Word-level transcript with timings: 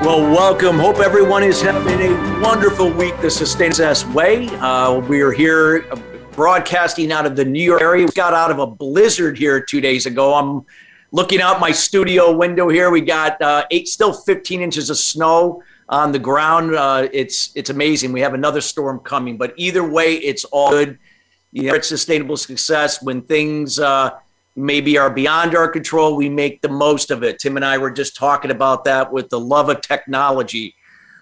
Well, 0.00 0.22
welcome. 0.22 0.78
Hope 0.78 1.00
everyone 1.00 1.42
is 1.42 1.60
having 1.60 2.00
a 2.00 2.40
wonderful 2.40 2.90
week 2.90 3.20
the 3.20 3.30
Sustain 3.30 3.70
Success 3.70 4.06
way. 4.06 4.48
Uh, 4.48 4.98
we 4.98 5.20
are 5.20 5.30
here 5.30 5.84
uh, 5.92 5.96
broadcasting 6.32 7.12
out 7.12 7.26
of 7.26 7.36
the 7.36 7.44
New 7.44 7.62
York 7.62 7.82
area. 7.82 8.06
We 8.06 8.12
got 8.12 8.32
out 8.32 8.50
of 8.50 8.60
a 8.60 8.66
blizzard 8.66 9.36
here 9.36 9.60
two 9.60 9.82
days 9.82 10.06
ago. 10.06 10.32
I'm 10.32 10.64
looking 11.12 11.42
out 11.42 11.60
my 11.60 11.70
studio 11.70 12.34
window 12.34 12.70
here. 12.70 12.90
We 12.90 13.02
got 13.02 13.42
uh, 13.42 13.66
eight, 13.70 13.88
still 13.88 14.14
15 14.14 14.62
inches 14.62 14.88
of 14.88 14.96
snow 14.96 15.62
on 15.90 16.12
the 16.12 16.18
ground. 16.18 16.74
Uh, 16.74 17.08
it's 17.12 17.52
it's 17.54 17.68
amazing. 17.68 18.10
We 18.10 18.22
have 18.22 18.32
another 18.32 18.62
storm 18.62 19.00
coming, 19.00 19.36
but 19.36 19.52
either 19.58 19.86
way, 19.86 20.14
it's 20.14 20.44
all 20.46 20.70
good. 20.70 20.98
You 21.52 21.64
know, 21.64 21.74
it's 21.74 21.88
sustainable 21.88 22.38
success 22.38 23.02
when 23.02 23.20
things 23.20 23.78
uh, 23.78 24.12
maybe 24.56 24.98
are 24.98 25.10
beyond 25.10 25.54
our 25.54 25.68
control, 25.68 26.16
we 26.16 26.28
make 26.28 26.60
the 26.62 26.68
most 26.68 27.10
of 27.10 27.22
it. 27.22 27.38
Tim 27.38 27.56
and 27.56 27.64
I 27.64 27.78
were 27.78 27.90
just 27.90 28.16
talking 28.16 28.50
about 28.50 28.84
that 28.84 29.12
with 29.12 29.28
the 29.28 29.40
love 29.40 29.68
of 29.68 29.80
technology. 29.80 30.74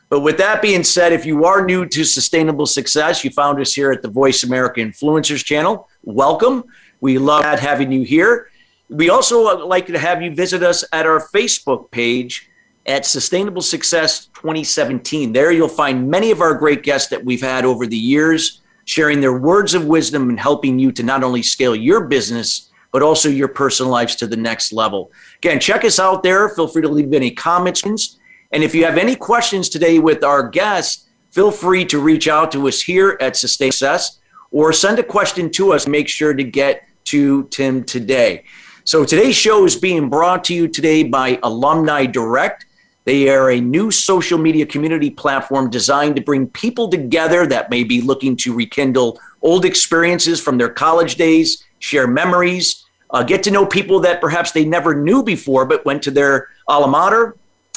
But 0.08 0.20
with 0.20 0.38
that 0.38 0.62
being 0.62 0.84
said, 0.84 1.12
if 1.12 1.26
you 1.26 1.44
are 1.44 1.64
new 1.64 1.84
to 1.86 2.04
sustainable 2.04 2.64
success, 2.66 3.24
you 3.24 3.30
found 3.30 3.60
us 3.60 3.74
here 3.74 3.92
at 3.92 4.00
the 4.00 4.08
Voice 4.08 4.42
America 4.42 4.80
Influencers 4.80 5.44
channel. 5.44 5.88
Welcome. 6.02 6.64
We 7.00 7.18
love 7.18 7.44
having 7.58 7.92
you 7.92 8.02
here. 8.02 8.50
We 8.88 9.10
also 9.10 9.66
like 9.66 9.86
to 9.88 9.98
have 9.98 10.22
you 10.22 10.34
visit 10.34 10.62
us 10.62 10.82
at 10.92 11.04
our 11.04 11.28
Facebook 11.28 11.90
page 11.90 12.48
at 12.86 13.04
Sustainable 13.04 13.60
Success 13.60 14.26
2017. 14.28 15.34
There 15.34 15.52
you'll 15.52 15.68
find 15.68 16.10
many 16.10 16.30
of 16.30 16.40
our 16.40 16.54
great 16.54 16.82
guests 16.82 17.10
that 17.10 17.22
we've 17.22 17.42
had 17.42 17.66
over 17.66 17.86
the 17.86 17.98
years 17.98 18.62
sharing 18.86 19.20
their 19.20 19.38
words 19.38 19.74
of 19.74 19.84
wisdom 19.84 20.30
and 20.30 20.40
helping 20.40 20.78
you 20.78 20.90
to 20.90 21.02
not 21.02 21.22
only 21.22 21.42
scale 21.42 21.76
your 21.76 22.06
business, 22.06 22.67
but 22.92 23.02
also 23.02 23.28
your 23.28 23.48
personal 23.48 23.92
lives 23.92 24.16
to 24.16 24.26
the 24.26 24.36
next 24.36 24.72
level. 24.72 25.12
Again, 25.38 25.60
check 25.60 25.84
us 25.84 25.98
out 25.98 26.22
there. 26.22 26.48
Feel 26.48 26.68
free 26.68 26.82
to 26.82 26.88
leave 26.88 27.12
any 27.12 27.30
comments. 27.30 28.18
And 28.52 28.64
if 28.64 28.74
you 28.74 28.84
have 28.84 28.98
any 28.98 29.14
questions 29.14 29.68
today 29.68 29.98
with 29.98 30.24
our 30.24 30.48
guests, 30.48 31.06
feel 31.30 31.50
free 31.50 31.84
to 31.86 32.00
reach 32.00 32.28
out 32.28 32.50
to 32.52 32.66
us 32.68 32.80
here 32.80 33.18
at 33.20 33.36
Sustain 33.36 33.72
Success 33.72 34.18
or 34.50 34.72
send 34.72 34.98
a 34.98 35.02
question 35.02 35.50
to 35.50 35.72
us. 35.72 35.86
Make 35.86 36.08
sure 36.08 36.32
to 36.32 36.44
get 36.44 36.88
to 37.04 37.44
Tim 37.44 37.84
today. 37.84 38.44
So 38.84 39.04
today's 39.04 39.36
show 39.36 39.66
is 39.66 39.76
being 39.76 40.08
brought 40.08 40.44
to 40.44 40.54
you 40.54 40.66
today 40.66 41.02
by 41.02 41.38
Alumni 41.42 42.06
Direct. 42.06 42.64
They 43.04 43.28
are 43.28 43.50
a 43.50 43.60
new 43.60 43.90
social 43.90 44.38
media 44.38 44.64
community 44.66 45.10
platform 45.10 45.70
designed 45.70 46.16
to 46.16 46.22
bring 46.22 46.46
people 46.48 46.88
together 46.88 47.46
that 47.46 47.70
may 47.70 47.84
be 47.84 48.00
looking 48.00 48.36
to 48.38 48.54
rekindle 48.54 49.18
old 49.42 49.64
experiences 49.64 50.40
from 50.40 50.58
their 50.58 50.68
college 50.70 51.16
days 51.16 51.64
share 51.78 52.06
memories, 52.06 52.84
uh, 53.10 53.22
get 53.22 53.42
to 53.44 53.50
know 53.50 53.66
people 53.66 54.00
that 54.00 54.20
perhaps 54.20 54.52
they 54.52 54.64
never 54.64 54.94
knew 54.94 55.22
before 55.22 55.64
but 55.64 55.84
went 55.84 56.02
to 56.02 56.10
their 56.10 56.48
alma 56.66 56.88
mater. 56.88 57.36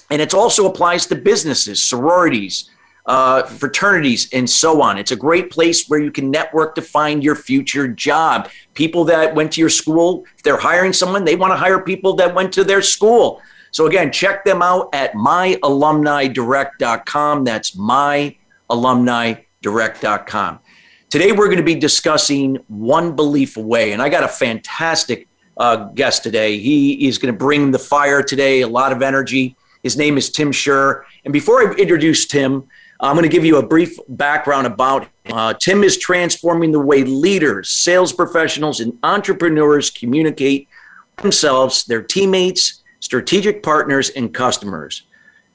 And 0.09 0.21
it 0.21 0.33
also 0.33 0.69
applies 0.69 1.05
to 1.08 1.16
businesses, 1.16 1.81
sororities, 1.81 2.69
uh, 3.05 3.43
fraternities, 3.43 4.27
and 4.33 4.49
so 4.49 4.81
on. 4.81 4.97
It's 4.97 5.11
a 5.11 5.16
great 5.16 5.52
place 5.52 5.88
where 5.88 5.99
you 5.99 6.11
can 6.11 6.30
network 6.30 6.75
to 6.75 6.81
find 6.81 7.23
your 7.23 7.35
future 7.35 7.88
job. 7.88 8.49
People 8.73 9.05
that 9.05 9.33
went 9.33 9.53
to 9.53 9.61
your 9.61 9.70
school, 9.70 10.26
if 10.36 10.43
they're 10.43 10.58
hiring 10.58 10.92
someone, 10.93 11.26
they 11.26 11.36
want 11.36 11.52
to 11.52 11.58
hire 11.58 11.80
people 11.80 12.14
that 12.15 12.36
went 12.36 12.53
to 12.53 12.64
their 12.64 12.81
school. 12.81 13.42
So 13.71 13.87
again, 13.87 14.11
check 14.11 14.43
them 14.43 14.61
out 14.61 14.89
at 14.93 15.14
myalumnidirect.com. 15.14 17.43
That's 17.45 17.71
myalumnidirect.com. 17.71 20.59
Today, 21.11 21.33
we're 21.33 21.48
going 21.48 21.58
to 21.58 21.64
be 21.64 21.76
discussing 21.76 22.55
one 22.70 23.17
belief 23.17 23.58
away. 23.58 23.92
And 23.92 24.02
I 24.02 24.08
got 24.08 24.23
a 24.23 24.30
fantastic 24.30 25.27
uh, 25.58 25.89
guest 25.89 26.23
today. 26.23 26.58
He 26.58 27.05
is 27.05 27.17
going 27.17 27.33
to 27.33 27.38
bring 27.38 27.72
the 27.72 27.80
fire 27.80 28.23
today, 28.23 28.61
a 28.61 28.67
lot 28.70 28.94
of 28.94 29.02
energy. 29.02 29.58
His 29.83 29.98
name 29.98 30.17
is 30.17 30.30
Tim 30.30 30.54
Shurr. 30.54 31.04
And 31.26 31.33
before 31.33 31.67
I 31.67 31.73
introduce 31.73 32.27
Tim, 32.27 32.66
I'm 33.02 33.17
going 33.17 33.23
to 33.23 33.30
give 33.30 33.44
you 33.44 33.58
a 33.58 33.67
brief 33.67 33.98
background 34.08 34.67
about 34.67 35.04
him. 35.26 35.33
Uh, 35.33 35.54
Tim 35.54 35.83
is 35.83 35.98
transforming 35.98 36.71
the 36.71 36.80
way 36.80 37.04
leaders, 37.04 37.70
sales 37.70 38.14
professionals, 38.14 38.80
and 38.80 38.98
entrepreneurs 39.04 39.89
communicate 39.89 40.70
themselves, 41.17 41.83
their 41.83 42.02
teammates, 42.02 42.83
strategic 43.02 43.64
partners, 43.64 44.11
and 44.11 44.33
customers. 44.33 45.04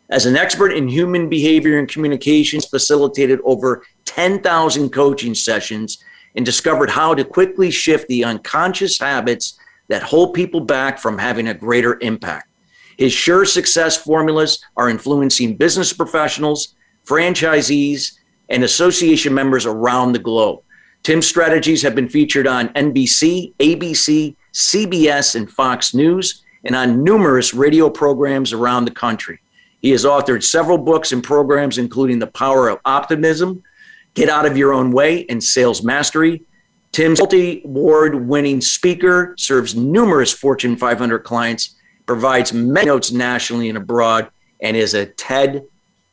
As 0.09 0.25
an 0.25 0.37
expert 0.37 0.73
in 0.73 0.87
human 0.89 1.29
behavior 1.29 1.79
and 1.79 1.89
communications, 1.89 2.65
facilitated 2.67 3.41
over 3.45 3.83
10,000 4.05 4.91
coaching 4.91 5.35
sessions 5.35 5.99
and 6.37 6.47
discovered 6.47 6.91
how 6.91 7.15
to 7.15 7.25
quickly 7.25 7.71
shift 7.71 8.07
the 8.09 8.25
unconscious 8.25 8.99
habits 9.01 9.59
that 9.89 10.03
hold 10.03 10.35
people 10.35 10.61
back 10.61 10.99
from 10.99 11.19
having 11.19 11.49
a 11.49 11.55
greater 11.55 11.99
impact. 12.03 12.49
His 12.99 13.13
sure 13.13 13.45
success 13.45 13.97
formulas 13.97 14.65
are 14.77 14.89
influencing 14.89 15.57
business 15.57 15.93
professionals, 15.93 16.75
franchisees, 17.05 18.19
and 18.49 18.63
association 18.63 19.35
members 19.35 19.67
around 19.67 20.13
the 20.13 20.19
globe. 20.21 20.61
Tim's 21.03 21.27
strategies 21.27 21.83
have 21.83 21.95
been 21.95 22.09
featured 22.09 22.47
on 22.47 22.69
NBC, 22.71 23.55
ABC, 23.59 24.37
CBS, 24.53 25.35
and 25.35 25.51
Fox 25.51 25.95
News, 25.95 26.43
and 26.65 26.75
on 26.75 27.03
numerous 27.03 27.55
radio 27.55 27.91
programs 27.91 28.53
around 28.53 28.85
the 28.85 28.91
country. 28.93 29.41
He 29.81 29.91
has 29.91 30.05
authored 30.05 30.43
several 30.43 30.79
books 30.79 31.13
and 31.13 31.23
programs, 31.23 31.79
including 31.79 32.19
The 32.19 32.27
Power 32.27 32.69
of 32.69 32.81
Optimism, 32.85 33.63
Get 34.15 34.29
Out 34.29 34.47
of 34.47 34.57
Your 34.57 34.73
Own 34.73 34.91
Way, 34.91 35.27
and 35.29 35.43
Sales 35.43 35.83
Mastery. 35.83 36.43
Tim's 36.93 37.19
multi 37.19 37.63
award 37.65 38.27
winning 38.27 38.61
speaker, 38.61 39.35
serves 39.39 39.75
numerous 39.75 40.33
Fortune 40.33 40.77
500 40.77 41.21
clients, 41.21 41.75
provides 42.07 42.53
many 42.53 42.87
notes 42.87 43.13
nationally 43.13 43.69
and 43.69 43.77
abroad, 43.77 44.31
and 44.61 44.77
is 44.77 44.95
a 44.95 45.07
TED 45.07 45.65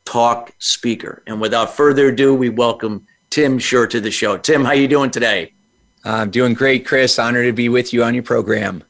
Talk 0.04 0.52
speaker. 0.58 1.22
And 1.26 1.40
without 1.40 1.74
further 1.74 2.08
ado, 2.08 2.34
we 2.34 2.50
welcome 2.50 3.06
Tim 3.30 3.58
Shurr 3.58 3.88
to 3.90 4.00
the 4.00 4.10
show. 4.10 4.36
Tim, 4.36 4.62
how 4.62 4.72
are 4.72 4.74
you 4.74 4.88
doing 4.88 5.10
today? 5.10 5.54
I'm 6.04 6.30
doing 6.30 6.52
great, 6.52 6.86
Chris. 6.86 7.18
Honored 7.18 7.46
to 7.46 7.52
be 7.52 7.70
with 7.70 7.94
you 7.94 8.04
on 8.04 8.12
your 8.12 8.22
program. 8.22 8.84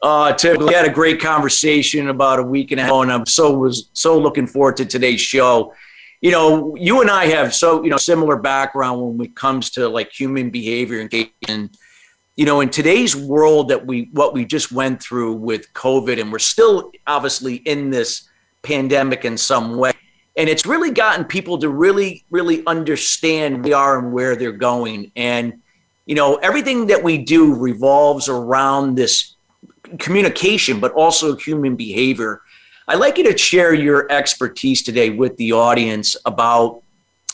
Uh, 0.00 0.32
Tim, 0.32 0.64
we 0.64 0.72
had 0.72 0.86
a 0.86 0.92
great 0.92 1.20
conversation 1.20 2.08
about 2.08 2.38
a 2.38 2.42
week 2.42 2.70
and 2.70 2.80
a 2.80 2.84
half 2.84 2.92
and 2.92 3.10
I'm 3.10 3.26
so 3.26 3.56
was 3.56 3.90
so 3.94 4.16
looking 4.18 4.46
forward 4.46 4.76
to 4.76 4.84
today's 4.84 5.20
show. 5.20 5.74
You 6.20 6.30
know, 6.30 6.76
you 6.76 7.00
and 7.00 7.10
I 7.10 7.26
have 7.26 7.54
so 7.54 7.82
you 7.82 7.90
know 7.90 7.96
similar 7.96 8.36
background 8.36 9.00
when 9.00 9.26
it 9.26 9.34
comes 9.34 9.70
to 9.70 9.88
like 9.88 10.12
human 10.12 10.50
behavior 10.50 11.08
and 11.48 11.76
you 12.36 12.44
know 12.44 12.60
in 12.60 12.70
today's 12.70 13.16
world 13.16 13.68
that 13.68 13.86
we 13.86 14.08
what 14.12 14.34
we 14.34 14.44
just 14.44 14.70
went 14.70 15.02
through 15.02 15.34
with 15.34 15.72
COVID, 15.72 16.20
and 16.20 16.30
we're 16.30 16.38
still 16.38 16.92
obviously 17.06 17.56
in 17.56 17.90
this 17.90 18.28
pandemic 18.62 19.24
in 19.24 19.36
some 19.36 19.76
way, 19.76 19.92
and 20.36 20.48
it's 20.48 20.64
really 20.64 20.92
gotten 20.92 21.24
people 21.24 21.58
to 21.58 21.68
really 21.68 22.24
really 22.30 22.64
understand 22.66 23.64
we 23.64 23.72
are 23.72 23.98
and 23.98 24.12
where 24.12 24.36
they're 24.36 24.52
going, 24.52 25.10
and 25.16 25.60
you 26.06 26.14
know 26.14 26.36
everything 26.36 26.86
that 26.86 27.02
we 27.02 27.18
do 27.18 27.54
revolves 27.54 28.28
around 28.28 28.94
this 28.94 29.34
communication, 29.98 30.80
but 30.80 30.92
also 30.92 31.36
human 31.36 31.76
behavior. 31.76 32.42
I'd 32.86 32.96
like 32.96 33.18
you 33.18 33.24
to 33.24 33.36
share 33.36 33.74
your 33.74 34.10
expertise 34.10 34.82
today 34.82 35.10
with 35.10 35.36
the 35.36 35.52
audience 35.52 36.16
about 36.24 36.82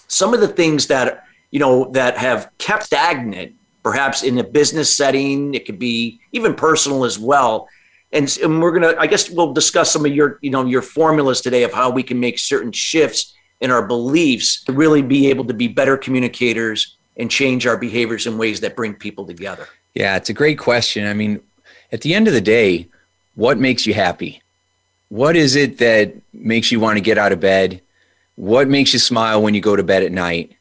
some 0.09 0.35
of 0.35 0.41
the 0.41 0.49
things 0.49 0.87
that 0.89 1.25
you 1.51 1.61
know 1.61 1.91
that 1.93 2.19
have 2.19 2.51
kept 2.59 2.85
stagnant, 2.85 3.55
perhaps 3.83 4.23
in 4.23 4.39
a 4.39 4.45
business 4.45 4.95
setting. 4.95 5.55
It 5.55 5.67
could 5.67 5.79
be 5.79 6.21
even 6.33 6.55
personal 6.55 7.05
as 7.05 7.19
well. 7.19 7.69
And, 8.13 8.39
and 8.43 8.63
we're 8.63 8.73
gonna, 8.73 8.95
I 8.99 9.09
guess, 9.09 9.29
we'll 9.29 9.53
discuss 9.53 9.93
some 9.93 10.07
of 10.07 10.15
your, 10.15 10.39
you 10.41 10.51
know, 10.51 10.65
your 10.65 10.83
formulas 10.83 11.41
today 11.41 11.65
of 11.65 11.73
how 11.73 11.91
we 11.91 12.03
can 12.03 12.21
make 12.21 12.39
certain 12.39 12.71
shifts 12.71 13.35
in 13.61 13.71
our 13.71 13.85
beliefs 13.87 14.63
to 14.65 14.73
really 14.73 15.03
be 15.03 15.29
able 15.31 15.45
to 15.47 15.55
be 15.55 15.67
better 15.67 15.97
communicators 15.97 16.97
and 17.17 17.31
change 17.31 17.67
our 17.67 17.77
behaviors 17.77 18.27
in 18.27 18.39
ways 18.39 18.61
that 18.61 18.77
bring 18.77 18.95
people 18.95 19.27
together. 19.27 19.67
Yeah, 19.95 20.17
it's 20.17 20.29
a 20.29 20.33
great 20.33 20.59
question. 20.59 21.07
I 21.07 21.15
mean, 21.15 21.41
at 21.93 22.01
the 22.01 22.15
end 22.15 22.29
of 22.29 22.35
the 22.35 22.41
day, 22.41 22.89
what 23.35 23.59
makes 23.59 23.87
you 23.87 23.95
happy? 23.95 24.43
What 25.09 25.37
is 25.37 25.57
it 25.57 25.79
that 25.79 26.13
makes 26.33 26.73
you 26.73 26.81
want 26.81 26.97
to 26.97 27.01
get 27.01 27.19
out 27.19 27.33
of 27.33 27.41
bed? 27.41 27.81
What 28.37 28.69
makes 28.69 28.93
you 28.93 28.99
smile 28.99 29.43
when 29.43 29.55
you 29.55 29.61
go 29.61 29.77
to 29.77 29.83
bed 29.83 30.03
at 30.03 30.13
night? 30.13 30.57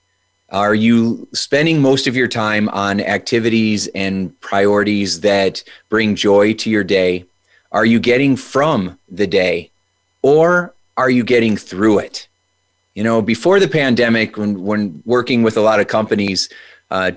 Are 0.49 0.75
you 0.75 1.27
spending 1.33 1.81
most 1.81 2.05
of 2.05 2.15
your 2.15 2.27
time 2.27 2.69
on 2.69 3.01
activities 3.01 3.87
and 3.87 4.39
priorities 4.41 5.21
that 5.21 5.63
bring 5.89 6.15
joy 6.15 6.53
to 6.53 6.69
your 6.69 6.83
day? 6.83 7.25
Are 7.71 7.85
you 7.85 7.99
getting 7.99 8.35
from 8.35 8.99
the 9.09 9.25
day 9.25 9.71
or 10.21 10.73
are 10.95 11.09
you 11.09 11.23
getting 11.23 11.57
through 11.57 11.99
it? 11.99 12.27
You 12.93 13.03
know, 13.03 13.23
before 13.23 13.59
the 13.59 13.67
pandemic, 13.67 14.37
when, 14.37 14.63
when 14.63 15.01
working 15.05 15.41
with 15.41 15.57
a 15.57 15.61
lot 15.61 15.79
of 15.79 15.87
companies, 15.87 16.49
uh, 16.91 17.11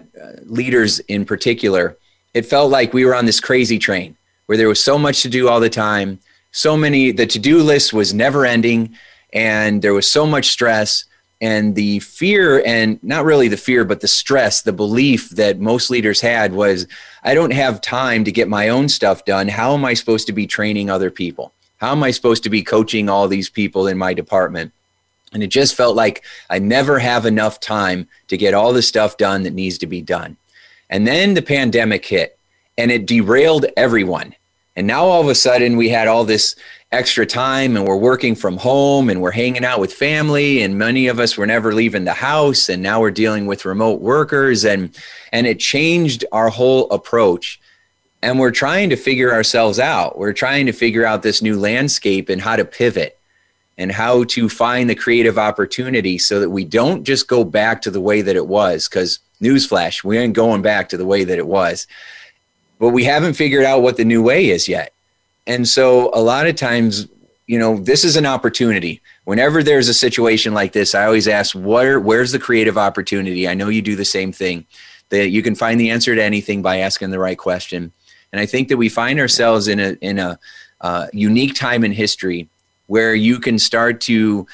leaders 0.44 1.00
in 1.00 1.26
particular, 1.26 1.98
it 2.36 2.44
felt 2.44 2.70
like 2.70 2.92
we 2.92 3.06
were 3.06 3.14
on 3.14 3.24
this 3.24 3.40
crazy 3.40 3.78
train 3.78 4.14
where 4.44 4.58
there 4.58 4.68
was 4.68 4.78
so 4.78 4.98
much 4.98 5.22
to 5.22 5.28
do 5.30 5.48
all 5.48 5.58
the 5.58 5.70
time, 5.70 6.20
so 6.52 6.76
many, 6.76 7.10
the 7.10 7.24
to 7.24 7.38
do 7.38 7.62
list 7.62 7.94
was 7.94 8.12
never 8.12 8.44
ending, 8.44 8.94
and 9.32 9.80
there 9.80 9.94
was 9.94 10.08
so 10.08 10.26
much 10.26 10.48
stress. 10.50 11.06
And 11.40 11.74
the 11.74 12.00
fear, 12.00 12.62
and 12.64 13.02
not 13.02 13.24
really 13.24 13.48
the 13.48 13.56
fear, 13.56 13.84
but 13.84 14.00
the 14.00 14.08
stress, 14.08 14.60
the 14.60 14.72
belief 14.72 15.30
that 15.30 15.60
most 15.60 15.88
leaders 15.88 16.20
had 16.20 16.52
was 16.52 16.86
I 17.22 17.32
don't 17.34 17.52
have 17.52 17.80
time 17.80 18.22
to 18.24 18.32
get 18.32 18.48
my 18.48 18.68
own 18.68 18.88
stuff 18.90 19.24
done. 19.24 19.48
How 19.48 19.72
am 19.72 19.84
I 19.86 19.94
supposed 19.94 20.26
to 20.26 20.32
be 20.32 20.46
training 20.46 20.90
other 20.90 21.10
people? 21.10 21.52
How 21.78 21.92
am 21.92 22.02
I 22.02 22.10
supposed 22.10 22.42
to 22.44 22.50
be 22.50 22.62
coaching 22.62 23.08
all 23.08 23.28
these 23.28 23.48
people 23.48 23.86
in 23.86 23.96
my 23.96 24.12
department? 24.12 24.72
And 25.32 25.42
it 25.42 25.48
just 25.48 25.74
felt 25.74 25.96
like 25.96 26.22
I 26.50 26.58
never 26.58 26.98
have 26.98 27.24
enough 27.24 27.60
time 27.60 28.08
to 28.28 28.36
get 28.36 28.54
all 28.54 28.74
the 28.74 28.82
stuff 28.82 29.16
done 29.16 29.42
that 29.44 29.54
needs 29.54 29.78
to 29.78 29.86
be 29.86 30.02
done. 30.02 30.36
And 30.90 31.06
then 31.06 31.34
the 31.34 31.42
pandemic 31.42 32.04
hit 32.04 32.38
and 32.78 32.90
it 32.90 33.06
derailed 33.06 33.66
everyone. 33.76 34.34
And 34.76 34.86
now 34.86 35.04
all 35.04 35.22
of 35.22 35.28
a 35.28 35.34
sudden 35.34 35.76
we 35.76 35.88
had 35.88 36.06
all 36.06 36.24
this 36.24 36.54
extra 36.92 37.26
time 37.26 37.76
and 37.76 37.86
we're 37.86 37.96
working 37.96 38.34
from 38.34 38.56
home 38.56 39.10
and 39.10 39.20
we're 39.20 39.32
hanging 39.32 39.64
out 39.64 39.80
with 39.80 39.92
family 39.92 40.62
and 40.62 40.78
many 40.78 41.08
of 41.08 41.18
us 41.18 41.36
were 41.36 41.46
never 41.46 41.74
leaving 41.74 42.04
the 42.04 42.12
house 42.12 42.68
and 42.68 42.82
now 42.82 43.00
we're 43.00 43.10
dealing 43.10 43.46
with 43.46 43.64
remote 43.64 44.00
workers 44.00 44.64
and 44.64 44.96
and 45.32 45.46
it 45.46 45.58
changed 45.58 46.24
our 46.30 46.48
whole 46.48 46.88
approach 46.90 47.60
and 48.22 48.38
we're 48.38 48.50
trying 48.50 48.90
to 48.90 48.96
figure 48.96 49.32
ourselves 49.32 49.78
out. 49.78 50.18
We're 50.18 50.32
trying 50.32 50.66
to 50.66 50.72
figure 50.72 51.04
out 51.04 51.22
this 51.22 51.42
new 51.42 51.58
landscape 51.58 52.28
and 52.28 52.40
how 52.40 52.56
to 52.56 52.64
pivot 52.64 53.18
and 53.78 53.92
how 53.92 54.24
to 54.24 54.48
find 54.48 54.88
the 54.88 54.94
creative 54.94 55.38
opportunity 55.38 56.18
so 56.18 56.40
that 56.40 56.50
we 56.50 56.64
don't 56.64 57.04
just 57.04 57.28
go 57.28 57.44
back 57.44 57.82
to 57.82 57.90
the 57.90 58.00
way 58.00 58.22
that 58.22 58.36
it 58.36 58.46
was. 58.46 58.88
Because, 58.88 59.18
newsflash, 59.42 60.04
we 60.04 60.18
ain't 60.18 60.34
going 60.34 60.62
back 60.62 60.88
to 60.90 60.96
the 60.96 61.06
way 61.06 61.24
that 61.24 61.38
it 61.38 61.46
was. 61.46 61.86
But 62.78 62.90
we 62.90 63.04
haven't 63.04 63.34
figured 63.34 63.64
out 63.64 63.82
what 63.82 63.96
the 63.96 64.04
new 64.04 64.22
way 64.22 64.50
is 64.50 64.68
yet. 64.68 64.92
And 65.46 65.66
so, 65.66 66.10
a 66.12 66.20
lot 66.20 66.46
of 66.46 66.56
times, 66.56 67.06
you 67.46 67.58
know, 67.58 67.78
this 67.78 68.04
is 68.04 68.16
an 68.16 68.26
opportunity. 68.26 69.00
Whenever 69.24 69.62
there's 69.62 69.88
a 69.88 69.94
situation 69.94 70.52
like 70.52 70.72
this, 70.72 70.94
I 70.94 71.06
always 71.06 71.28
ask, 71.28 71.54
where, 71.54 72.00
where's 72.00 72.32
the 72.32 72.38
creative 72.38 72.76
opportunity? 72.76 73.48
I 73.48 73.54
know 73.54 73.68
you 73.68 73.82
do 73.82 73.96
the 73.96 74.04
same 74.04 74.32
thing. 74.32 74.66
That 75.10 75.28
you 75.28 75.40
can 75.40 75.54
find 75.54 75.78
the 75.78 75.90
answer 75.90 76.16
to 76.16 76.22
anything 76.22 76.62
by 76.62 76.78
asking 76.78 77.10
the 77.10 77.20
right 77.20 77.38
question. 77.38 77.92
And 78.32 78.40
I 78.40 78.46
think 78.46 78.68
that 78.68 78.76
we 78.76 78.88
find 78.88 79.20
ourselves 79.20 79.68
in 79.68 79.78
a 79.78 79.96
in 80.00 80.18
a 80.18 80.38
uh, 80.80 81.06
unique 81.12 81.54
time 81.54 81.84
in 81.84 81.92
history 81.92 82.48
where 82.86 83.14
you 83.14 83.38
can 83.38 83.58
start 83.58 84.00
to 84.02 84.46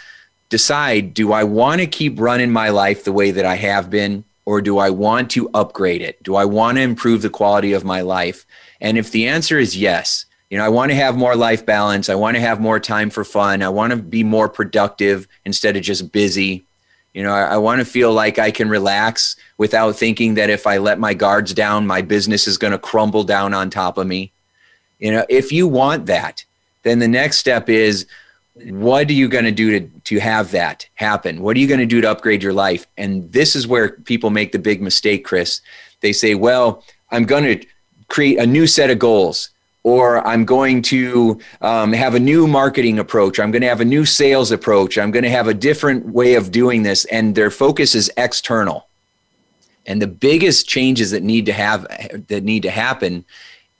decide: 0.51 1.15
Do 1.15 1.33
I 1.33 1.45
want 1.45 1.81
to 1.81 1.87
keep 1.87 2.21
running 2.21 2.51
my 2.51 2.69
life 2.69 3.05
the 3.05 3.13
way 3.13 3.31
that 3.31 3.47
I 3.47 3.57
have 3.57 3.89
been, 3.89 4.25
or 4.45 4.61
do 4.61 4.79
I 4.79 4.91
want 4.91 5.31
to 5.33 5.49
upgrade 5.55 6.03
it? 6.03 6.23
Do 6.23 6.35
I 6.35 6.45
want 6.45 6.77
to 6.77 6.83
improve 6.83 7.23
the 7.23 7.31
quality 7.31 7.73
of 7.73 7.85
my 7.85 8.01
life? 8.01 8.47
And 8.81 8.99
if 8.99 9.11
the 9.11 9.29
answer 9.29 9.59
is 9.59 9.77
yes, 9.77 10.27
you 10.51 10.59
know, 10.59 10.65
I 10.65 10.69
want 10.69 10.91
to 10.91 10.97
have 10.97 11.17
more 11.17 11.35
life 11.35 11.65
balance. 11.65 12.09
I 12.09 12.15
want 12.15 12.37
to 12.37 12.41
have 12.43 12.61
more 12.61 12.79
time 12.79 13.09
for 13.09 13.25
fun. 13.25 13.63
I 13.63 13.71
want 13.71 13.93
to 13.93 13.97
be 13.97 14.23
more 14.23 14.49
productive 14.49 15.27
instead 15.47 15.77
of 15.77 15.83
just 15.83 16.13
busy. 16.13 16.65
You 17.15 17.23
know, 17.23 17.33
I, 17.33 17.55
I 17.55 17.57
want 17.57 17.79
to 17.79 17.87
feel 17.87 18.13
like 18.13 18.39
I 18.39 18.51
can 18.51 18.69
relax 18.69 19.37
without 19.57 19.97
thinking 19.97 20.35
that 20.35 20.51
if 20.51 20.67
I 20.67 20.79
let 20.79 20.99
my 20.99 21.15
guards 21.15 21.55
down, 21.55 21.87
my 21.87 22.03
business 22.03 22.47
is 22.47 22.59
going 22.59 22.73
to 22.73 22.79
crumble 22.79 23.25
down 23.25 23.55
on 23.55 23.71
top 23.71 23.97
of 23.97 24.07
me. 24.07 24.33
You 24.99 25.13
know, 25.13 25.25
if 25.29 25.53
you 25.53 25.67
want 25.67 26.07
that, 26.07 26.45
then 26.83 26.99
the 26.99 27.09
next 27.09 27.39
step 27.39 27.69
is 27.69 28.07
what 28.55 29.09
are 29.09 29.15
you 29.15 29.29
going 29.29 29.45
to 29.45 29.53
do 29.53 29.81
to, 29.81 30.01
to 30.01 30.21
have 30.21 30.51
that 30.51 30.87
happen? 30.95 31.43
What 31.43 31.57
are 31.57 31.61
you 31.61 31.67
going 31.67 31.81
to 31.81 31.87
do 31.87 32.01
to 32.01 32.11
upgrade 32.11 32.43
your 32.43 32.53
life? 32.53 32.87
And 32.97 33.31
this 33.33 33.57
is 33.57 33.67
where 33.67 33.91
people 33.91 34.31
make 34.31 34.53
the 34.53 34.59
big 34.59 34.83
mistake, 34.83 35.25
Chris. 35.25 35.61
They 36.01 36.13
say, 36.13 36.35
well, 36.35 36.85
I'm 37.11 37.25
going 37.25 37.45
to 37.45 37.67
create 38.09 38.39
a 38.39 38.47
new 38.47 38.67
set 38.67 38.91
of 38.91 38.99
goals 38.99 39.51
or 39.85 40.25
I'm 40.27 40.45
going 40.45 40.83
to 40.83 41.41
um, 41.61 41.93
have 41.93 42.15
a 42.15 42.21
new 42.21 42.47
marketing 42.47 42.99
approach. 42.99 43.41
I'm 43.41 43.51
going 43.51 43.63
to 43.63 43.69
have 43.69 43.81
a 43.81 43.87
new 43.87 44.05
sales 44.05 44.53
approach. 44.53 44.97
I'm 44.97 45.11
going 45.11 45.25
to 45.25 45.31
have 45.31 45.49
a 45.49 45.55
different 45.55 46.07
way 46.07 46.35
of 46.35 46.53
doing 46.53 46.83
this. 46.83 47.05
And 47.07 47.35
their 47.35 47.51
focus 47.51 47.95
is 47.95 48.11
external. 48.17 48.87
And 49.87 50.01
the 50.01 50.07
biggest 50.07 50.69
changes 50.69 51.11
that 51.11 51.25
need 51.25 51.47
to 51.47 51.53
have 51.53 51.87
that 52.29 52.45
need 52.45 52.63
to 52.63 52.71
happen 52.71 53.25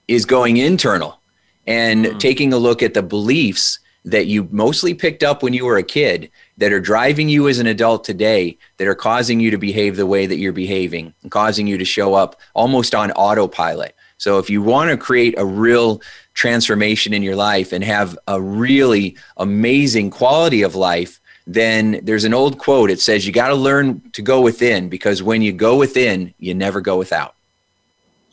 is 0.09 0.25
going 0.25 0.57
internal 0.57 1.19
and 1.65 2.05
mm. 2.05 2.19
taking 2.19 2.51
a 2.51 2.57
look 2.57 2.83
at 2.83 2.93
the 2.93 3.01
beliefs 3.01 3.79
that 4.05 4.27
you 4.27 4.47
mostly 4.51 4.93
picked 4.93 5.23
up 5.23 5.43
when 5.43 5.53
you 5.53 5.65
were 5.65 5.77
a 5.77 5.83
kid 5.83 6.29
that 6.57 6.73
are 6.73 6.79
driving 6.79 7.29
you 7.29 7.47
as 7.47 7.59
an 7.59 7.67
adult 7.67 8.03
today 8.03 8.57
that 8.77 8.87
are 8.87 8.95
causing 8.95 9.39
you 9.39 9.49
to 9.51 9.57
behave 9.57 9.95
the 9.95 10.05
way 10.05 10.25
that 10.25 10.37
you're 10.37 10.51
behaving 10.51 11.13
and 11.21 11.31
causing 11.31 11.67
you 11.67 11.77
to 11.77 11.85
show 11.85 12.13
up 12.13 12.35
almost 12.53 12.93
on 12.93 13.11
autopilot 13.11 13.95
so 14.23 14.39
if 14.39 14.49
you 14.49 14.61
want 14.61 14.89
to 14.89 14.95
create 14.95 15.35
a 15.37 15.45
real 15.45 16.01
transformation 16.33 17.13
in 17.13 17.23
your 17.23 17.35
life 17.35 17.73
and 17.73 17.83
have 17.83 18.17
a 18.25 18.41
really 18.41 19.17
amazing 19.35 20.11
quality 20.11 20.61
of 20.61 20.75
life, 20.75 21.19
then 21.45 21.99
there's 22.03 22.23
an 22.23 22.33
old 22.33 22.57
quote. 22.57 22.89
It 22.89 23.01
says, 23.01 23.27
You 23.27 23.33
got 23.33 23.49
to 23.49 23.55
learn 23.55 24.01
to 24.11 24.21
go 24.21 24.39
within 24.39 24.87
because 24.87 25.21
when 25.21 25.41
you 25.41 25.51
go 25.51 25.77
within, 25.77 26.33
you 26.39 26.53
never 26.53 26.79
go 26.79 26.97
without. 26.97 27.35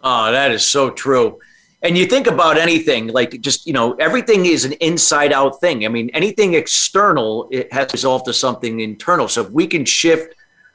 Oh, 0.05 0.31
that 0.31 0.52
is 0.52 0.64
so 0.64 0.90
true. 0.90 1.40
And 1.82 1.97
you 1.97 2.05
think 2.05 2.27
about 2.27 2.59
anything 2.59 3.09
like 3.09 3.41
just, 3.41 3.67
you 3.67 3.73
know, 3.73 3.94
everything 3.94 4.44
is 4.47 4.65
an 4.65 4.73
inside 4.73 5.32
out 5.32 5.61
thing. 5.61 5.87
I 5.87 5.88
mean, 5.88 6.11
anything 6.11 6.55
external, 6.55 7.49
it 7.50 7.73
has 7.73 7.93
resolved 7.93 8.27
to 8.27 8.35
something 8.35 8.81
internal. 8.81 9.29
So 9.29 9.43
if 9.43 9.50
we 9.50 9.67
can 9.67 9.87
shift 9.87 10.35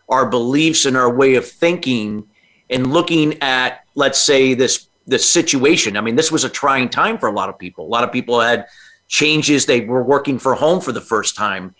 our 0.09 0.27
beliefs 0.27 0.85
and 0.85 0.97
our 0.97 1.13
way 1.13 1.35
of 1.35 1.47
thinking 1.47 2.27
and 2.69 2.91
looking 2.91 3.41
at, 3.41 3.85
let's 3.93 4.19
say, 4.19 4.55
this 4.55 4.87
this 5.07 5.29
situation. 5.29 5.97
I 5.97 6.01
mean, 6.01 6.15
this 6.15 6.31
was 6.31 6.43
a 6.43 6.49
trying 6.49 6.89
time 6.89 7.19
for 7.19 7.29
a 7.29 7.31
lot 7.31 7.49
of 7.49 7.59
people. 7.59 7.85
A 7.85 7.87
lot 7.87 8.03
of 8.03 8.11
people 8.11 8.39
had 8.39 8.65
changes. 9.07 9.65
They 9.65 9.81
were 9.81 10.03
working 10.03 10.39
from 10.39 10.57
home 10.57 10.81
for 10.81 10.91
the 10.91 11.01
first 11.01 11.35
time. 11.35 11.75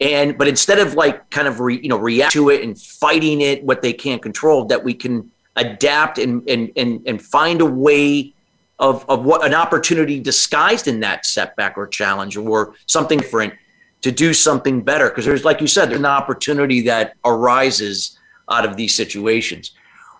And 0.00 0.36
but 0.36 0.46
instead 0.46 0.78
of 0.78 0.92
like 0.92 1.30
kind 1.30 1.48
of 1.48 1.60
re, 1.60 1.80
you 1.82 1.88
know 1.88 1.96
react 1.96 2.32
to 2.32 2.50
it 2.50 2.62
and 2.62 2.78
fighting 2.78 3.40
it 3.40 3.64
what 3.64 3.80
they 3.80 3.94
can't 3.94 4.20
control, 4.20 4.66
that 4.66 4.84
we 4.84 4.92
can 4.92 5.30
adapt 5.56 6.18
and 6.18 6.46
and 6.48 6.70
and, 6.76 7.02
and 7.06 7.22
find 7.22 7.62
a 7.62 7.66
way 7.66 8.34
of, 8.78 9.08
of 9.08 9.24
what 9.24 9.44
an 9.44 9.54
opportunity 9.54 10.20
disguised 10.20 10.86
in 10.86 11.00
that 11.00 11.24
setback 11.24 11.78
or 11.78 11.86
challenge 11.86 12.36
or 12.36 12.74
something 12.86 13.18
different 13.18 13.54
to 14.02 14.12
do 14.12 14.34
something 14.34 14.82
better. 14.82 15.08
Because 15.08 15.24
there's 15.24 15.44
like 15.44 15.60
you 15.60 15.66
said, 15.66 15.90
there's 15.90 16.00
an 16.00 16.06
opportunity 16.06 16.82
that 16.82 17.14
arises 17.24 18.18
out 18.50 18.64
of 18.64 18.76
these 18.76 18.94
situations. 18.94 19.72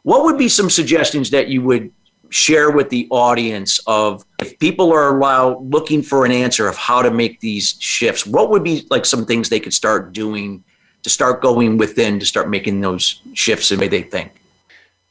What 0.03 0.25
would 0.25 0.39
be 0.39 0.49
some 0.49 0.71
suggestions 0.71 1.31
that 1.31 1.49
you 1.49 1.63
would 1.63 1.93
share 2.31 2.71
with 2.71 2.91
the 2.91 3.07
audience 3.11 3.81
of 3.87 4.25
if 4.41 4.59
people 4.59 4.93
are 4.93 5.17
allowed 5.17 5.63
looking 5.71 6.03
for 6.03 6.25
an 6.25 6.33
answer 6.33 6.69
of 6.69 6.77
how 6.77 7.03
to 7.03 7.11
make 7.11 7.41
these 7.41 7.77
shifts 7.79 8.27
what 8.27 8.51
would 8.51 8.65
be 8.65 8.87
like 8.91 9.05
some 9.05 9.25
things 9.25 9.49
they 9.49 9.61
could 9.61 9.75
start 9.75 10.13
doing 10.13 10.65
to 11.03 11.11
start 11.11 11.41
going 11.41 11.79
within 11.79 12.19
to 12.19 12.27
start 12.27 12.49
making 12.49 12.81
those 12.81 13.21
shifts 13.35 13.71
in 13.71 13.79
the 13.79 13.85
way 13.85 13.89
they 13.89 14.03
think 14.03 14.33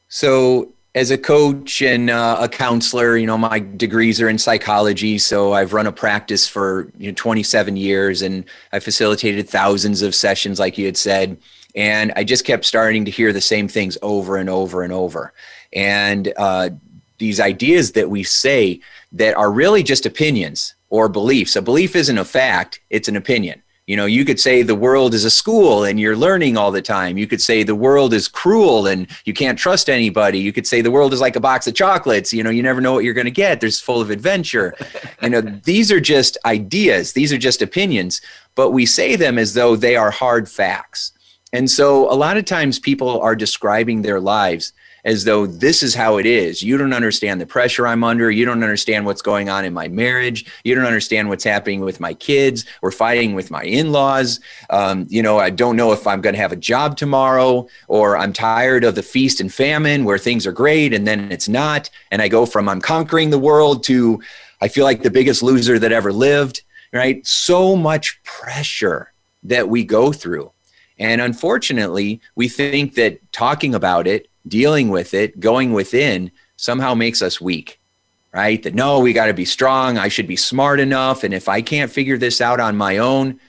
so 0.10 0.74
as 0.95 1.11
a 1.11 1.17
coach 1.17 1.81
and 1.81 2.09
uh, 2.09 2.37
a 2.39 2.49
counselor 2.49 3.17
you 3.17 3.27
know 3.27 3.37
my 3.37 3.59
degrees 3.59 4.19
are 4.19 4.29
in 4.29 4.37
psychology 4.37 5.17
so 5.17 5.53
i've 5.53 5.73
run 5.73 5.85
a 5.85 5.91
practice 5.91 6.47
for 6.47 6.91
you 6.97 7.11
know, 7.11 7.15
27 7.15 7.77
years 7.77 8.21
and 8.21 8.45
i 8.71 8.79
facilitated 8.79 9.47
thousands 9.47 10.01
of 10.01 10.15
sessions 10.15 10.59
like 10.59 10.77
you 10.77 10.85
had 10.85 10.97
said 10.97 11.37
and 11.75 12.11
i 12.15 12.23
just 12.23 12.45
kept 12.45 12.65
starting 12.65 13.05
to 13.05 13.11
hear 13.11 13.31
the 13.31 13.41
same 13.41 13.67
things 13.67 13.97
over 14.01 14.37
and 14.37 14.49
over 14.49 14.81
and 14.81 14.93
over 14.93 15.33
and 15.73 16.33
uh, 16.37 16.69
these 17.17 17.39
ideas 17.39 17.93
that 17.93 18.09
we 18.09 18.23
say 18.23 18.79
that 19.11 19.35
are 19.35 19.51
really 19.51 19.83
just 19.83 20.05
opinions 20.05 20.75
or 20.89 21.09
beliefs. 21.09 21.55
A 21.55 21.61
belief 21.61 21.95
isn't 21.95 22.17
a 22.17 22.25
fact, 22.25 22.79
it's 22.89 23.07
an 23.07 23.15
opinion. 23.15 23.61
You 23.88 23.96
know, 23.96 24.08
you 24.08 24.25
could 24.25 24.39
say 24.39 24.63
the 24.63 24.74
world 24.74 25.13
is 25.13 25.25
a 25.25 25.30
school 25.30 25.84
and 25.84 26.00
you're 26.00 26.18
learning 26.18 26.58
all 26.58 26.72
the 26.72 26.82
time. 26.82 27.20
You 27.20 27.27
could 27.27 27.42
say 27.42 27.62
the 27.62 27.75
world 27.75 28.15
is 28.15 28.27
cruel 28.27 28.88
and 28.88 29.08
you 29.25 29.34
can't 29.34 29.60
trust 29.60 29.89
anybody. 29.92 30.39
You 30.39 30.51
could 30.51 30.65
say 30.65 30.82
the 30.82 30.89
world 30.89 31.13
is 31.13 31.22
like 31.22 31.36
a 31.36 31.39
box 31.39 31.68
of 31.68 31.75
chocolates. 31.75 32.34
You 32.34 32.42
know, 32.42 32.50
you 32.50 32.63
never 32.63 32.82
know 32.82 32.94
what 32.94 33.04
you're 33.04 33.13
going 33.13 33.25
to 33.25 33.32
get. 33.32 33.62
There's 33.62 33.80
full 33.80 34.01
of 34.01 34.10
adventure. 34.10 34.74
you 35.22 35.30
know, 35.30 35.42
these 35.42 35.92
are 35.92 36.00
just 36.00 36.36
ideas, 36.46 37.13
these 37.13 37.32
are 37.32 37.38
just 37.38 37.62
opinions, 37.62 38.22
but 38.56 38.72
we 38.72 38.88
say 38.88 39.15
them 39.15 39.38
as 39.38 39.54
though 39.54 39.75
they 39.75 39.96
are 39.96 40.10
hard 40.10 40.50
facts. 40.50 41.12
And 41.54 41.70
so 41.70 42.12
a 42.12 42.15
lot 42.15 42.38
of 42.38 42.46
times 42.46 42.80
people 42.80 43.22
are 43.22 43.36
describing 43.36 44.01
their 44.01 44.20
lives 44.20 44.74
as 45.05 45.24
though 45.24 45.45
this 45.45 45.83
is 45.83 45.93
how 45.93 46.17
it 46.17 46.25
is. 46.25 46.62
You 46.62 46.77
don't 46.77 46.93
understand 46.93 47.39
the 47.39 47.45
pressure 47.45 47.88
I'm 47.88 48.03
under. 48.03 48.29
You 48.31 48.43
don't 48.43 48.63
understand 48.63 49.05
what's 49.05 49.21
going 49.21 49.50
on 49.50 49.63
in 49.63 49.74
my 49.74 49.88
marriage. 49.88 50.45
You 50.63 50.75
don't 50.75 50.85
understand 50.85 51.29
what's 51.29 51.43
happening 51.43 51.81
with 51.81 52.00
my 52.00 52.13
kids. 52.15 52.65
We're 52.81 52.91
fighting 52.91 53.35
with 53.35 53.51
my 53.51 53.63
in 53.63 53.91
laws. 53.91 54.39
Um, 54.71 55.05
you 55.07 55.21
know, 55.21 55.38
I 55.38 55.51
don't 55.51 55.75
know 55.75 55.93
if 55.93 56.07
I'm 56.07 56.21
going 56.21 56.33
to 56.33 56.41
have 56.41 56.51
a 56.51 56.57
job 56.57 56.97
tomorrow, 56.97 57.67
or 57.88 58.17
I'm 58.17 58.33
tired 58.33 58.83
of 58.83 58.95
the 58.95 59.03
feast 59.03 59.39
and 59.39 59.53
famine 59.53 60.03
where 60.03 60.17
things 60.17 60.47
are 60.47 60.51
great 60.51 60.93
and 60.93 61.07
then 61.07 61.31
it's 61.31 61.47
not. 61.47 61.89
And 62.12 62.21
I 62.21 62.27
go 62.27 62.45
from 62.45 62.67
I'm 62.67 62.81
conquering 62.81 63.29
the 63.29 63.39
world 63.39 63.83
to 63.85 64.21
I 64.62 64.67
feel 64.67 64.85
like 64.85 65.03
the 65.03 65.12
biggest 65.12 65.43
loser 65.43 65.77
that 65.77 65.91
ever 65.91 66.12
lived, 66.12 66.63
right? 66.91 67.25
So 67.27 67.75
much 67.75 68.21
pressure 68.24 69.12
that 69.43 69.69
we 69.69 69.83
go 69.83 70.12
through. 70.12 70.51
And 70.97 71.21
unfortunately, 71.21 72.21
we 72.35 72.47
think 72.47 72.95
that 72.95 73.19
talking 73.31 73.75
about 73.75 74.07
it, 74.07 74.29
dealing 74.47 74.89
with 74.89 75.13
it, 75.13 75.39
going 75.39 75.73
within 75.73 76.31
somehow 76.57 76.93
makes 76.93 77.21
us 77.21 77.41
weak, 77.41 77.79
right? 78.33 78.61
That 78.63 78.75
no, 78.75 78.99
we 78.99 79.13
got 79.13 79.27
to 79.27 79.33
be 79.33 79.45
strong. 79.45 79.97
I 79.97 80.07
should 80.07 80.27
be 80.27 80.35
smart 80.35 80.79
enough. 80.79 81.23
And 81.23 81.33
if 81.33 81.49
I 81.49 81.61
can't 81.61 81.91
figure 81.91 82.17
this 82.17 82.41
out 82.41 82.59
on 82.59 82.75
my 82.75 82.97
own, 82.97 83.39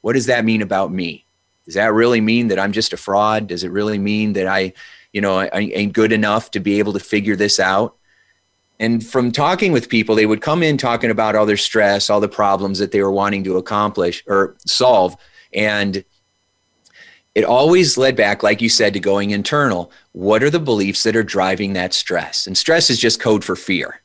what 0.00 0.14
does 0.14 0.26
that 0.26 0.44
mean 0.44 0.62
about 0.62 0.92
me? 0.92 1.24
Does 1.64 1.74
that 1.74 1.92
really 1.92 2.20
mean 2.20 2.48
that 2.48 2.58
I'm 2.58 2.72
just 2.72 2.92
a 2.92 2.96
fraud? 2.96 3.48
Does 3.48 3.64
it 3.64 3.72
really 3.72 3.98
mean 3.98 4.34
that 4.34 4.46
I, 4.46 4.72
you 5.12 5.20
know, 5.20 5.38
I 5.40 5.50
ain't 5.52 5.92
good 5.92 6.12
enough 6.12 6.52
to 6.52 6.60
be 6.60 6.78
able 6.78 6.92
to 6.92 7.00
figure 7.00 7.36
this 7.36 7.58
out? 7.58 7.96
And 8.78 9.04
from 9.04 9.32
talking 9.32 9.72
with 9.72 9.88
people, 9.88 10.14
they 10.14 10.26
would 10.26 10.42
come 10.42 10.62
in 10.62 10.76
talking 10.76 11.10
about 11.10 11.34
all 11.34 11.46
their 11.46 11.56
stress, 11.56 12.10
all 12.10 12.20
the 12.20 12.28
problems 12.28 12.78
that 12.78 12.92
they 12.92 13.02
were 13.02 13.10
wanting 13.10 13.42
to 13.44 13.56
accomplish 13.56 14.22
or 14.26 14.56
solve. 14.66 15.16
And 15.52 16.04
it 17.36 17.44
always 17.44 17.98
led 17.98 18.16
back, 18.16 18.42
like 18.42 18.62
you 18.62 18.70
said, 18.70 18.94
to 18.94 18.98
going 18.98 19.30
internal. 19.30 19.92
What 20.12 20.42
are 20.42 20.48
the 20.48 20.58
beliefs 20.58 21.02
that 21.02 21.14
are 21.14 21.22
driving 21.22 21.74
that 21.74 21.92
stress? 21.92 22.46
And 22.46 22.56
stress 22.56 22.88
is 22.88 22.98
just 22.98 23.20
code 23.20 23.44
for 23.44 23.54
fear. 23.54 24.00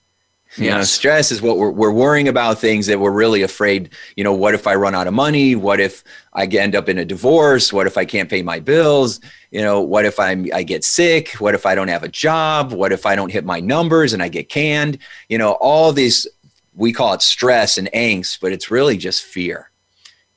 You 0.58 0.66
yes. 0.66 0.76
know, 0.76 0.84
stress 0.84 1.32
is 1.32 1.42
what 1.42 1.58
we're, 1.58 1.72
we're 1.72 1.94
worrying 1.94 2.28
about 2.28 2.60
things 2.60 2.88
that 2.88 3.00
we're 3.00 3.10
really 3.12 3.42
afraid. 3.42 3.92
You 4.18 4.26
know, 4.26 4.34
what 4.34 4.54
if 4.54 4.68
I 4.68 4.76
run 4.76 4.96
out 4.96 5.08
of 5.08 5.14
money? 5.14 5.56
What 5.56 5.80
if 5.80 6.04
I 6.34 6.46
end 6.46 6.76
up 6.76 6.90
in 6.90 6.98
a 6.98 7.06
divorce? 7.06 7.72
What 7.72 7.88
if 7.88 7.98
I 7.98 8.04
can't 8.04 8.30
pay 8.30 8.42
my 8.42 8.60
bills? 8.60 9.22
You 9.50 9.62
know, 9.62 9.80
what 9.80 10.04
if 10.04 10.20
I'm, 10.20 10.48
I 10.54 10.64
get 10.64 10.84
sick? 10.84 11.30
What 11.36 11.56
if 11.56 11.66
I 11.66 11.74
don't 11.74 11.88
have 11.88 12.04
a 12.04 12.10
job? 12.10 12.74
What 12.74 12.92
if 12.92 13.06
I 13.06 13.16
don't 13.16 13.32
hit 13.32 13.46
my 13.46 13.62
numbers 13.62 14.12
and 14.12 14.22
I 14.22 14.28
get 14.28 14.50
canned? 14.50 14.98
You 15.30 15.38
know, 15.38 15.54
all 15.54 15.94
these, 15.94 16.28
we 16.76 16.92
call 16.92 17.14
it 17.14 17.22
stress 17.22 17.78
and 17.78 17.90
angst, 17.94 18.42
but 18.42 18.52
it's 18.52 18.70
really 18.70 18.98
just 18.98 19.24
fear. 19.24 19.72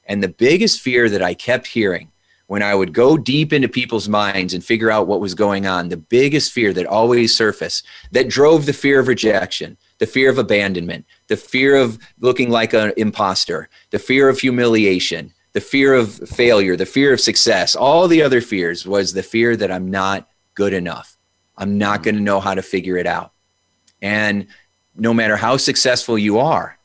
And 0.06 0.22
the 0.22 0.28
biggest 0.28 0.80
fear 0.80 1.10
that 1.10 1.22
I 1.22 1.34
kept 1.34 1.66
hearing 1.66 2.12
when 2.46 2.62
I 2.62 2.74
would 2.74 2.92
go 2.92 3.16
deep 3.16 3.52
into 3.52 3.68
people's 3.68 4.08
minds 4.08 4.52
and 4.52 4.62
figure 4.64 4.90
out 4.90 5.06
what 5.06 5.20
was 5.20 5.34
going 5.34 5.66
on, 5.66 5.88
the 5.88 5.96
biggest 5.96 6.52
fear 6.52 6.72
that 6.74 6.86
always 6.86 7.34
surfaced 7.34 7.86
that 8.12 8.28
drove 8.28 8.66
the 8.66 8.72
fear 8.72 9.00
of 9.00 9.08
rejection, 9.08 9.76
the 9.98 10.06
fear 10.06 10.30
of 10.30 10.38
abandonment, 10.38 11.06
the 11.28 11.36
fear 11.36 11.76
of 11.76 11.98
looking 12.20 12.50
like 12.50 12.74
an 12.74 12.92
imposter, 12.96 13.68
the 13.90 13.98
fear 13.98 14.28
of 14.28 14.38
humiliation, 14.38 15.32
the 15.54 15.60
fear 15.60 15.94
of 15.94 16.12
failure, 16.28 16.76
the 16.76 16.84
fear 16.84 17.12
of 17.12 17.20
success, 17.20 17.74
all 17.74 18.08
the 18.08 18.22
other 18.22 18.40
fears 18.40 18.86
was 18.86 19.12
the 19.12 19.22
fear 19.22 19.56
that 19.56 19.70
I'm 19.70 19.90
not 19.90 20.28
good 20.54 20.74
enough. 20.74 21.16
I'm 21.56 21.78
not 21.78 22.02
going 22.02 22.16
to 22.16 22.20
know 22.20 22.40
how 22.40 22.54
to 22.54 22.62
figure 22.62 22.96
it 22.96 23.06
out. 23.06 23.32
And 24.02 24.48
no 24.96 25.14
matter 25.14 25.36
how 25.36 25.56
successful 25.56 26.18
you 26.18 26.38
are, 26.38 26.78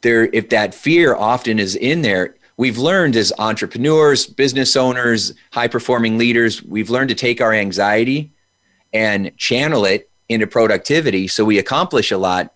there 0.00 0.24
if 0.32 0.48
that 0.48 0.74
fear 0.74 1.14
often 1.14 1.58
is 1.58 1.76
in 1.76 2.02
there, 2.02 2.36
we've 2.60 2.78
learned 2.78 3.16
as 3.16 3.32
entrepreneurs, 3.38 4.26
business 4.26 4.76
owners, 4.76 5.32
high 5.50 5.68
performing 5.68 6.18
leaders, 6.18 6.62
we've 6.62 6.90
learned 6.90 7.08
to 7.08 7.14
take 7.14 7.40
our 7.40 7.54
anxiety 7.54 8.32
and 8.92 9.34
channel 9.36 9.84
it 9.84 10.10
into 10.28 10.46
productivity. 10.46 11.26
So 11.26 11.44
we 11.44 11.58
accomplish 11.58 12.12
a 12.12 12.18
lot 12.18 12.52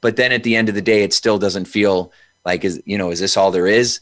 but 0.00 0.16
then 0.16 0.30
at 0.30 0.42
the 0.42 0.54
end 0.54 0.68
of 0.68 0.74
the 0.74 0.82
day 0.82 1.02
it 1.02 1.12
still 1.12 1.38
doesn't 1.38 1.64
feel 1.64 2.12
like 2.44 2.64
is 2.64 2.80
you 2.84 2.98
know 2.98 3.10
is 3.10 3.20
this 3.20 3.36
all 3.36 3.50
there 3.50 3.66
is? 3.66 4.00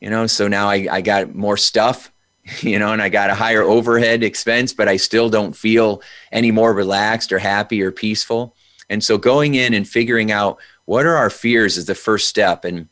You 0.00 0.10
know 0.10 0.26
so 0.26 0.48
now 0.48 0.68
I, 0.68 0.86
I 0.90 1.00
got 1.00 1.34
more 1.34 1.56
stuff 1.56 2.12
you 2.60 2.78
know 2.78 2.92
and 2.92 3.02
i 3.02 3.08
got 3.08 3.30
a 3.30 3.34
higher 3.34 3.62
overhead 3.62 4.22
expense 4.22 4.72
but 4.72 4.88
i 4.88 4.96
still 4.96 5.28
don't 5.28 5.56
feel 5.56 6.02
any 6.32 6.50
more 6.50 6.72
relaxed 6.72 7.32
or 7.32 7.38
happy 7.38 7.82
or 7.82 7.90
peaceful. 7.90 8.54
And 8.90 9.04
so 9.04 9.18
going 9.18 9.54
in 9.54 9.74
and 9.74 9.86
figuring 9.86 10.32
out 10.32 10.58
what 10.86 11.04
are 11.04 11.16
our 11.16 11.30
fears 11.30 11.76
is 11.76 11.84
the 11.86 11.94
first 11.94 12.28
step. 12.28 12.64
And 12.64 12.88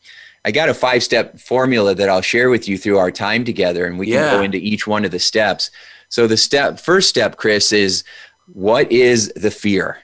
i 0.46 0.50
got 0.50 0.70
a 0.70 0.74
five 0.74 1.02
step 1.02 1.38
formula 1.38 1.94
that 1.94 2.08
i'll 2.08 2.22
share 2.22 2.48
with 2.48 2.66
you 2.66 2.78
through 2.78 2.96
our 2.96 3.10
time 3.10 3.44
together 3.44 3.84
and 3.84 3.98
we 3.98 4.06
yeah. 4.06 4.30
can 4.30 4.38
go 4.38 4.42
into 4.42 4.58
each 4.58 4.86
one 4.86 5.04
of 5.04 5.10
the 5.10 5.18
steps 5.18 5.70
so 6.08 6.26
the 6.26 6.36
step 6.36 6.80
first 6.80 7.10
step 7.10 7.36
chris 7.36 7.72
is 7.72 8.02
what 8.52 8.90
is 8.92 9.32
the 9.34 9.50
fear? 9.50 9.98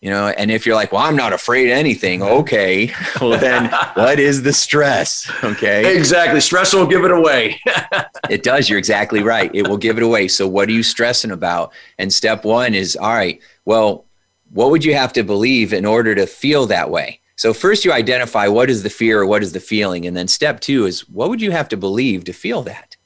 You 0.00 0.10
know, 0.10 0.28
and 0.28 0.50
if 0.50 0.66
you're 0.66 0.74
like, 0.74 0.92
well, 0.92 1.00
I'm 1.00 1.16
not 1.16 1.32
afraid 1.32 1.70
of 1.70 1.78
anything, 1.78 2.22
okay, 2.22 2.92
well, 3.22 3.38
then 3.40 3.72
what 3.94 4.20
is 4.20 4.42
the 4.42 4.52
stress? 4.52 5.30
Okay. 5.42 5.96
Exactly. 5.96 6.40
Stress 6.40 6.74
will 6.74 6.86
give 6.86 7.04
it 7.04 7.10
away. 7.10 7.58
it 8.30 8.42
does. 8.42 8.68
You're 8.68 8.78
exactly 8.78 9.22
right. 9.22 9.50
It 9.54 9.66
will 9.66 9.78
give 9.78 9.96
it 9.96 10.02
away. 10.02 10.28
So, 10.28 10.46
what 10.46 10.68
are 10.68 10.72
you 10.72 10.82
stressing 10.82 11.30
about? 11.30 11.72
And 11.98 12.12
step 12.12 12.44
one 12.44 12.74
is, 12.74 12.96
all 12.96 13.14
right, 13.14 13.40
well, 13.64 14.04
what 14.52 14.70
would 14.70 14.84
you 14.84 14.94
have 14.94 15.14
to 15.14 15.22
believe 15.22 15.72
in 15.72 15.86
order 15.86 16.14
to 16.14 16.26
feel 16.26 16.66
that 16.66 16.90
way? 16.90 17.20
So, 17.36 17.52
first 17.52 17.84
you 17.84 17.92
identify 17.92 18.46
what 18.48 18.70
is 18.70 18.82
the 18.82 18.90
fear 18.90 19.20
or 19.20 19.26
what 19.26 19.42
is 19.42 19.52
the 19.52 19.60
feeling. 19.60 20.06
And 20.06 20.16
then 20.16 20.28
step 20.28 20.60
two 20.60 20.86
is, 20.86 21.08
what 21.08 21.28
would 21.30 21.42
you 21.42 21.50
have 21.50 21.68
to 21.70 21.76
believe 21.76 22.24
to 22.24 22.32
feel 22.32 22.62
that? 22.62 22.96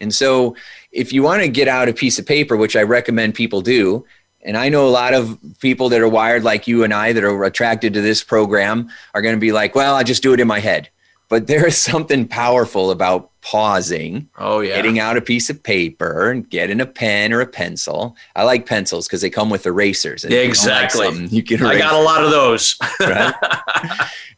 And 0.00 0.12
so, 0.12 0.56
if 0.92 1.12
you 1.12 1.22
want 1.22 1.42
to 1.42 1.48
get 1.48 1.68
out 1.68 1.88
a 1.88 1.92
piece 1.92 2.18
of 2.18 2.26
paper, 2.26 2.56
which 2.56 2.76
I 2.76 2.82
recommend 2.82 3.34
people 3.34 3.60
do, 3.60 4.04
and 4.42 4.56
I 4.56 4.68
know 4.68 4.86
a 4.86 4.90
lot 4.90 5.14
of 5.14 5.38
people 5.60 5.88
that 5.90 6.00
are 6.00 6.08
wired 6.08 6.44
like 6.44 6.66
you 6.66 6.84
and 6.84 6.94
I 6.94 7.12
that 7.12 7.24
are 7.24 7.44
attracted 7.44 7.94
to 7.94 8.00
this 8.00 8.22
program 8.22 8.88
are 9.14 9.22
going 9.22 9.34
to 9.34 9.40
be 9.40 9.52
like, 9.52 9.74
well, 9.74 9.94
I 9.94 10.04
just 10.04 10.22
do 10.22 10.32
it 10.32 10.40
in 10.40 10.48
my 10.48 10.60
head. 10.60 10.90
But 11.28 11.46
there 11.46 11.66
is 11.66 11.76
something 11.76 12.26
powerful 12.26 12.90
about 12.90 13.30
pausing, 13.40 14.28
oh 14.38 14.60
yeah, 14.60 14.76
getting 14.76 14.98
out 14.98 15.16
a 15.16 15.20
piece 15.20 15.48
of 15.50 15.62
paper 15.62 16.30
and 16.30 16.48
getting 16.48 16.80
a 16.80 16.86
pen 16.86 17.32
or 17.32 17.40
a 17.40 17.46
pencil. 17.46 18.16
I 18.34 18.44
like 18.44 18.66
pencils 18.66 19.06
because 19.06 19.20
they 19.20 19.30
come 19.30 19.50
with 19.50 19.66
erasers. 19.66 20.24
And 20.24 20.32
exactly. 20.32 21.08
You, 21.08 21.26
you 21.28 21.42
can. 21.42 21.60
Erase. 21.60 21.76
I 21.76 21.78
got 21.78 21.94
a 21.94 22.02
lot 22.02 22.24
of 22.24 22.30
those. 22.30 22.76
right? 23.00 23.34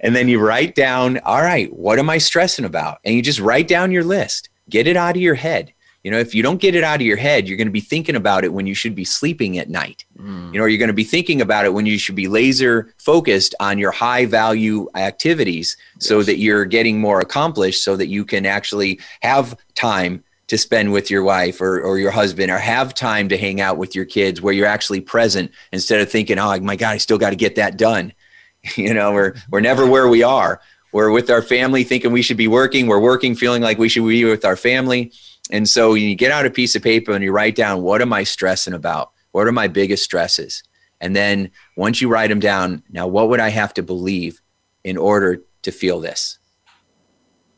and 0.01 0.15
then 0.15 0.29
you 0.29 0.41
write 0.41 0.75
down, 0.75 1.19
all 1.19 1.43
right, 1.43 1.73
what 1.73 1.99
am 1.99 2.11
I 2.11 2.19
stressing 2.19 2.65
about? 2.65 2.99
And 3.05 3.15
you 3.15 3.23
just 3.23 3.41
write 3.41 3.69
down 3.69 3.93
your 3.93 4.05
list. 4.05 4.49
Get 4.69 4.87
it 4.87 4.97
out 4.97 5.17
of 5.17 5.23
your 5.23 5.35
head. 5.35 5.73
You 6.03 6.11
know, 6.11 6.19
if 6.19 6.35
you 6.35 6.43
don't 6.43 6.61
get 6.61 6.75
it 6.75 6.83
out 6.83 7.01
of 7.01 7.07
your 7.07 7.19
head, 7.19 7.47
you're 7.47 7.59
going 7.59 7.67
to 7.67 7.73
be 7.73 7.81
thinking 7.81 8.17
about 8.17 8.45
it 8.45 8.53
when 8.53 8.67
you 8.67 8.75
should 8.75 8.95
be 8.95 9.05
sleeping 9.05 9.59
at 9.59 9.69
night. 9.69 10.05
Mm. 10.19 10.53
You 10.53 10.59
know, 10.59 10.65
you're 10.65 10.79
going 10.79 10.89
to 10.89 10.95
be 10.95 11.05
thinking 11.05 11.43
about 11.43 11.67
it 11.67 11.75
when 11.75 11.85
you 11.85 11.99
should 11.99 12.15
be 12.15 12.27
laser 12.27 12.95
focused 12.97 13.55
on 13.61 13.79
your 13.79 13.91
high 13.91 14.25
value 14.25 14.89
activities 14.95 15.77
yes. 15.97 16.07
so 16.07 16.23
that 16.23 16.39
you're 16.39 16.65
getting 16.65 17.01
more 17.01 17.21
accomplished 17.21 17.85
so 17.85 17.97
that 17.97 18.09
you 18.09 18.25
can 18.25 18.47
actually 18.47 18.99
have 19.21 19.57
time 19.75 20.25
to 20.47 20.57
spend 20.57 20.91
with 20.91 21.11
your 21.11 21.23
wife 21.23 21.61
or, 21.61 21.81
or 21.81 21.99
your 21.99 22.11
husband 22.11 22.51
or 22.51 22.59
have 22.59 22.95
time 22.95 23.29
to 23.29 23.37
hang 23.37 23.61
out 23.61 23.77
with 23.77 23.95
your 23.95 24.05
kids 24.05 24.41
where 24.41 24.53
you're 24.53 24.67
actually 24.67 25.01
present 25.01 25.53
instead 25.71 26.01
of 26.01 26.11
thinking, 26.11 26.39
oh 26.39 26.59
my 26.61 26.77
God, 26.77 26.91
I 26.91 26.97
still 26.97 27.19
got 27.19 27.31
to 27.31 27.37
get 27.37 27.55
that 27.57 27.77
done. 27.77 28.13
you 28.77 28.93
know, 28.95 29.13
we're, 29.13 29.35
we're 29.51 29.61
never 29.61 29.87
where 29.87 30.09
we 30.09 30.23
are. 30.23 30.61
We're 30.93 31.11
with 31.11 31.31
our 31.31 31.43
family 31.43 31.85
thinking 31.85 32.13
we 32.13 32.23
should 32.23 32.37
be 32.37 32.49
working. 32.49 32.87
We're 32.87 33.01
working 33.01 33.35
feeling 33.35 33.63
like 33.63 33.79
we 33.79 33.89
should 33.89 34.07
be 34.07 34.25
with 34.25 34.45
our 34.45 34.57
family 34.57 35.13
and 35.51 35.69
so 35.69 35.95
you 35.95 36.15
get 36.15 36.31
out 36.31 36.47
a 36.47 36.51
piece 36.51 36.77
of 36.77 36.83
paper 36.83 37.13
and 37.13 37.23
you 37.23 37.33
write 37.33 37.57
down 37.57 37.83
what 37.83 38.03
am 38.03 38.13
I 38.13 38.25
stressing 38.25 38.75
about? 38.75 39.13
What 39.33 39.47
are 39.47 39.53
my 39.53 39.69
biggest 39.69 40.05
stresses? 40.05 40.63
And 41.01 41.15
then 41.17 41.51
once 41.77 42.01
you 42.01 42.09
write 42.09 42.29
them 42.29 42.41
down, 42.41 42.83
now 42.91 43.07
what 43.07 43.29
would 43.29 43.41
I 43.41 43.49
have 43.49 43.75
to 43.75 43.83
believe 43.83 44.41
in 44.85 44.97
order 44.97 45.43
to 45.63 45.73
feel 45.73 46.01
this? 46.01 46.39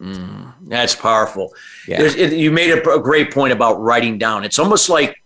Mm, 0.00 0.52
that's 0.62 0.94
powerful. 0.94 1.52
Yeah. 1.86 2.02
It, 2.02 2.32
you 2.32 2.50
made 2.50 2.70
a, 2.70 2.90
a 2.90 3.00
great 3.00 3.32
point 3.32 3.52
about 3.52 3.80
writing 3.80 4.18
down. 4.18 4.44
It's 4.44 4.58
almost 4.58 4.88
like, 4.88 5.16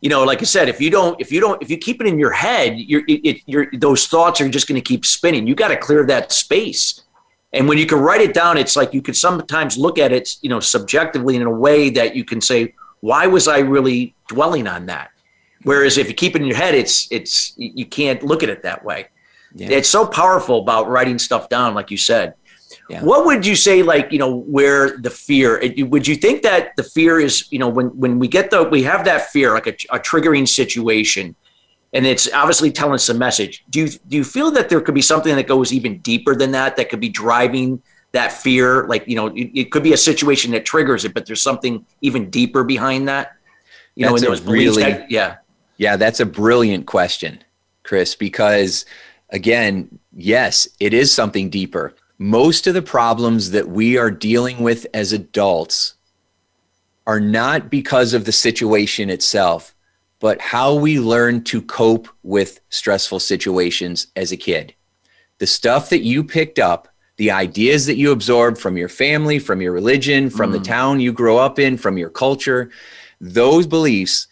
you 0.00 0.10
know, 0.10 0.24
like 0.24 0.42
I 0.42 0.44
said, 0.44 0.68
if 0.68 0.80
you 0.80 0.90
don't, 0.90 1.18
if 1.20 1.32
you 1.32 1.40
don't, 1.40 1.60
if 1.62 1.70
you 1.70 1.78
keep 1.78 2.00
it 2.00 2.06
in 2.06 2.18
your 2.18 2.32
head, 2.32 2.78
you're, 2.78 3.02
it, 3.08 3.40
you're, 3.46 3.70
those 3.72 4.06
thoughts 4.06 4.40
are 4.40 4.48
just 4.48 4.68
going 4.68 4.80
to 4.80 4.86
keep 4.86 5.06
spinning. 5.06 5.46
You 5.46 5.54
got 5.54 5.68
to 5.68 5.76
clear 5.76 6.04
that 6.06 6.32
space. 6.32 7.02
And 7.52 7.68
when 7.68 7.78
you 7.78 7.86
can 7.86 7.98
write 7.98 8.20
it 8.20 8.34
down, 8.34 8.58
it's 8.58 8.76
like 8.76 8.92
you 8.92 9.00
could 9.00 9.16
sometimes 9.16 9.78
look 9.78 9.98
at 9.98 10.12
it, 10.12 10.36
you 10.42 10.50
know, 10.50 10.60
subjectively 10.60 11.36
in 11.36 11.42
a 11.42 11.50
way 11.50 11.90
that 11.90 12.14
you 12.16 12.24
can 12.24 12.40
say, 12.40 12.74
why 13.00 13.26
was 13.26 13.48
I 13.48 13.58
really 13.58 14.14
dwelling 14.28 14.66
on 14.66 14.86
that? 14.86 15.10
Whereas 15.62 15.98
if 15.98 16.08
you 16.08 16.14
keep 16.14 16.36
it 16.36 16.42
in 16.42 16.48
your 16.48 16.56
head, 16.56 16.74
it's 16.74 17.08
it's 17.10 17.54
you 17.56 17.86
can't 17.86 18.22
look 18.22 18.42
at 18.42 18.48
it 18.48 18.62
that 18.62 18.84
way. 18.84 19.08
Yeah. 19.54 19.70
It's 19.70 19.88
so 19.88 20.06
powerful 20.06 20.60
about 20.60 20.88
writing 20.88 21.18
stuff 21.18 21.48
down, 21.48 21.74
like 21.74 21.90
you 21.90 21.96
said. 21.96 22.34
Yeah. 22.88 23.02
What 23.02 23.26
would 23.26 23.44
you 23.46 23.56
say, 23.56 23.82
like 23.82 24.12
you 24.12 24.18
know, 24.18 24.40
where 24.40 24.96
the 24.98 25.10
fear? 25.10 25.60
Would 25.78 26.06
you 26.06 26.14
think 26.14 26.42
that 26.42 26.76
the 26.76 26.82
fear 26.82 27.18
is, 27.18 27.50
you 27.50 27.58
know, 27.58 27.68
when 27.68 27.86
when 27.98 28.18
we 28.18 28.28
get 28.28 28.50
the 28.50 28.64
we 28.64 28.82
have 28.84 29.04
that 29.06 29.30
fear, 29.30 29.54
like 29.54 29.66
a, 29.66 29.76
a 29.90 29.98
triggering 29.98 30.46
situation, 30.46 31.34
and 31.96 32.06
it's 32.06 32.30
obviously 32.34 32.70
telling 32.70 32.94
us 32.94 33.08
a 33.08 33.14
message. 33.14 33.64
Do 33.70 33.80
you 33.80 33.88
do 33.88 34.18
you 34.18 34.24
feel 34.24 34.50
that 34.50 34.68
there 34.68 34.82
could 34.82 34.94
be 34.94 35.00
something 35.00 35.34
that 35.34 35.46
goes 35.46 35.72
even 35.72 35.98
deeper 36.00 36.34
than 36.36 36.50
that 36.50 36.76
that 36.76 36.90
could 36.90 37.00
be 37.00 37.08
driving 37.08 37.82
that 38.12 38.32
fear? 38.32 38.86
Like 38.86 39.08
you 39.08 39.16
know, 39.16 39.28
it, 39.28 39.50
it 39.54 39.72
could 39.72 39.82
be 39.82 39.94
a 39.94 39.96
situation 39.96 40.50
that 40.52 40.66
triggers 40.66 41.06
it, 41.06 41.14
but 41.14 41.24
there's 41.24 41.40
something 41.40 41.86
even 42.02 42.28
deeper 42.28 42.64
behind 42.64 43.08
that. 43.08 43.32
You 43.94 44.04
that's 44.04 44.22
know, 44.22 44.28
in 44.28 44.30
those 44.30 44.42
really, 44.42 45.06
yeah, 45.08 45.36
yeah, 45.78 45.96
that's 45.96 46.20
a 46.20 46.26
brilliant 46.26 46.84
question, 46.84 47.42
Chris. 47.82 48.14
Because 48.14 48.84
again, 49.30 49.98
yes, 50.14 50.68
it 50.78 50.92
is 50.92 51.10
something 51.10 51.48
deeper. 51.48 51.94
Most 52.18 52.66
of 52.66 52.74
the 52.74 52.82
problems 52.82 53.52
that 53.52 53.68
we 53.68 53.96
are 53.96 54.10
dealing 54.10 54.58
with 54.60 54.86
as 54.92 55.14
adults 55.14 55.94
are 57.06 57.20
not 57.20 57.70
because 57.70 58.12
of 58.12 58.26
the 58.26 58.32
situation 58.32 59.08
itself 59.08 59.75
but 60.20 60.40
how 60.40 60.74
we 60.74 60.98
learn 60.98 61.44
to 61.44 61.60
cope 61.62 62.08
with 62.22 62.60
stressful 62.70 63.20
situations 63.20 64.08
as 64.16 64.32
a 64.32 64.36
kid. 64.36 64.74
The 65.38 65.46
stuff 65.46 65.90
that 65.90 66.02
you 66.02 66.24
picked 66.24 66.58
up 66.58 66.88
the 67.16 67.30
ideas 67.30 67.86
that 67.86 67.96
you 67.96 68.12
absorb 68.12 68.58
from 68.58 68.76
your 68.76 68.88
family, 68.88 69.38
from 69.38 69.60
your 69.60 69.72
religion, 69.72 70.28
from 70.30 70.50
mm. 70.50 70.54
the 70.54 70.60
town 70.60 71.00
you 71.00 71.12
grow 71.12 71.38
up 71.38 71.58
in, 71.58 71.76
from 71.76 71.96
your 71.96 72.10
culture, 72.10 72.70
those 73.20 73.66
beliefs 73.66 74.28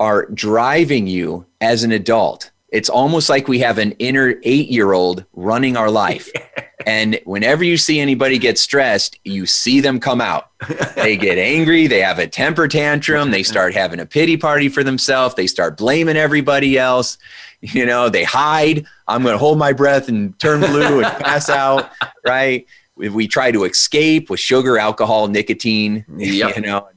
are 0.00 0.26
driving 0.26 1.06
you 1.06 1.46
as 1.60 1.84
an 1.84 1.92
adult. 1.92 2.50
It's 2.70 2.88
almost 2.88 3.28
like 3.28 3.48
we 3.48 3.60
have 3.60 3.78
an 3.78 3.92
inner 3.92 4.34
eight 4.42 4.68
year 4.68 4.92
old 4.92 5.24
running 5.32 5.76
our 5.76 5.90
life. 5.90 6.28
and 6.86 7.20
whenever 7.24 7.64
you 7.64 7.76
see 7.76 7.98
anybody 7.98 8.38
get 8.38 8.58
stressed, 8.58 9.18
you 9.24 9.46
see 9.46 9.80
them 9.80 9.98
come 9.98 10.20
out. 10.20 10.50
They 10.94 11.16
get 11.16 11.38
angry, 11.38 11.86
they 11.86 12.00
have 12.00 12.18
a 12.18 12.26
temper 12.26 12.68
tantrum, 12.68 13.30
they 13.30 13.42
start 13.42 13.74
having 13.74 14.00
a 14.00 14.06
pity 14.06 14.36
party 14.36 14.68
for 14.68 14.84
themselves, 14.84 15.34
they 15.34 15.46
start 15.46 15.76
blaming 15.76 16.16
everybody 16.16 16.78
else. 16.78 17.18
You 17.60 17.86
know, 17.86 18.08
they 18.08 18.22
hide. 18.22 18.86
I'm 19.08 19.22
going 19.24 19.34
to 19.34 19.38
hold 19.38 19.58
my 19.58 19.72
breath 19.72 20.08
and 20.08 20.38
turn 20.38 20.60
blue 20.60 21.02
and 21.02 21.24
pass 21.24 21.48
out, 21.48 21.90
right? 22.24 22.64
If 22.98 23.12
we 23.12 23.26
try 23.26 23.50
to 23.50 23.64
escape 23.64 24.30
with 24.30 24.38
sugar, 24.38 24.78
alcohol, 24.78 25.26
nicotine, 25.26 26.04
yep. 26.16 26.54
you 26.54 26.62
know. 26.62 26.88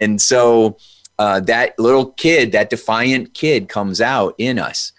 And 0.00 0.22
so 0.22 0.76
uh, 1.18 1.40
that 1.40 1.76
little 1.80 2.12
kid, 2.12 2.52
that 2.52 2.70
defiant 2.70 3.34
kid 3.34 3.68
comes 3.68 4.00
out 4.00 4.36
in 4.38 4.58
us. 4.58 4.92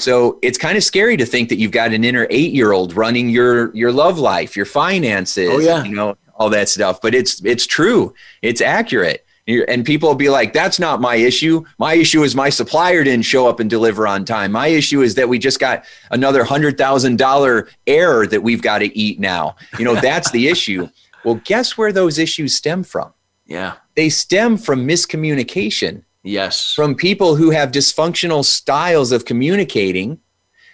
So 0.00 0.38
it's 0.42 0.58
kind 0.58 0.76
of 0.76 0.84
scary 0.84 1.16
to 1.16 1.26
think 1.26 1.48
that 1.50 1.56
you've 1.56 1.72
got 1.72 1.92
an 1.92 2.04
inner 2.04 2.26
eight 2.30 2.52
year 2.52 2.72
old 2.72 2.94
running 2.94 3.28
your 3.28 3.74
your 3.74 3.92
love 3.92 4.18
life, 4.18 4.56
your 4.56 4.66
finances, 4.66 5.50
oh, 5.50 5.58
yeah. 5.58 5.84
you 5.84 5.94
know, 5.94 6.16
all 6.34 6.50
that 6.50 6.68
stuff. 6.68 7.00
But 7.00 7.14
it's 7.14 7.44
it's 7.44 7.66
true. 7.66 8.14
It's 8.42 8.60
accurate. 8.60 9.26
And 9.46 9.84
people 9.84 10.08
will 10.08 10.16
be 10.16 10.28
like, 10.28 10.52
that's 10.52 10.78
not 10.78 11.00
my 11.00 11.16
issue. 11.16 11.64
My 11.78 11.94
issue 11.94 12.22
is 12.22 12.36
my 12.36 12.50
supplier 12.50 13.02
didn't 13.02 13.24
show 13.24 13.48
up 13.48 13.58
and 13.58 13.68
deliver 13.68 14.06
on 14.06 14.24
time. 14.24 14.52
My 14.52 14.68
issue 14.68 15.02
is 15.02 15.16
that 15.16 15.28
we 15.28 15.38
just 15.40 15.58
got 15.58 15.84
another 16.12 16.44
$100,000 16.44 17.68
error 17.86 18.26
that 18.28 18.42
we've 18.42 18.62
got 18.62 18.78
to 18.78 18.96
eat 18.96 19.18
now. 19.18 19.56
You 19.76 19.84
know, 19.84 19.96
that's 19.96 20.30
the 20.30 20.46
issue. 20.46 20.88
Well, 21.24 21.40
guess 21.44 21.76
where 21.76 21.92
those 21.92 22.18
issues 22.18 22.54
stem 22.54 22.84
from? 22.84 23.12
Yeah. 23.46 23.74
They 23.96 24.08
stem 24.08 24.56
from 24.56 24.86
miscommunication. 24.86 26.04
Yes. 26.22 26.74
From 26.74 26.94
people 26.94 27.36
who 27.36 27.50
have 27.50 27.70
dysfunctional 27.70 28.44
styles 28.44 29.12
of 29.12 29.24
communicating 29.24 30.20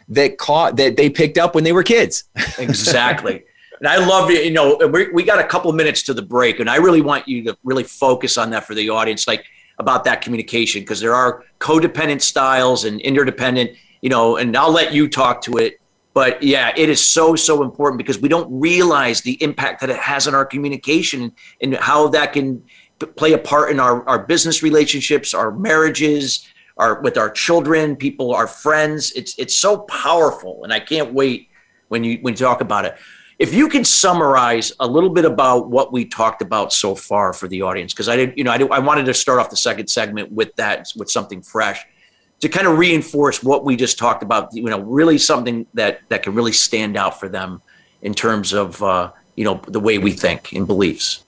that 0.08 0.38
caught 0.38 0.76
that 0.76 0.96
they 0.96 1.10
picked 1.10 1.38
up 1.38 1.54
when 1.54 1.64
they 1.64 1.72
were 1.72 1.82
kids. 1.82 2.24
exactly. 2.58 3.44
And 3.78 3.88
I 3.88 3.96
love 3.96 4.30
you. 4.30 4.38
You 4.38 4.52
know, 4.52 4.76
we, 4.90 5.10
we 5.10 5.22
got 5.22 5.38
a 5.38 5.44
couple 5.44 5.72
minutes 5.72 6.02
to 6.04 6.14
the 6.14 6.22
break, 6.22 6.60
and 6.60 6.70
I 6.70 6.76
really 6.76 7.02
want 7.02 7.28
you 7.28 7.44
to 7.44 7.56
really 7.64 7.84
focus 7.84 8.38
on 8.38 8.50
that 8.50 8.64
for 8.64 8.74
the 8.74 8.88
audience, 8.88 9.26
like 9.26 9.44
about 9.78 10.04
that 10.04 10.22
communication, 10.22 10.80
because 10.82 11.00
there 11.00 11.14
are 11.14 11.44
codependent 11.60 12.22
styles 12.22 12.84
and 12.84 13.00
interdependent. 13.00 13.72
You 14.00 14.10
know, 14.10 14.36
and 14.36 14.56
I'll 14.56 14.72
let 14.72 14.92
you 14.92 15.08
talk 15.08 15.42
to 15.42 15.58
it. 15.58 15.80
But 16.14 16.42
yeah, 16.42 16.72
it 16.76 16.88
is 16.88 17.04
so 17.04 17.36
so 17.36 17.62
important 17.62 17.98
because 17.98 18.18
we 18.18 18.28
don't 18.28 18.48
realize 18.50 19.20
the 19.20 19.42
impact 19.42 19.80
that 19.82 19.90
it 19.90 19.98
has 19.98 20.26
on 20.26 20.34
our 20.34 20.46
communication 20.46 21.32
and 21.60 21.74
how 21.76 22.08
that 22.08 22.32
can 22.32 22.62
play 22.98 23.32
a 23.32 23.38
part 23.38 23.70
in 23.70 23.78
our, 23.78 24.06
our 24.08 24.18
business 24.18 24.62
relationships, 24.62 25.34
our 25.34 25.52
marriages, 25.52 26.46
our 26.76 27.00
with 27.00 27.16
our 27.16 27.30
children, 27.30 27.96
people, 27.96 28.34
our 28.34 28.46
friends. 28.46 29.12
It's 29.12 29.38
it's 29.38 29.54
so 29.54 29.78
powerful, 29.78 30.64
and 30.64 30.72
I 30.72 30.80
can't 30.80 31.12
wait 31.12 31.48
when 31.88 32.04
you 32.04 32.18
when 32.22 32.34
you 32.34 32.38
talk 32.38 32.60
about 32.60 32.84
it. 32.84 32.96
If 33.38 33.52
you 33.52 33.68
can 33.68 33.84
summarize 33.84 34.72
a 34.80 34.86
little 34.86 35.10
bit 35.10 35.26
about 35.26 35.68
what 35.68 35.92
we 35.92 36.06
talked 36.06 36.40
about 36.40 36.72
so 36.72 36.94
far 36.94 37.34
for 37.34 37.48
the 37.48 37.60
audience, 37.60 37.92
because 37.92 38.08
I 38.08 38.16
didn't, 38.16 38.38
you 38.38 38.44
know, 38.44 38.50
I, 38.50 38.56
did, 38.56 38.70
I 38.70 38.78
wanted 38.78 39.04
to 39.06 39.14
start 39.14 39.38
off 39.38 39.50
the 39.50 39.58
second 39.58 39.88
segment 39.88 40.32
with 40.32 40.56
that, 40.56 40.88
with 40.96 41.10
something 41.10 41.42
fresh, 41.42 41.84
to 42.40 42.48
kind 42.48 42.66
of 42.66 42.78
reinforce 42.78 43.42
what 43.42 43.62
we 43.62 43.76
just 43.76 43.98
talked 43.98 44.22
about. 44.22 44.54
You 44.54 44.64
know, 44.64 44.80
really 44.80 45.18
something 45.18 45.66
that 45.74 46.00
that 46.08 46.22
can 46.22 46.34
really 46.34 46.52
stand 46.52 46.96
out 46.96 47.20
for 47.20 47.28
them 47.28 47.60
in 48.00 48.14
terms 48.14 48.54
of 48.54 48.82
uh, 48.82 49.12
you 49.34 49.44
know 49.44 49.60
the 49.68 49.80
way 49.80 49.98
we 49.98 50.12
think 50.12 50.52
and 50.52 50.66
beliefs. 50.66 51.25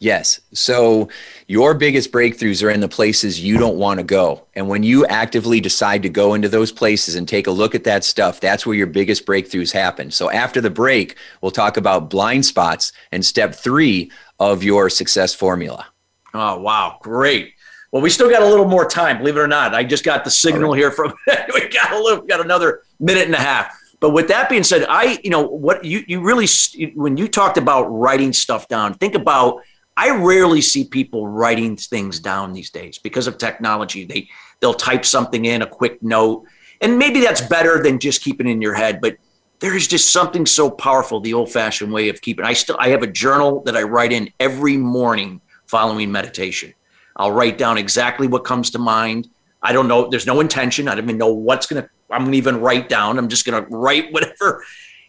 Yes. 0.00 0.40
So 0.52 1.08
your 1.48 1.74
biggest 1.74 2.12
breakthroughs 2.12 2.62
are 2.62 2.70
in 2.70 2.80
the 2.80 2.88
places 2.88 3.40
you 3.40 3.58
don't 3.58 3.78
want 3.78 3.98
to 3.98 4.04
go. 4.04 4.46
And 4.54 4.68
when 4.68 4.84
you 4.84 5.04
actively 5.06 5.60
decide 5.60 6.02
to 6.04 6.08
go 6.08 6.34
into 6.34 6.48
those 6.48 6.70
places 6.70 7.16
and 7.16 7.26
take 7.26 7.48
a 7.48 7.50
look 7.50 7.74
at 7.74 7.84
that 7.84 8.04
stuff, 8.04 8.38
that's 8.38 8.64
where 8.64 8.76
your 8.76 8.86
biggest 8.86 9.26
breakthroughs 9.26 9.72
happen. 9.72 10.12
So 10.12 10.30
after 10.30 10.60
the 10.60 10.70
break, 10.70 11.16
we'll 11.40 11.50
talk 11.50 11.76
about 11.76 12.10
blind 12.10 12.46
spots 12.46 12.92
and 13.10 13.24
step 13.24 13.54
three 13.54 14.12
of 14.38 14.62
your 14.62 14.88
success 14.88 15.34
formula. 15.34 15.86
Oh, 16.32 16.60
wow. 16.60 16.98
Great. 17.02 17.54
Well, 17.90 18.02
we 18.02 18.10
still 18.10 18.30
got 18.30 18.42
a 18.42 18.46
little 18.46 18.68
more 18.68 18.88
time, 18.88 19.18
believe 19.18 19.36
it 19.36 19.40
or 19.40 19.48
not. 19.48 19.74
I 19.74 19.82
just 19.82 20.04
got 20.04 20.22
the 20.22 20.30
signal 20.30 20.72
right. 20.72 20.78
here 20.78 20.90
from 20.92 21.12
we 21.54 21.68
got 21.70 21.92
a 21.92 21.98
little, 21.98 22.22
got 22.24 22.40
another 22.40 22.82
minute 23.00 23.24
and 23.24 23.34
a 23.34 23.38
half. 23.38 23.74
But 24.00 24.10
with 24.10 24.28
that 24.28 24.48
being 24.48 24.62
said, 24.62 24.86
I, 24.88 25.18
you 25.24 25.30
know, 25.30 25.42
what 25.42 25.84
you 25.84 26.04
you 26.06 26.20
really 26.20 26.46
when 26.94 27.16
you 27.16 27.26
talked 27.26 27.56
about 27.56 27.86
writing 27.86 28.32
stuff 28.32 28.68
down, 28.68 28.94
think 28.94 29.16
about 29.16 29.62
I 29.98 30.10
rarely 30.10 30.60
see 30.60 30.84
people 30.84 31.26
writing 31.26 31.76
things 31.76 32.20
down 32.20 32.52
these 32.52 32.70
days 32.70 32.98
because 32.98 33.26
of 33.26 33.36
technology. 33.36 34.04
They 34.04 34.28
they'll 34.60 34.72
type 34.72 35.04
something 35.04 35.44
in 35.44 35.62
a 35.62 35.66
quick 35.66 36.00
note, 36.04 36.44
and 36.80 37.00
maybe 37.00 37.18
that's 37.18 37.40
better 37.40 37.82
than 37.82 37.98
just 37.98 38.22
keeping 38.22 38.46
in 38.46 38.62
your 38.62 38.74
head. 38.74 39.00
But 39.00 39.16
there 39.58 39.74
is 39.74 39.88
just 39.88 40.12
something 40.12 40.46
so 40.46 40.70
powerful, 40.70 41.18
the 41.18 41.34
old-fashioned 41.34 41.92
way 41.92 42.10
of 42.10 42.20
keeping. 42.20 42.44
I 42.44 42.52
still 42.52 42.76
I 42.78 42.90
have 42.90 43.02
a 43.02 43.08
journal 43.08 43.60
that 43.64 43.76
I 43.76 43.82
write 43.82 44.12
in 44.12 44.30
every 44.38 44.76
morning 44.76 45.40
following 45.66 46.12
meditation. 46.12 46.72
I'll 47.16 47.32
write 47.32 47.58
down 47.58 47.76
exactly 47.76 48.28
what 48.28 48.44
comes 48.44 48.70
to 48.70 48.78
mind. 48.78 49.28
I 49.60 49.72
don't 49.72 49.88
know. 49.88 50.08
There's 50.08 50.26
no 50.26 50.38
intention. 50.38 50.86
I 50.86 50.94
don't 50.94 51.02
even 51.02 51.18
know 51.18 51.32
what's 51.32 51.66
gonna. 51.66 51.90
I'm 52.08 52.22
gonna 52.22 52.36
even 52.36 52.60
write 52.60 52.88
down. 52.88 53.18
I'm 53.18 53.28
just 53.28 53.44
gonna 53.44 53.66
write 53.68 54.12
whatever 54.12 54.62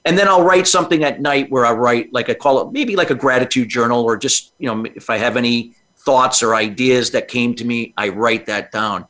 and 0.09 0.17
then 0.17 0.27
I'll 0.27 0.43
write 0.43 0.65
something 0.65 1.03
at 1.03 1.21
night 1.21 1.51
where 1.51 1.67
I 1.67 1.71
write 1.71 2.11
like 2.11 2.31
I 2.31 2.33
call 2.33 2.59
it 2.61 2.73
maybe 2.73 2.95
like 2.95 3.11
a 3.11 3.15
gratitude 3.15 3.69
journal 3.69 4.03
or 4.03 4.17
just 4.17 4.53
you 4.57 4.65
know 4.65 4.83
if 4.95 5.07
I 5.11 5.17
have 5.17 5.37
any 5.37 5.75
thoughts 5.97 6.41
or 6.41 6.55
ideas 6.55 7.11
that 7.11 7.27
came 7.27 7.53
to 7.53 7.63
me, 7.63 7.93
I 7.95 8.09
write 8.09 8.47
that 8.47 8.71
down. 8.71 9.05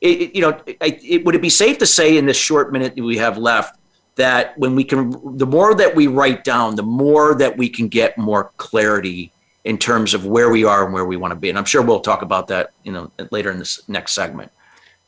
It, 0.00 0.22
it, 0.22 0.36
you 0.36 0.42
know, 0.42 0.60
it, 0.66 1.24
would 1.24 1.34
it 1.34 1.42
be 1.42 1.50
safe 1.50 1.78
to 1.78 1.86
say 1.86 2.16
in 2.16 2.26
this 2.26 2.36
short 2.36 2.72
minute 2.72 2.94
that 2.94 3.02
we 3.02 3.16
have 3.16 3.36
left 3.36 3.80
that 4.14 4.56
when 4.56 4.76
we 4.76 4.84
can, 4.84 5.10
the 5.36 5.46
more 5.46 5.74
that 5.74 5.96
we 5.96 6.06
write 6.06 6.44
down, 6.44 6.76
the 6.76 6.84
more 6.84 7.34
that 7.34 7.56
we 7.56 7.68
can 7.68 7.88
get 7.88 8.16
more 8.16 8.52
clarity 8.56 9.32
in 9.64 9.78
terms 9.78 10.14
of 10.14 10.26
where 10.26 10.50
we 10.50 10.64
are 10.64 10.84
and 10.84 10.94
where 10.94 11.04
we 11.04 11.16
want 11.16 11.32
to 11.32 11.36
be. 11.36 11.48
And 11.48 11.58
I'm 11.58 11.64
sure 11.64 11.82
we'll 11.82 11.98
talk 11.98 12.22
about 12.22 12.46
that, 12.48 12.70
you 12.84 12.92
know, 12.92 13.10
later 13.32 13.50
in 13.50 13.58
this 13.58 13.88
next 13.88 14.12
segment. 14.12 14.52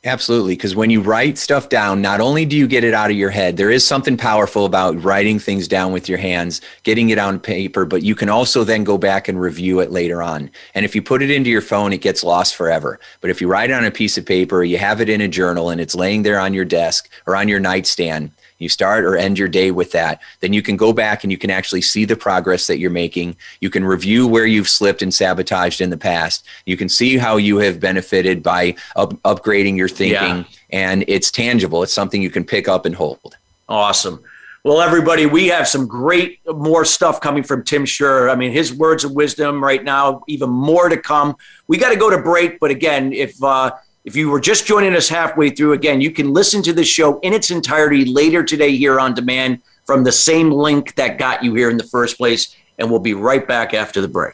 Absolutely. 0.03 0.55
Because 0.55 0.75
when 0.75 0.89
you 0.89 0.99
write 0.99 1.37
stuff 1.37 1.69
down, 1.69 2.01
not 2.01 2.21
only 2.21 2.43
do 2.43 2.57
you 2.57 2.67
get 2.67 2.83
it 2.83 2.95
out 2.95 3.11
of 3.11 3.17
your 3.17 3.29
head, 3.29 3.55
there 3.55 3.69
is 3.69 3.85
something 3.85 4.17
powerful 4.17 4.65
about 4.65 4.99
writing 5.03 5.37
things 5.37 5.67
down 5.67 5.91
with 5.93 6.09
your 6.09 6.17
hands, 6.17 6.59
getting 6.81 7.11
it 7.11 7.19
on 7.19 7.39
paper, 7.39 7.85
but 7.85 8.01
you 8.01 8.15
can 8.15 8.27
also 8.27 8.63
then 8.63 8.83
go 8.83 8.97
back 8.97 9.27
and 9.27 9.39
review 9.39 9.79
it 9.79 9.91
later 9.91 10.23
on. 10.23 10.49
And 10.73 10.85
if 10.85 10.95
you 10.95 11.03
put 11.03 11.21
it 11.21 11.29
into 11.29 11.51
your 11.51 11.61
phone, 11.61 11.93
it 11.93 12.01
gets 12.01 12.23
lost 12.23 12.55
forever. 12.55 12.99
But 13.21 13.29
if 13.29 13.41
you 13.41 13.47
write 13.47 13.69
it 13.69 13.73
on 13.73 13.85
a 13.85 13.91
piece 13.91 14.17
of 14.17 14.25
paper, 14.25 14.63
you 14.63 14.79
have 14.79 15.01
it 15.01 15.09
in 15.09 15.21
a 15.21 15.27
journal 15.27 15.69
and 15.69 15.79
it's 15.79 15.93
laying 15.93 16.23
there 16.23 16.39
on 16.39 16.55
your 16.55 16.65
desk 16.65 17.07
or 17.27 17.35
on 17.35 17.47
your 17.47 17.59
nightstand, 17.59 18.31
you 18.61 18.69
start 18.69 19.03
or 19.03 19.15
end 19.15 19.37
your 19.37 19.47
day 19.47 19.71
with 19.71 19.91
that, 19.91 20.21
then 20.39 20.53
you 20.53 20.61
can 20.61 20.77
go 20.77 20.93
back 20.93 21.23
and 21.23 21.31
you 21.31 21.37
can 21.37 21.49
actually 21.49 21.81
see 21.81 22.05
the 22.05 22.15
progress 22.15 22.67
that 22.67 22.77
you're 22.77 22.89
making. 22.91 23.35
You 23.59 23.69
can 23.69 23.83
review 23.83 24.27
where 24.27 24.45
you've 24.45 24.69
slipped 24.69 25.01
and 25.01 25.13
sabotaged 25.13 25.81
in 25.81 25.89
the 25.89 25.97
past. 25.97 26.45
You 26.65 26.77
can 26.77 26.89
see 26.89 27.17
how 27.17 27.37
you 27.37 27.57
have 27.57 27.79
benefited 27.79 28.43
by 28.43 28.75
up- 28.95 29.13
upgrading 29.23 29.77
your 29.77 29.89
thinking, 29.89 30.37
yeah. 30.37 30.43
and 30.69 31.03
it's 31.07 31.31
tangible. 31.31 31.83
It's 31.83 31.93
something 31.93 32.21
you 32.21 32.29
can 32.29 32.43
pick 32.43 32.67
up 32.67 32.85
and 32.85 32.95
hold. 32.95 33.37
Awesome. 33.67 34.23
Well, 34.63 34.79
everybody, 34.79 35.25
we 35.25 35.47
have 35.47 35.67
some 35.67 35.87
great 35.87 36.39
more 36.45 36.85
stuff 36.85 37.19
coming 37.19 37.41
from 37.41 37.63
Tim 37.63 37.83
Shurr. 37.83 38.31
I 38.31 38.35
mean, 38.35 38.51
his 38.51 38.71
words 38.71 39.03
of 39.03 39.11
wisdom 39.13 39.63
right 39.63 39.83
now, 39.83 40.23
even 40.27 40.51
more 40.51 40.87
to 40.87 40.97
come. 40.97 41.35
We 41.67 41.77
got 41.77 41.89
to 41.89 41.95
go 41.95 42.11
to 42.11 42.19
break, 42.19 42.59
but 42.59 42.69
again, 42.69 43.11
if 43.11 43.41
uh, 43.43 43.71
if 44.03 44.15
you 44.15 44.29
were 44.29 44.39
just 44.39 44.65
joining 44.65 44.95
us 44.95 45.07
halfway 45.07 45.51
through, 45.51 45.73
again, 45.73 46.01
you 46.01 46.11
can 46.11 46.33
listen 46.33 46.63
to 46.63 46.73
the 46.73 46.83
show 46.83 47.19
in 47.19 47.33
its 47.33 47.51
entirety 47.51 48.05
later 48.05 48.43
today 48.43 48.75
here 48.75 48.99
on 48.99 49.13
demand 49.13 49.61
from 49.85 50.03
the 50.03 50.11
same 50.11 50.51
link 50.51 50.95
that 50.95 51.19
got 51.19 51.43
you 51.43 51.53
here 51.53 51.69
in 51.69 51.77
the 51.77 51.83
first 51.83 52.17
place. 52.17 52.55
And 52.79 52.89
we'll 52.89 52.99
be 52.99 53.13
right 53.13 53.47
back 53.47 53.73
after 53.73 54.01
the 54.01 54.07
break. 54.07 54.33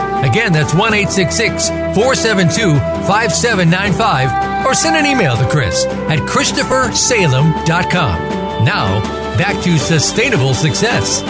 Again, 0.23 0.53
that's 0.53 0.73
1 0.73 0.93
866 0.93 1.69
472 1.69 2.75
5795. 3.07 4.65
Or 4.65 4.73
send 4.75 4.95
an 4.95 5.07
email 5.07 5.35
to 5.35 5.47
Chris 5.49 5.85
at 5.85 6.19
ChristopherSalem.com. 6.19 8.63
Now, 8.63 9.01
back 9.35 9.61
to 9.63 9.79
sustainable 9.79 10.53
success. 10.53 11.23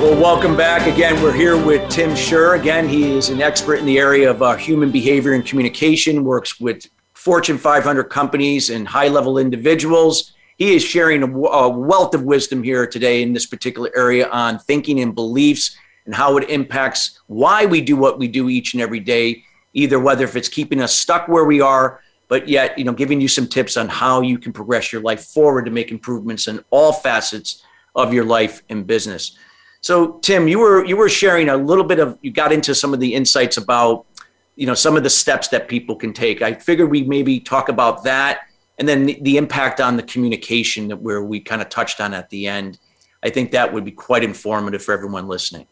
Well, 0.00 0.18
welcome 0.20 0.56
back. 0.56 0.86
Again, 0.86 1.22
we're 1.22 1.34
here 1.34 1.62
with 1.62 1.88
Tim 1.90 2.12
Shurr. 2.12 2.58
Again, 2.58 2.88
he 2.88 3.12
is 3.12 3.28
an 3.28 3.42
expert 3.42 3.76
in 3.76 3.84
the 3.84 3.98
area 3.98 4.30
of 4.30 4.40
uh, 4.40 4.56
human 4.56 4.90
behavior 4.90 5.34
and 5.34 5.44
communication, 5.44 6.24
works 6.24 6.58
with 6.58 6.86
Fortune 7.12 7.58
500 7.58 8.04
companies 8.04 8.70
and 8.70 8.88
high 8.88 9.08
level 9.08 9.36
individuals. 9.36 10.32
He 10.56 10.74
is 10.74 10.82
sharing 10.82 11.22
a 11.22 11.68
wealth 11.68 12.14
of 12.14 12.24
wisdom 12.24 12.62
here 12.62 12.86
today 12.86 13.22
in 13.22 13.34
this 13.34 13.44
particular 13.46 13.90
area 13.94 14.30
on 14.30 14.58
thinking 14.58 15.00
and 15.00 15.14
beliefs 15.14 15.76
and 16.06 16.14
how 16.14 16.36
it 16.36 16.48
impacts 16.50 17.20
why 17.26 17.64
we 17.66 17.80
do 17.80 17.96
what 17.96 18.18
we 18.18 18.28
do 18.28 18.48
each 18.48 18.74
and 18.74 18.82
every 18.82 19.00
day, 19.00 19.44
either 19.72 19.98
whether 20.00 20.24
if 20.24 20.36
it's 20.36 20.48
keeping 20.48 20.80
us 20.80 20.98
stuck 20.98 21.28
where 21.28 21.44
we 21.44 21.60
are 21.60 22.00
but 22.32 22.48
yet, 22.48 22.78
you 22.78 22.84
know, 22.84 22.94
giving 22.94 23.20
you 23.20 23.28
some 23.28 23.46
tips 23.46 23.76
on 23.76 23.90
how 23.90 24.22
you 24.22 24.38
can 24.38 24.54
progress 24.54 24.90
your 24.90 25.02
life 25.02 25.22
forward 25.22 25.66
to 25.66 25.70
make 25.70 25.90
improvements 25.90 26.48
in 26.48 26.64
all 26.70 26.90
facets 26.90 27.62
of 27.94 28.14
your 28.14 28.24
life 28.24 28.62
and 28.70 28.86
business. 28.86 29.36
So, 29.82 30.12
Tim, 30.20 30.48
you 30.48 30.58
were 30.58 30.82
you 30.86 30.96
were 30.96 31.10
sharing 31.10 31.50
a 31.50 31.56
little 31.58 31.84
bit 31.84 31.98
of 31.98 32.18
you 32.22 32.32
got 32.32 32.50
into 32.50 32.74
some 32.74 32.94
of 32.94 33.00
the 33.00 33.14
insights 33.14 33.58
about 33.58 34.06
you 34.56 34.66
know 34.66 34.72
some 34.72 34.96
of 34.96 35.02
the 35.02 35.10
steps 35.10 35.48
that 35.48 35.68
people 35.68 35.94
can 35.94 36.14
take. 36.14 36.40
I 36.40 36.54
figured 36.54 36.90
we 36.90 37.02
maybe 37.02 37.38
talk 37.38 37.68
about 37.68 38.02
that 38.04 38.46
and 38.78 38.88
then 38.88 39.04
the, 39.04 39.18
the 39.20 39.36
impact 39.36 39.82
on 39.82 39.98
the 39.98 40.02
communication 40.02 40.88
that 40.88 41.02
where 41.02 41.22
we 41.22 41.38
kind 41.38 41.60
of 41.60 41.68
touched 41.68 42.00
on 42.00 42.14
at 42.14 42.30
the 42.30 42.46
end. 42.46 42.78
I 43.22 43.28
think 43.28 43.50
that 43.50 43.70
would 43.70 43.84
be 43.84 43.92
quite 43.92 44.24
informative 44.24 44.82
for 44.82 44.94
everyone 44.94 45.28
listening. 45.28 45.66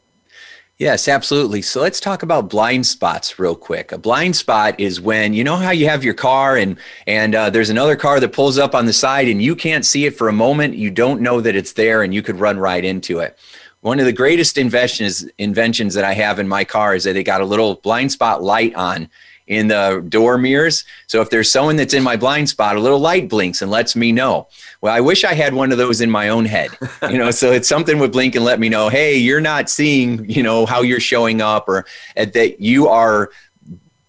Yes, 0.80 1.08
absolutely. 1.08 1.60
So 1.60 1.82
let's 1.82 2.00
talk 2.00 2.22
about 2.22 2.48
blind 2.48 2.86
spots 2.86 3.38
real 3.38 3.54
quick. 3.54 3.92
A 3.92 3.98
blind 3.98 4.34
spot 4.34 4.80
is 4.80 4.98
when 4.98 5.34
you 5.34 5.44
know 5.44 5.56
how 5.56 5.72
you 5.72 5.86
have 5.86 6.02
your 6.02 6.14
car 6.14 6.56
and 6.56 6.78
and 7.06 7.34
uh, 7.34 7.50
there's 7.50 7.68
another 7.68 7.96
car 7.96 8.18
that 8.18 8.32
pulls 8.32 8.56
up 8.56 8.74
on 8.74 8.86
the 8.86 8.92
side 8.94 9.28
and 9.28 9.42
you 9.42 9.54
can't 9.54 9.84
see 9.84 10.06
it 10.06 10.16
for 10.16 10.28
a 10.28 10.32
moment. 10.32 10.76
You 10.76 10.90
don't 10.90 11.20
know 11.20 11.42
that 11.42 11.54
it's 11.54 11.74
there 11.74 12.02
and 12.02 12.14
you 12.14 12.22
could 12.22 12.40
run 12.40 12.58
right 12.58 12.82
into 12.82 13.18
it. 13.18 13.38
One 13.82 14.00
of 14.00 14.06
the 14.06 14.12
greatest 14.12 14.56
inventions 14.56 15.26
inventions 15.36 15.92
that 15.92 16.04
I 16.04 16.14
have 16.14 16.38
in 16.38 16.48
my 16.48 16.64
car 16.64 16.94
is 16.94 17.04
that 17.04 17.12
they 17.12 17.24
got 17.24 17.42
a 17.42 17.44
little 17.44 17.74
blind 17.74 18.10
spot 18.10 18.42
light 18.42 18.74
on 18.74 19.10
in 19.50 19.66
the 19.66 20.02
door 20.08 20.38
mirrors. 20.38 20.84
So 21.08 21.20
if 21.20 21.28
there's 21.28 21.50
someone 21.50 21.74
that's 21.74 21.92
in 21.92 22.04
my 22.04 22.16
blind 22.16 22.48
spot, 22.48 22.76
a 22.76 22.80
little 22.80 23.00
light 23.00 23.28
blinks 23.28 23.60
and 23.60 23.70
lets 23.70 23.96
me 23.96 24.12
know. 24.12 24.46
Well, 24.80 24.94
I 24.94 25.00
wish 25.00 25.24
I 25.24 25.34
had 25.34 25.54
one 25.54 25.72
of 25.72 25.78
those 25.78 26.00
in 26.00 26.08
my 26.08 26.28
own 26.28 26.44
head, 26.44 26.70
you 27.10 27.18
know, 27.18 27.32
so 27.32 27.50
it's 27.50 27.68
something 27.68 27.98
would 27.98 28.12
blink 28.12 28.36
and 28.36 28.44
let 28.44 28.60
me 28.60 28.68
know, 28.68 28.88
hey, 28.88 29.16
you're 29.16 29.40
not 29.40 29.68
seeing, 29.68 30.30
you 30.30 30.44
know, 30.44 30.66
how 30.66 30.82
you're 30.82 31.00
showing 31.00 31.42
up 31.42 31.68
or 31.68 31.84
uh, 32.16 32.26
that 32.26 32.60
you 32.60 32.86
are, 32.86 33.32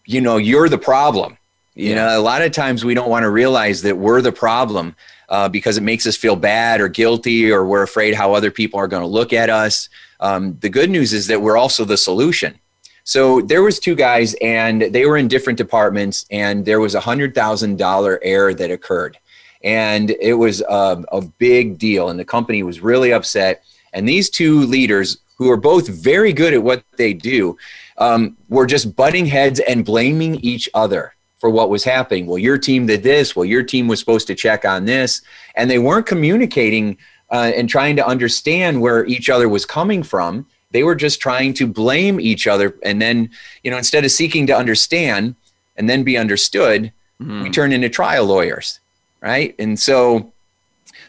you 0.06 0.22
know, 0.22 0.38
you're 0.38 0.70
the 0.70 0.78
problem. 0.78 1.38
You 1.74 1.96
know, 1.96 2.20
a 2.20 2.22
lot 2.22 2.44
of 2.44 2.52
times 2.52 2.86
we 2.86 2.94
don't 2.94 3.10
want 3.10 3.24
to 3.24 3.30
realize 3.32 3.82
that 3.82 3.98
we're 3.98 4.22
the 4.22 4.32
problem 4.32 4.96
uh, 5.30 5.50
because 5.50 5.78
it 5.78 5.82
makes 5.82 6.06
us 6.06 6.16
feel 6.16 6.36
bad 6.36 6.82
or 6.82 6.88
guilty 6.88 7.52
or 7.52 7.66
we're 7.66 7.82
afraid 7.82 8.14
how 8.14 8.34
other 8.34 8.52
people 8.52 8.80
are 8.80 8.88
going 8.88 9.02
to 9.02 9.08
look 9.08 9.34
at 9.34 9.50
us. 9.50 9.90
Um, 10.20 10.58
the 10.60 10.70
good 10.70 10.92
news 10.92 11.14
is 11.14 11.26
that 11.28 11.42
we're 11.42 11.58
also 11.58 11.84
the 11.84 11.98
solution. 11.98 12.60
So 13.04 13.42
there 13.42 13.64
was 13.64 13.80
two 13.80 13.96
guys 13.96 14.36
and 14.42 14.82
they 14.82 15.06
were 15.06 15.18
in 15.18 15.28
different 15.28 15.58
departments 15.58 16.26
and 16.32 16.66
there 16.66 16.80
was 16.80 16.96
a 16.96 17.00
hundred 17.00 17.34
thousand 17.34 17.78
dollar 17.78 18.20
error 18.24 18.54
that 18.54 18.72
occurred. 18.72 19.18
And 19.64 20.12
it 20.20 20.34
was 20.34 20.62
a, 20.62 21.04
a 21.12 21.22
big 21.22 21.78
deal 21.78 22.10
and 22.10 22.20
the 22.20 22.26
company 22.26 22.64
was 22.64 22.82
really 22.82 23.14
upset. 23.14 23.64
And 23.94 24.08
these 24.08 24.30
two 24.30 24.62
leaders 24.62 25.18
who 25.38 25.50
are 25.50 25.58
both 25.58 25.88
very 25.88 26.34
good 26.34 26.54
at 26.54 26.62
what 26.62 26.84
they 26.98 27.14
do 27.14 27.58
um, 27.98 28.38
were 28.50 28.66
just 28.66 28.96
butting 28.96 29.26
heads 29.26 29.60
and 29.60 29.84
blaming 29.84 30.36
each 30.36 30.70
other 30.74 31.16
for 31.40 31.50
what 31.50 31.70
was 31.70 31.84
happening. 31.84 32.28
Well, 32.28 32.38
your 32.38 32.60
team 32.60 32.86
did 32.86 33.02
this. 33.02 33.36
Well, 33.36 33.46
your 33.46 33.64
team 33.64 33.88
was 33.88 34.00
supposed 34.00 34.28
to 34.28 34.36
check 34.36 34.64
on 34.64 34.86
this. 34.86 35.22
And 35.56 35.70
they 35.70 35.80
weren't 35.80 36.06
communicating 36.06 36.98
uh, 37.32 37.52
and 37.56 37.68
trying 37.68 37.96
to 37.96 38.06
understand 38.06 38.80
where 38.80 39.06
each 39.06 39.30
other 39.30 39.50
was 39.50 39.66
coming 39.66 40.04
from 40.04 40.46
they 40.72 40.84
were 40.84 40.96
just 40.96 41.20
trying 41.20 41.54
to 41.56 41.68
blame 41.68 42.20
each 42.20 42.48
other. 42.48 42.76
And 42.84 43.02
then, 43.02 43.30
you 43.64 43.72
know, 43.72 43.78
instead 43.78 44.06
of 44.06 44.12
seeking 44.12 44.48
to 44.48 44.56
understand 44.56 45.36
and 45.78 45.90
then 45.90 46.04
be 46.04 46.18
understood, 46.18 46.92
mm. 47.22 47.42
we 47.42 47.48
hmm. 47.48 47.52
turn 47.52 47.72
into 47.72 47.90
trial 47.90 48.26
lawyers. 48.26 48.80
Right. 49.22 49.54
And 49.60 49.80
so 49.80 50.32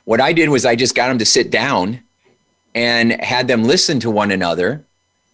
what 0.05 0.21
I 0.21 0.33
did 0.33 0.51
was 0.51 0.67
I 0.67 0.77
just 0.77 0.95
got 0.95 1.09
them 1.09 1.19
to 1.19 1.25
sit 1.25 1.51
down 1.51 2.01
and 2.75 3.13
had 3.13 3.49
them 3.49 3.65
listen 3.65 4.01
to 4.01 4.11
one 4.11 4.31
another. 4.31 4.85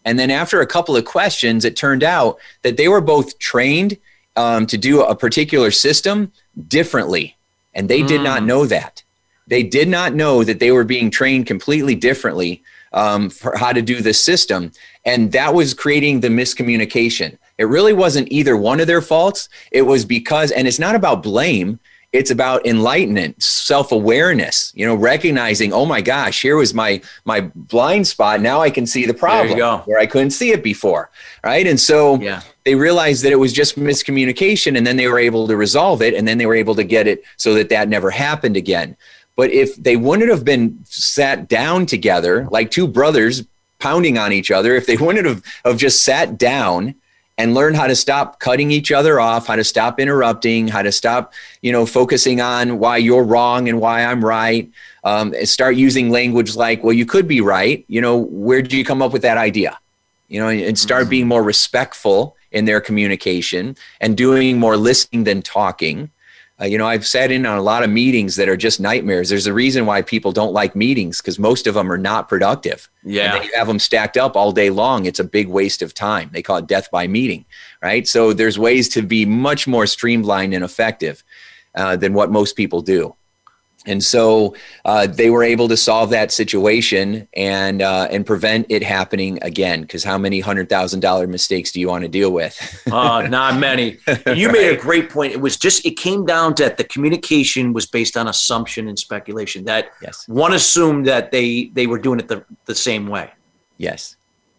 And 0.05 0.19
then 0.19 0.31
after 0.31 0.61
a 0.61 0.67
couple 0.67 0.97
of 0.97 1.05
questions, 1.05 1.65
it 1.65 1.77
turned 1.77 2.05
out 2.05 2.39
that 2.63 2.77
they 2.77 2.89
were 2.89 3.01
both 3.01 3.39
trained 3.39 3.97
um, 4.37 4.67
to 4.67 4.79
do 4.79 5.03
a 5.03 5.17
particular 5.17 5.71
system 5.71 6.33
differently. 6.69 7.37
And 7.75 7.89
they 7.89 8.01
mm. 8.01 8.09
did 8.09 8.23
not 8.23 8.41
hmm. 8.41 8.47
know 8.47 8.67
that. 8.67 9.03
They 9.47 9.63
did 9.63 9.89
not 9.89 10.15
know 10.15 10.45
that 10.45 10.61
they 10.61 10.71
were 10.71 10.85
being 10.85 11.11
trained 11.11 11.47
completely 11.47 11.95
differently 11.95 12.63
um, 12.93 13.31
for 13.31 13.57
how 13.57 13.73
to 13.73 13.83
do 13.83 14.01
this 14.01 14.21
system. 14.21 14.73
And 15.05 15.33
that 15.33 15.55
was 15.55 15.75
creating 15.75 16.21
the 16.21 16.29
miscommunication. 16.29 17.39
It 17.59 17.65
really 17.65 17.93
wasn't 17.93 18.31
either 18.31 18.57
one 18.57 18.81
of 18.81 18.87
their 18.87 19.03
faults. 19.03 19.49
It 19.73 19.83
was 19.83 20.05
because, 20.05 20.51
and 20.51 20.69
it's 20.69 20.79
not 20.79 20.95
about 20.95 21.23
blame, 21.23 21.81
it's 22.13 22.31
about 22.31 22.65
enlightenment 22.65 23.43
self-awareness 23.43 24.73
you 24.75 24.87
know 24.87 24.95
recognizing 24.95 25.75
oh 25.75 25.85
my 25.85 26.01
gosh 26.01 26.41
here 26.41 26.57
was 26.57 26.73
my 26.73 27.01
my 27.27 27.41
blind 27.55 28.07
spot 28.07 28.41
now 28.41 28.61
i 28.63 28.71
can 28.71 28.87
see 28.87 29.05
the 29.05 29.13
problem 29.13 29.59
where 29.85 29.99
i 29.99 30.07
couldn't 30.07 30.31
see 30.31 30.51
it 30.51 30.63
before 30.63 31.11
right 31.45 31.67
and 31.67 31.79
so 31.79 32.17
yeah. 32.17 32.41
they 32.65 32.75
realized 32.75 33.23
that 33.23 33.33
it 33.33 33.37
was 33.37 33.53
just 33.53 33.79
miscommunication 33.79 34.79
and 34.79 34.87
then 34.87 34.97
they 34.97 35.07
were 35.07 35.19
able 35.19 35.47
to 35.47 35.57
resolve 35.57 36.01
it 36.01 36.15
and 36.15 36.27
then 36.27 36.39
they 36.39 36.47
were 36.47 36.55
able 36.55 36.75
to 36.75 36.85
get 36.85 37.07
it 37.07 37.23
so 37.37 37.53
that 37.53 37.69
that 37.69 37.89
never 37.89 38.11
happened 38.11 38.57
again 38.57 38.97
but 39.39 39.53
if 39.53 39.77
they 39.77 39.95
wouldn't 39.95 40.31
have 40.31 40.45
been 40.45 40.81
sat 40.85 41.47
down 41.47 41.87
together, 41.87 42.49
like 42.51 42.73
two 42.73 42.89
brothers 42.89 43.45
pounding 43.79 44.19
on 44.19 44.33
each 44.33 44.51
other, 44.51 44.75
if 44.75 44.87
they 44.87 44.97
wouldn't 44.97 45.25
have, 45.25 45.45
have 45.65 45.77
just 45.77 46.03
sat 46.03 46.37
down 46.37 46.97
and 47.39 47.55
learned 47.55 47.77
how 47.77 47.87
to 47.87 47.95
stop 47.95 48.41
cutting 48.41 48.73
each 48.73 48.91
other 48.91 49.21
off, 49.21 49.47
how 49.47 49.55
to 49.55 49.63
stop 49.63 50.01
interrupting, 50.01 50.67
how 50.67 50.83
to 50.83 50.91
stop, 50.91 51.33
you 51.63 51.71
know, 51.71 51.87
focusing 51.87 52.41
on 52.41 52.81
why 52.81 52.97
you're 52.97 53.23
wrong 53.23 53.69
and 53.69 53.81
why 53.81 54.05
I'm 54.05 54.25
right. 54.25 54.69
Um, 55.05 55.33
start 55.45 55.77
using 55.77 56.11
language 56.11 56.57
like, 56.57 56.83
well, 56.83 56.93
you 56.93 57.07
could 57.07 57.29
be 57.29 57.41
right. 57.41 57.85
You 57.87 58.01
know, 58.01 58.17
where 58.17 58.61
did 58.61 58.73
you 58.73 58.85
come 58.85 59.01
up 59.01 59.13
with 59.13 59.23
that 59.23 59.39
idea? 59.39 59.79
You 60.27 60.41
know, 60.41 60.49
and 60.49 60.77
start 60.77 61.03
mm-hmm. 61.03 61.11
being 61.11 61.29
more 61.29 61.45
respectful 61.45 62.35
in 62.51 62.65
their 62.65 62.81
communication 62.81 63.77
and 64.01 64.17
doing 64.17 64.59
more 64.59 64.77
listening 64.77 65.23
than 65.23 65.43
talking. 65.43 66.11
Uh, 66.61 66.65
you 66.65 66.77
know, 66.77 66.87
I've 66.87 67.07
sat 67.07 67.31
in 67.31 67.47
on 67.47 67.57
a 67.57 67.63
lot 67.63 67.85
of 67.85 67.91
meetings 67.91 68.35
that 68.37 68.49
are 68.49 68.57
just 68.57 68.81
nightmares. 68.81 69.29
There's 69.29 69.47
a 69.47 69.53
reason 69.53 69.87
why 69.87 70.03
people 70.03 70.33
don't 70.33 70.53
like 70.53 70.75
meetings 70.75 71.21
because 71.21 71.39
most 71.39 71.69
of 71.69 71.75
them 71.75 71.91
are 71.93 71.99
not 71.99 72.29
productive. 72.29 72.89
Yeah. 73.05 73.37
And 73.37 73.45
you 73.45 73.51
have 73.55 73.69
them 73.69 73.79
stacked 73.79 74.17
up 74.17 74.37
all 74.37 74.51
day 74.51 74.71
long. 74.71 75.07
It's 75.07 75.21
a 75.21 75.25
big 75.25 75.47
waste 75.47 75.83
of 75.83 75.95
time. 75.95 76.31
They 76.33 76.43
call 76.43 76.57
it 76.57 76.67
death 76.67 76.91
by 76.91 77.07
meeting, 77.07 77.45
right? 77.81 78.09
So 78.09 78.33
there's 78.33 78.59
ways 78.59 78.89
to 78.91 79.03
be 79.03 79.25
much 79.25 79.69
more 79.69 79.87
streamlined 79.87 80.53
and 80.53 80.65
effective 80.65 81.23
uh, 81.77 81.97
than 81.97 82.13
what 82.13 82.33
most 82.33 82.57
people 82.57 82.83
do. 82.83 83.15
And 83.89 84.05
so 84.05 84.55
uh, 84.85 85.07
they 85.07 85.31
were 85.31 85.43
able 85.43 85.67
to 85.69 85.77
solve 85.77 86.11
that 86.11 86.31
situation 86.31 87.27
and 87.35 87.81
uh, 87.81 88.07
and 88.11 88.25
prevent 88.25 88.67
it 88.69 88.83
happening 88.83 89.39
again. 89.43 89.81
Because 89.81 90.05
how 90.05 90.19
many 90.19 90.41
hundred 90.41 90.69
thousand 90.69 91.01
dollar 91.01 91.27
mistakes 91.27 91.73
do 91.73 91.81
you 91.81 91.89
want 91.89 92.03
to 92.03 92.09
deal 92.09 92.31
with? 92.31 92.83
uh, 92.93 93.23
not 93.23 93.59
many. 93.59 93.97
You 94.35 94.53
made 94.53 94.71
a 94.71 94.77
great 94.77 95.09
point. 95.09 95.33
It 95.33 95.41
was 95.41 95.57
just 95.57 95.87
it 95.87 95.97
came 95.97 96.27
down 96.27 96.55
to 96.57 96.65
that 96.65 96.77
the 96.77 96.85
communication 96.85 97.73
was 97.73 97.87
based 97.87 98.17
on 98.17 98.29
assumption 98.29 98.89
and 98.89 98.99
speculation. 98.99 99.65
That 99.65 99.91
yes. 100.03 100.29
one 100.29 100.53
assumed 100.53 101.07
that 101.07 101.33
they 101.33 101.71
they 101.73 101.87
were 101.87 101.99
doing 101.99 102.21
it 102.21 102.29
the, 102.29 102.45
the 102.67 102.75
same 102.75 103.07
way. 103.07 103.31
Yes. 103.79 104.17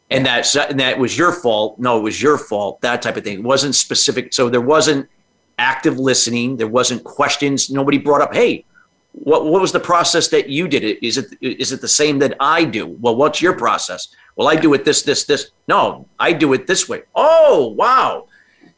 And 0.10 0.26
yeah. 0.26 0.42
that 0.42 0.72
and 0.72 0.80
that 0.80 0.98
was 0.98 1.16
your 1.16 1.32
fault. 1.32 1.78
No, 1.78 2.00
it 2.00 2.02
was 2.02 2.20
your 2.20 2.40
fault. 2.40 2.82
That 2.82 3.04
type 3.04 3.16
of 3.16 3.24
thing. 3.24 3.40
It 3.40 3.44
wasn't 3.44 3.76
specific. 3.76 4.34
So 4.34 4.50
there 4.50 4.60
wasn't 4.60 5.08
active 5.60 6.00
listening. 6.00 6.58
There 6.58 6.68
wasn't 6.68 7.04
questions. 7.04 7.70
Nobody 7.70 8.00
brought 8.00 8.22
up, 8.22 8.34
hey 8.34 8.66
what 9.24 9.46
what 9.46 9.62
was 9.62 9.72
the 9.72 9.80
process 9.80 10.30
that 10.30 10.50
you 10.50 10.68
did 10.68 10.84
it? 10.84 11.06
Is 11.06 11.18
it 11.18 11.38
is 11.42 11.72
it 11.72 11.82
the 11.82 11.88
same 11.88 12.20
that 12.20 12.36
i 12.40 12.64
do? 12.64 12.88
Well 13.00 13.16
what's 13.16 13.42
your 13.42 13.54
process? 13.54 14.10
Well 14.36 14.48
i 14.48 14.56
do 14.56 14.74
it 14.74 14.86
this 14.86 15.02
this 15.04 15.26
this. 15.26 15.52
No 15.68 16.08
i 16.20 16.32
do 16.32 16.54
it 16.54 16.68
this 16.68 16.88
way. 16.88 17.04
Oh 17.16 17.68
wow. 17.78 18.28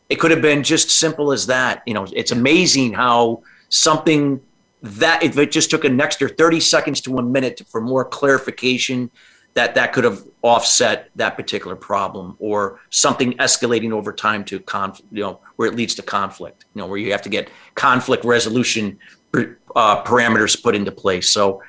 It 0.09 0.19
could 0.19 0.31
have 0.31 0.41
been 0.41 0.63
just 0.63 0.89
simple 0.89 1.31
as 1.31 1.45
that. 1.47 1.83
You 1.85 1.93
know 1.93 2.07
it's 2.11 2.31
amazing 2.31 2.93
how 2.93 3.43
something 3.69 4.41
that 4.81 5.21
if 5.21 5.37
it 5.37 5.51
just 5.51 5.69
took 5.69 5.85
an 5.85 6.01
extra 6.01 6.27
30 6.27 6.59
seconds 6.59 7.01
to 7.01 7.19
a 7.19 7.23
minute 7.23 7.61
for 7.67 7.79
more 7.79 8.03
clarification 8.03 9.11
that 9.53 9.75
that 9.75 9.93
could 9.93 10.03
have 10.03 10.23
offset 10.41 11.09
that 11.15 11.35
particular 11.35 11.75
problem 11.75 12.35
or 12.39 12.79
something 12.89 13.33
escalating 13.33 13.91
over 13.91 14.11
time 14.11 14.43
to 14.45 14.59
conflict 14.59 15.07
you 15.11 15.21
know 15.21 15.39
where 15.57 15.67
it 15.67 15.75
leads 15.75 15.93
to 15.93 16.01
conflict 16.01 16.65
you 16.73 16.81
know 16.81 16.87
where 16.87 16.97
you 16.97 17.11
have 17.11 17.21
to 17.21 17.29
get 17.29 17.49
conflict 17.75 18.25
resolution 18.25 18.97
uh, 19.33 20.03
parameters 20.03 20.61
put 20.61 20.75
into 20.75 20.91
place. 20.91 21.29
So 21.29 21.61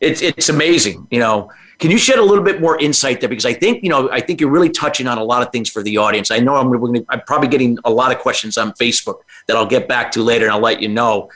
it's 0.00 0.22
it's 0.22 0.48
amazing. 0.48 1.06
You 1.10 1.20
know, 1.20 1.50
can 1.78 1.90
you 1.90 1.98
shed 1.98 2.18
a 2.18 2.22
little 2.22 2.44
bit 2.44 2.60
more 2.60 2.78
insight 2.78 3.20
there? 3.20 3.28
Because 3.28 3.46
I 3.46 3.52
think 3.52 3.82
you 3.82 3.88
know, 3.88 4.10
I 4.10 4.20
think 4.20 4.40
you're 4.40 4.50
really 4.50 4.70
touching 4.70 5.06
on 5.06 5.18
a 5.18 5.24
lot 5.24 5.42
of 5.42 5.52
things 5.52 5.70
for 5.70 5.82
the 5.82 5.96
audience. 5.96 6.30
I 6.30 6.38
know 6.38 6.56
I'm 6.56 6.70
gonna, 6.70 7.00
I'm 7.08 7.22
probably 7.22 7.48
getting 7.48 7.78
a 7.84 7.90
lot 7.90 8.12
of 8.12 8.18
questions 8.18 8.58
on 8.58 8.72
Facebook 8.72 9.20
that 9.46 9.56
I'll 9.56 9.66
get 9.66 9.88
back 9.88 10.10
to 10.12 10.22
later, 10.22 10.46
and 10.46 10.52
I'll 10.52 10.60
let 10.60 10.80
you 10.80 10.88
know 10.88 11.30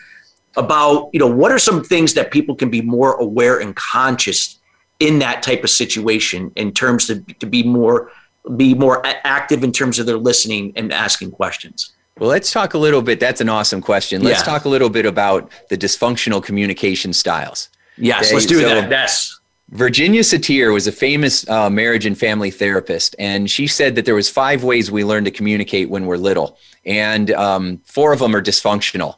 about 0.57 1.11
you 1.13 1.21
know 1.21 1.27
what 1.27 1.53
are 1.53 1.59
some 1.59 1.83
things 1.83 2.15
that 2.15 2.31
people 2.31 2.55
can 2.55 2.71
be 2.71 2.83
more 2.83 3.15
aware 3.15 3.61
and 3.61 3.75
conscious 3.77 4.59
in 4.99 5.19
that 5.21 5.43
type 5.43 5.65
of 5.65 5.71
situation 5.71 6.53
in 6.57 6.73
terms 6.73 7.07
to 7.07 7.21
to 7.21 7.47
be 7.47 7.63
more 7.63 8.11
be 8.57 8.75
more 8.75 9.03
active 9.05 9.63
in 9.63 9.73
terms 9.73 9.99
of 9.99 10.07
their 10.07 10.19
listening 10.19 10.73
and 10.77 10.93
asking 10.93 11.31
questions. 11.31 11.93
Well, 12.21 12.29
let's 12.29 12.53
talk 12.53 12.75
a 12.75 12.79
little 12.79 13.01
bit. 13.01 13.19
That's 13.19 13.41
an 13.41 13.49
awesome 13.49 13.81
question. 13.81 14.23
Let's 14.23 14.41
yeah. 14.41 14.45
talk 14.45 14.67
a 14.67 14.69
little 14.69 14.91
bit 14.91 15.07
about 15.07 15.51
the 15.71 15.79
dysfunctional 15.79 16.43
communication 16.43 17.15
styles. 17.15 17.71
Yes, 17.97 18.27
okay? 18.27 18.35
let's 18.35 18.47
do 18.47 18.61
so, 18.61 18.69
that. 18.69 18.91
Yes. 18.91 19.41
Virginia 19.71 20.21
Satir 20.21 20.73
was 20.75 20.87
a 20.87 20.93
famous 20.93 21.49
uh, 21.49 21.71
marriage 21.71 22.05
and 22.05 22.19
family 22.19 22.51
therapist, 22.51 23.17
and 23.19 23.51
she 23.51 23.67
said 23.67 23.95
that 23.95 24.05
there 24.05 24.15
was 24.15 24.29
five 24.29 24.63
ways 24.65 24.91
we 24.91 25.03
learn 25.03 25.25
to 25.25 25.31
communicate 25.31 25.89
when 25.89 26.05
we're 26.05 26.19
little, 26.19 26.59
and 26.85 27.31
um, 27.31 27.81
four 27.85 28.13
of 28.13 28.19
them 28.19 28.37
are 28.37 28.43
dysfunctional. 28.43 29.17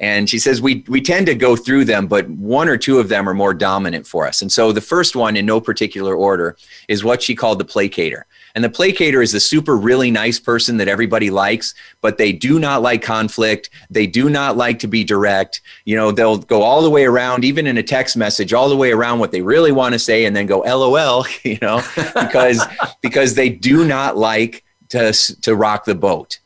And 0.00 0.30
she 0.30 0.38
says 0.38 0.62
we 0.62 0.82
we 0.88 1.02
tend 1.02 1.26
to 1.26 1.34
go 1.34 1.54
through 1.54 1.84
them, 1.84 2.06
but 2.06 2.28
one 2.30 2.68
or 2.70 2.78
two 2.78 2.98
of 2.98 3.10
them 3.10 3.28
are 3.28 3.34
more 3.34 3.52
dominant 3.52 4.06
for 4.06 4.26
us. 4.26 4.40
And 4.40 4.50
so 4.50 4.72
the 4.72 4.80
first 4.80 5.14
one, 5.14 5.36
in 5.36 5.44
no 5.44 5.60
particular 5.60 6.14
order, 6.14 6.56
is 6.88 7.04
what 7.04 7.22
she 7.22 7.34
called 7.34 7.58
the 7.58 7.66
placator. 7.66 8.22
And 8.54 8.64
the 8.64 8.70
placator 8.70 9.22
is 9.22 9.32
the 9.32 9.40
super 9.40 9.76
really 9.76 10.10
nice 10.10 10.40
person 10.40 10.78
that 10.78 10.88
everybody 10.88 11.30
likes, 11.30 11.74
but 12.00 12.16
they 12.16 12.32
do 12.32 12.58
not 12.58 12.80
like 12.80 13.02
conflict. 13.02 13.68
They 13.90 14.06
do 14.06 14.30
not 14.30 14.56
like 14.56 14.78
to 14.80 14.88
be 14.88 15.04
direct. 15.04 15.60
You 15.84 15.96
know, 15.96 16.10
they'll 16.10 16.38
go 16.38 16.62
all 16.62 16.82
the 16.82 16.90
way 16.90 17.04
around, 17.04 17.44
even 17.44 17.66
in 17.66 17.76
a 17.76 17.82
text 17.82 18.16
message, 18.16 18.54
all 18.54 18.70
the 18.70 18.76
way 18.76 18.92
around 18.92 19.18
what 19.18 19.32
they 19.32 19.42
really 19.42 19.70
want 19.70 19.92
to 19.92 19.98
say, 19.98 20.24
and 20.24 20.34
then 20.34 20.46
go 20.46 20.60
LOL. 20.60 21.26
You 21.44 21.58
know, 21.62 21.82
because 22.14 22.62
because 23.02 23.34
they 23.34 23.48
do 23.48 23.84
not 23.84 24.16
like 24.16 24.62
to 24.90 25.12
to 25.42 25.54
rock 25.54 25.84
the 25.84 25.94
boat. 25.94 26.39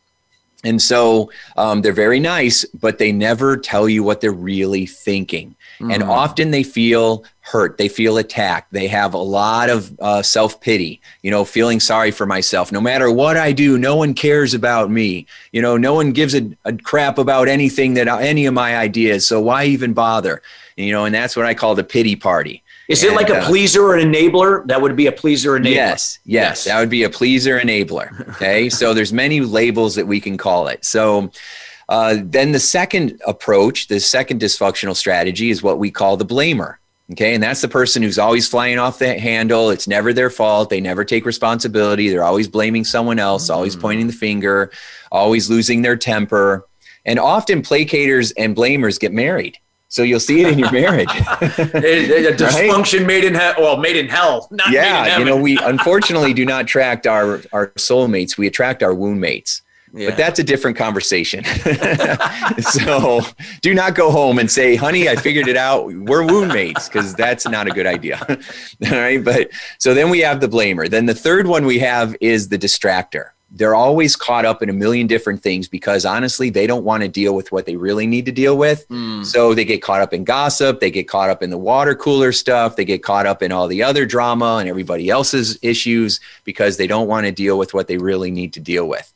And 0.64 0.80
so 0.80 1.30
um, 1.56 1.82
they're 1.82 1.92
very 1.92 2.20
nice, 2.20 2.64
but 2.66 2.98
they 2.98 3.12
never 3.12 3.56
tell 3.56 3.88
you 3.88 4.02
what 4.02 4.20
they're 4.20 4.32
really 4.32 4.86
thinking. 4.86 5.54
Mm. 5.78 5.94
And 5.94 6.02
often 6.02 6.50
they 6.50 6.62
feel 6.62 7.24
hurt. 7.40 7.76
They 7.76 7.88
feel 7.88 8.16
attacked. 8.16 8.72
They 8.72 8.88
have 8.88 9.12
a 9.12 9.18
lot 9.18 9.68
of 9.68 9.94
uh, 10.00 10.22
self 10.22 10.60
pity, 10.60 11.00
you 11.22 11.30
know, 11.30 11.44
feeling 11.44 11.80
sorry 11.80 12.10
for 12.10 12.26
myself. 12.26 12.72
No 12.72 12.80
matter 12.80 13.10
what 13.10 13.36
I 13.36 13.52
do, 13.52 13.76
no 13.76 13.96
one 13.96 14.14
cares 14.14 14.54
about 14.54 14.90
me. 14.90 15.26
You 15.52 15.60
know, 15.60 15.76
no 15.76 15.94
one 15.94 16.12
gives 16.12 16.34
a, 16.34 16.50
a 16.64 16.72
crap 16.76 17.18
about 17.18 17.48
anything 17.48 17.94
that 17.94 18.08
any 18.08 18.46
of 18.46 18.54
my 18.54 18.76
ideas. 18.76 19.26
So 19.26 19.40
why 19.40 19.64
even 19.66 19.92
bother? 19.92 20.42
You 20.76 20.90
know, 20.90 21.04
and 21.04 21.14
that's 21.14 21.36
what 21.36 21.46
I 21.46 21.54
call 21.54 21.74
the 21.74 21.84
pity 21.84 22.16
party. 22.16 22.63
Is 22.88 23.02
and, 23.02 23.12
it 23.12 23.16
like 23.16 23.30
a 23.30 23.38
uh, 23.38 23.46
pleaser 23.46 23.82
or 23.82 23.96
an 23.96 24.12
enabler? 24.12 24.66
That 24.66 24.80
would 24.80 24.96
be 24.96 25.06
a 25.06 25.12
pleaser 25.12 25.52
enabler. 25.52 25.74
Yes, 25.74 26.18
yes, 26.24 26.42
yes. 26.42 26.64
that 26.64 26.80
would 26.80 26.90
be 26.90 27.04
a 27.04 27.10
pleaser 27.10 27.58
enabler. 27.58 28.28
Okay, 28.36 28.68
so 28.80 28.92
there's 28.92 29.12
many 29.12 29.40
labels 29.40 29.94
that 29.94 30.06
we 30.06 30.20
can 30.20 30.36
call 30.36 30.68
it. 30.68 30.84
So 30.84 31.30
uh, 31.88 32.18
then 32.22 32.52
the 32.52 32.60
second 32.60 33.20
approach, 33.26 33.88
the 33.88 34.00
second 34.00 34.40
dysfunctional 34.40 34.96
strategy 34.96 35.50
is 35.50 35.62
what 35.62 35.78
we 35.78 35.90
call 35.90 36.16
the 36.16 36.26
blamer. 36.26 36.76
Okay, 37.12 37.34
and 37.34 37.42
that's 37.42 37.60
the 37.60 37.68
person 37.68 38.02
who's 38.02 38.18
always 38.18 38.48
flying 38.48 38.78
off 38.78 38.98
the 38.98 39.18
handle. 39.18 39.68
It's 39.68 39.86
never 39.86 40.14
their 40.14 40.30
fault. 40.30 40.70
They 40.70 40.80
never 40.80 41.04
take 41.04 41.26
responsibility. 41.26 42.08
They're 42.08 42.24
always 42.24 42.48
blaming 42.48 42.84
someone 42.84 43.18
else, 43.18 43.44
mm-hmm. 43.44 43.54
always 43.54 43.76
pointing 43.76 44.06
the 44.06 44.14
finger, 44.14 44.72
always 45.12 45.50
losing 45.50 45.82
their 45.82 45.96
temper. 45.96 46.66
And 47.06 47.18
often 47.18 47.60
placators 47.60 48.32
and 48.38 48.56
blamers 48.56 48.98
get 48.98 49.12
married. 49.12 49.58
So 49.88 50.02
you'll 50.02 50.20
see 50.20 50.42
it 50.42 50.48
in 50.48 50.58
your 50.58 50.72
marriage. 50.72 51.08
a 51.10 51.14
dysfunction 52.32 52.98
right? 52.98 53.06
made 53.06 53.24
in 53.24 53.34
hell. 53.34 53.54
Well, 53.58 53.76
made 53.76 53.96
in 53.96 54.08
hell. 54.08 54.48
yeah, 54.70 55.18
you 55.18 55.24
know, 55.24 55.36
we 55.36 55.58
unfortunately 55.62 56.34
do 56.34 56.44
not 56.44 56.64
attract 56.64 57.06
our 57.06 57.42
our 57.52 57.68
soulmates. 57.72 58.36
We 58.36 58.46
attract 58.46 58.82
our 58.82 58.94
wound 58.94 59.20
mates. 59.20 59.62
Yeah. 59.96 60.08
But 60.08 60.16
that's 60.16 60.40
a 60.40 60.42
different 60.42 60.76
conversation. 60.76 61.44
so 62.58 63.20
do 63.60 63.74
not 63.74 63.94
go 63.94 64.10
home 64.10 64.40
and 64.40 64.50
say, 64.50 64.74
honey, 64.74 65.08
I 65.08 65.14
figured 65.14 65.46
it 65.46 65.56
out. 65.56 65.86
We're 65.86 66.26
wound 66.26 66.52
mates, 66.52 66.88
because 66.88 67.14
that's 67.14 67.46
not 67.46 67.68
a 67.68 67.70
good 67.70 67.86
idea. 67.86 68.18
All 68.28 68.90
right. 68.90 69.22
But 69.22 69.52
so 69.78 69.94
then 69.94 70.10
we 70.10 70.18
have 70.18 70.40
the 70.40 70.48
blamer. 70.48 70.90
Then 70.90 71.06
the 71.06 71.14
third 71.14 71.46
one 71.46 71.64
we 71.64 71.78
have 71.78 72.16
is 72.20 72.48
the 72.48 72.58
distractor. 72.58 73.30
They're 73.56 73.76
always 73.76 74.16
caught 74.16 74.44
up 74.44 74.62
in 74.62 74.68
a 74.68 74.72
million 74.72 75.06
different 75.06 75.40
things 75.40 75.68
because 75.68 76.04
honestly, 76.04 76.50
they 76.50 76.66
don't 76.66 76.84
want 76.84 77.04
to 77.04 77.08
deal 77.08 77.36
with 77.36 77.52
what 77.52 77.66
they 77.66 77.76
really 77.76 78.04
need 78.04 78.26
to 78.26 78.32
deal 78.32 78.58
with. 78.58 78.86
Mm. 78.88 79.24
So 79.24 79.54
they 79.54 79.64
get 79.64 79.80
caught 79.80 80.02
up 80.02 80.12
in 80.12 80.24
gossip, 80.24 80.80
they 80.80 80.90
get 80.90 81.06
caught 81.06 81.30
up 81.30 81.40
in 81.40 81.50
the 81.50 81.58
water 81.58 81.94
cooler 81.94 82.32
stuff, 82.32 82.74
they 82.74 82.84
get 82.84 83.04
caught 83.04 83.26
up 83.26 83.44
in 83.44 83.52
all 83.52 83.68
the 83.68 83.82
other 83.82 84.06
drama 84.06 84.56
and 84.58 84.68
everybody 84.68 85.08
else's 85.08 85.56
issues 85.62 86.18
because 86.42 86.76
they 86.76 86.88
don't 86.88 87.06
want 87.06 87.26
to 87.26 87.32
deal 87.32 87.56
with 87.56 87.72
what 87.72 87.86
they 87.86 87.96
really 87.96 88.32
need 88.32 88.52
to 88.54 88.60
deal 88.60 88.88
with. 88.88 89.14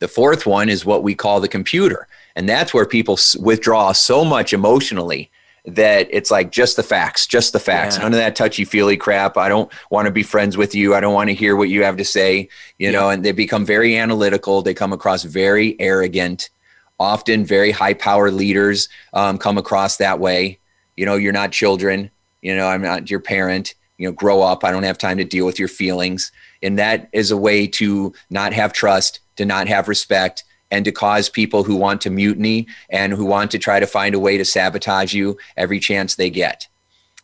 The 0.00 0.08
fourth 0.08 0.44
one 0.44 0.68
is 0.68 0.84
what 0.84 1.04
we 1.04 1.14
call 1.14 1.40
the 1.40 1.48
computer. 1.48 2.08
And 2.34 2.48
that's 2.48 2.74
where 2.74 2.84
people 2.84 3.18
withdraw 3.40 3.92
so 3.92 4.24
much 4.24 4.52
emotionally 4.52 5.30
that 5.66 6.06
it's 6.10 6.30
like 6.30 6.52
just 6.52 6.76
the 6.76 6.82
facts, 6.82 7.26
just 7.26 7.52
the 7.52 7.58
facts. 7.58 7.96
Yeah. 7.96 8.04
None 8.04 8.12
of 8.12 8.18
that 8.18 8.36
touchy 8.36 8.64
feely 8.64 8.96
crap. 8.96 9.36
I 9.36 9.48
don't 9.48 9.70
want 9.90 10.06
to 10.06 10.12
be 10.12 10.22
friends 10.22 10.56
with 10.56 10.74
you. 10.74 10.94
I 10.94 11.00
don't 11.00 11.14
want 11.14 11.28
to 11.28 11.34
hear 11.34 11.56
what 11.56 11.68
you 11.68 11.82
have 11.82 11.96
to 11.96 12.04
say, 12.04 12.48
you 12.78 12.90
yeah. 12.90 12.92
know, 12.92 13.10
and 13.10 13.24
they 13.24 13.32
become 13.32 13.66
very 13.66 13.96
analytical. 13.96 14.62
They 14.62 14.74
come 14.74 14.92
across 14.92 15.24
very 15.24 15.78
arrogant. 15.80 16.50
Often, 16.98 17.44
very 17.44 17.72
high 17.72 17.92
power 17.92 18.30
leaders 18.30 18.88
um, 19.12 19.36
come 19.36 19.58
across 19.58 19.98
that 19.98 20.18
way. 20.18 20.58
You 20.96 21.04
know, 21.04 21.16
you're 21.16 21.32
not 21.32 21.52
children. 21.52 22.10
You 22.40 22.56
know, 22.56 22.68
I'm 22.68 22.80
not 22.80 23.10
your 23.10 23.20
parent. 23.20 23.74
You 23.98 24.08
know, 24.08 24.12
grow 24.12 24.40
up. 24.40 24.64
I 24.64 24.70
don't 24.70 24.82
have 24.82 24.96
time 24.96 25.18
to 25.18 25.24
deal 25.24 25.44
with 25.44 25.58
your 25.58 25.68
feelings. 25.68 26.32
And 26.62 26.78
that 26.78 27.10
is 27.12 27.30
a 27.30 27.36
way 27.36 27.66
to 27.66 28.14
not 28.30 28.54
have 28.54 28.72
trust, 28.72 29.20
to 29.36 29.44
not 29.44 29.68
have 29.68 29.88
respect, 29.88 30.44
and 30.70 30.84
to 30.84 30.92
cause 30.92 31.28
people 31.28 31.62
who 31.62 31.76
want 31.76 32.00
to 32.02 32.10
mutiny 32.10 32.66
and 32.90 33.12
who 33.12 33.24
want 33.24 33.50
to 33.52 33.58
try 33.58 33.80
to 33.80 33.86
find 33.86 34.14
a 34.14 34.18
way 34.20 34.36
to 34.36 34.44
sabotage 34.44 35.14
you 35.14 35.36
every 35.56 35.78
chance 35.78 36.14
they 36.14 36.30
get. 36.30 36.68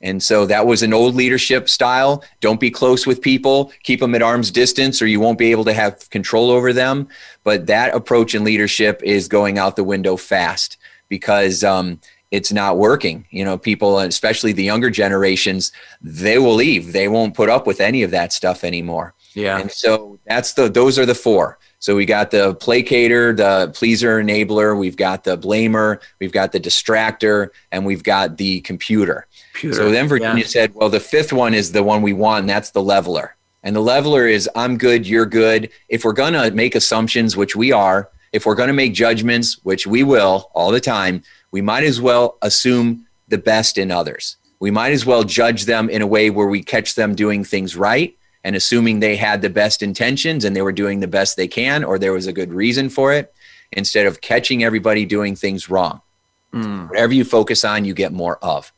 And 0.03 0.21
so 0.21 0.47
that 0.47 0.67
was 0.67 0.83
an 0.83 0.93
old 0.93 1.15
leadership 1.15 1.69
style. 1.69 2.25
Don't 2.41 2.59
be 2.59 2.71
close 2.71 3.07
with 3.07 3.23
people, 3.23 3.73
keep 3.85 4.01
them 4.01 4.15
at 4.17 4.23
arm's 4.23 4.51
distance, 4.51 5.01
or 5.01 5.07
you 5.07 5.21
won't 5.21 5.39
be 5.39 5.53
able 5.53 5.65
to 5.65 5.73
have 5.73 6.11
control 6.11 6.51
over 6.51 6.73
them. 6.73 7.09
But 7.45 7.67
that 7.69 7.95
approach 7.95 8.35
in 8.35 8.43
leadership 8.43 9.01
is 9.05 9.29
going 9.29 9.59
out 9.59 9.77
the 9.77 9.85
window 9.85 10.17
fast 10.17 10.77
because 11.09 11.63
um, 11.63 12.01
it's 12.33 12.53
not 12.53 12.79
working. 12.79 13.27
You 13.31 13.45
know, 13.45 13.57
people, 13.57 14.01
especially 14.01 14.53
the 14.53 14.65
younger 14.65 14.91
generations, 14.91 15.71
they 16.01 16.39
will 16.39 16.55
leave. 16.55 16.93
They 16.93 17.07
won't 17.07 17.35
put 17.35 17.49
up 17.49 17.67
with 17.67 17.81
any 17.81 18.03
of 18.03 18.11
that 18.11 18.33
stuff 18.33 18.65
anymore. 18.65 19.15
Yeah. 19.35 19.59
And 19.59 19.71
so 19.71 20.19
that's 20.27 20.55
the 20.55 20.69
those 20.69 20.99
are 20.99 21.07
the 21.07 21.15
four. 21.15 21.59
So 21.83 21.97
we 21.97 22.07
got 22.07 22.31
the 22.31 22.55
placator, 22.55 23.37
the 23.37 23.73
pleaser 23.75 24.23
enabler, 24.23 24.79
we've 24.79 24.97
got 24.97 25.25
the 25.25 25.37
blamer, 25.37 26.01
we've 26.21 26.31
got 26.31 26.53
the 26.53 26.61
distractor, 26.61 27.49
and 27.73 27.85
we've 27.85 28.05
got 28.05 28.37
the 28.37 28.61
computer. 28.61 29.27
computer. 29.53 29.75
So 29.75 29.91
then 29.91 30.07
Virginia 30.07 30.45
yeah. 30.45 30.47
said, 30.47 30.75
well, 30.77 30.89
the 30.89 31.01
fifth 31.01 31.33
one 31.33 31.55
is 31.55 31.73
the 31.73 31.83
one 31.83 32.01
we 32.01 32.13
want, 32.13 32.43
and 32.43 32.49
that's 32.49 32.71
the 32.71 32.81
leveler. 32.81 33.35
And 33.65 33.75
the 33.75 33.81
leveler 33.81 34.29
is 34.29 34.49
I'm 34.55 34.79
good, 34.79 35.09
you're 35.09 35.27
good. 35.27 35.71
If 35.89 36.05
we're 36.05 36.13
going 36.13 36.35
to 36.35 36.53
make 36.53 36.77
assumptions, 36.77 37.37
which 37.37 37.57
we 37.57 37.73
are, 37.73 38.11
if 38.31 38.47
we're 38.47 38.55
going 38.55 38.69
to 38.69 38.75
make 38.75 38.95
judgments, 38.95 39.59
which 39.65 39.85
we 39.85 40.05
will 40.05 40.53
all 40.55 40.71
the 40.71 40.81
time, 40.81 41.25
we 41.51 41.63
might 41.63 41.83
as 41.83 42.01
well 42.01 42.39
assume 42.43 43.09
the 43.27 43.39
best 43.39 43.77
in 43.77 43.91
others. 43.91 44.37
We 44.61 44.71
might 44.71 44.93
as 44.93 45.05
well 45.05 45.25
judge 45.25 45.65
them 45.65 45.91
in 45.91 46.01
a 46.01 46.07
way 46.07 46.31
where 46.31 46.47
we 46.47 46.63
catch 46.63 46.95
them 46.95 47.17
doing 47.17 47.43
things 47.43 47.75
right 47.75 48.17
and 48.45 48.57
assuming 48.57 49.01
they 49.01 49.17
had 49.17 49.43
the 49.43 49.51
best 49.51 49.83
intentions 49.83 50.45
and 50.45 50.55
they 50.55 50.63
were 50.63 50.73
doing 50.73 51.01
the 51.01 51.07
best 51.07 51.37
they 51.37 51.49
can 51.49 51.85
or 51.85 51.99
there 51.99 52.13
was 52.13 52.27
a 52.27 52.33
good 52.33 52.53
reason 52.53 52.89
for 52.89 53.13
it 53.13 53.33
instead 53.73 54.07
of 54.07 54.21
catching 54.21 54.65
everybody 54.65 55.05
doing 55.05 55.35
things 55.37 55.71
wrong. 55.71 56.01
Mm. 56.53 56.89
Whatever 56.91 57.15
you 57.15 57.25
focus 57.25 57.65
on, 57.65 57.85
you 57.85 57.95
get 57.95 58.13
more 58.13 58.39
of. 58.43 58.73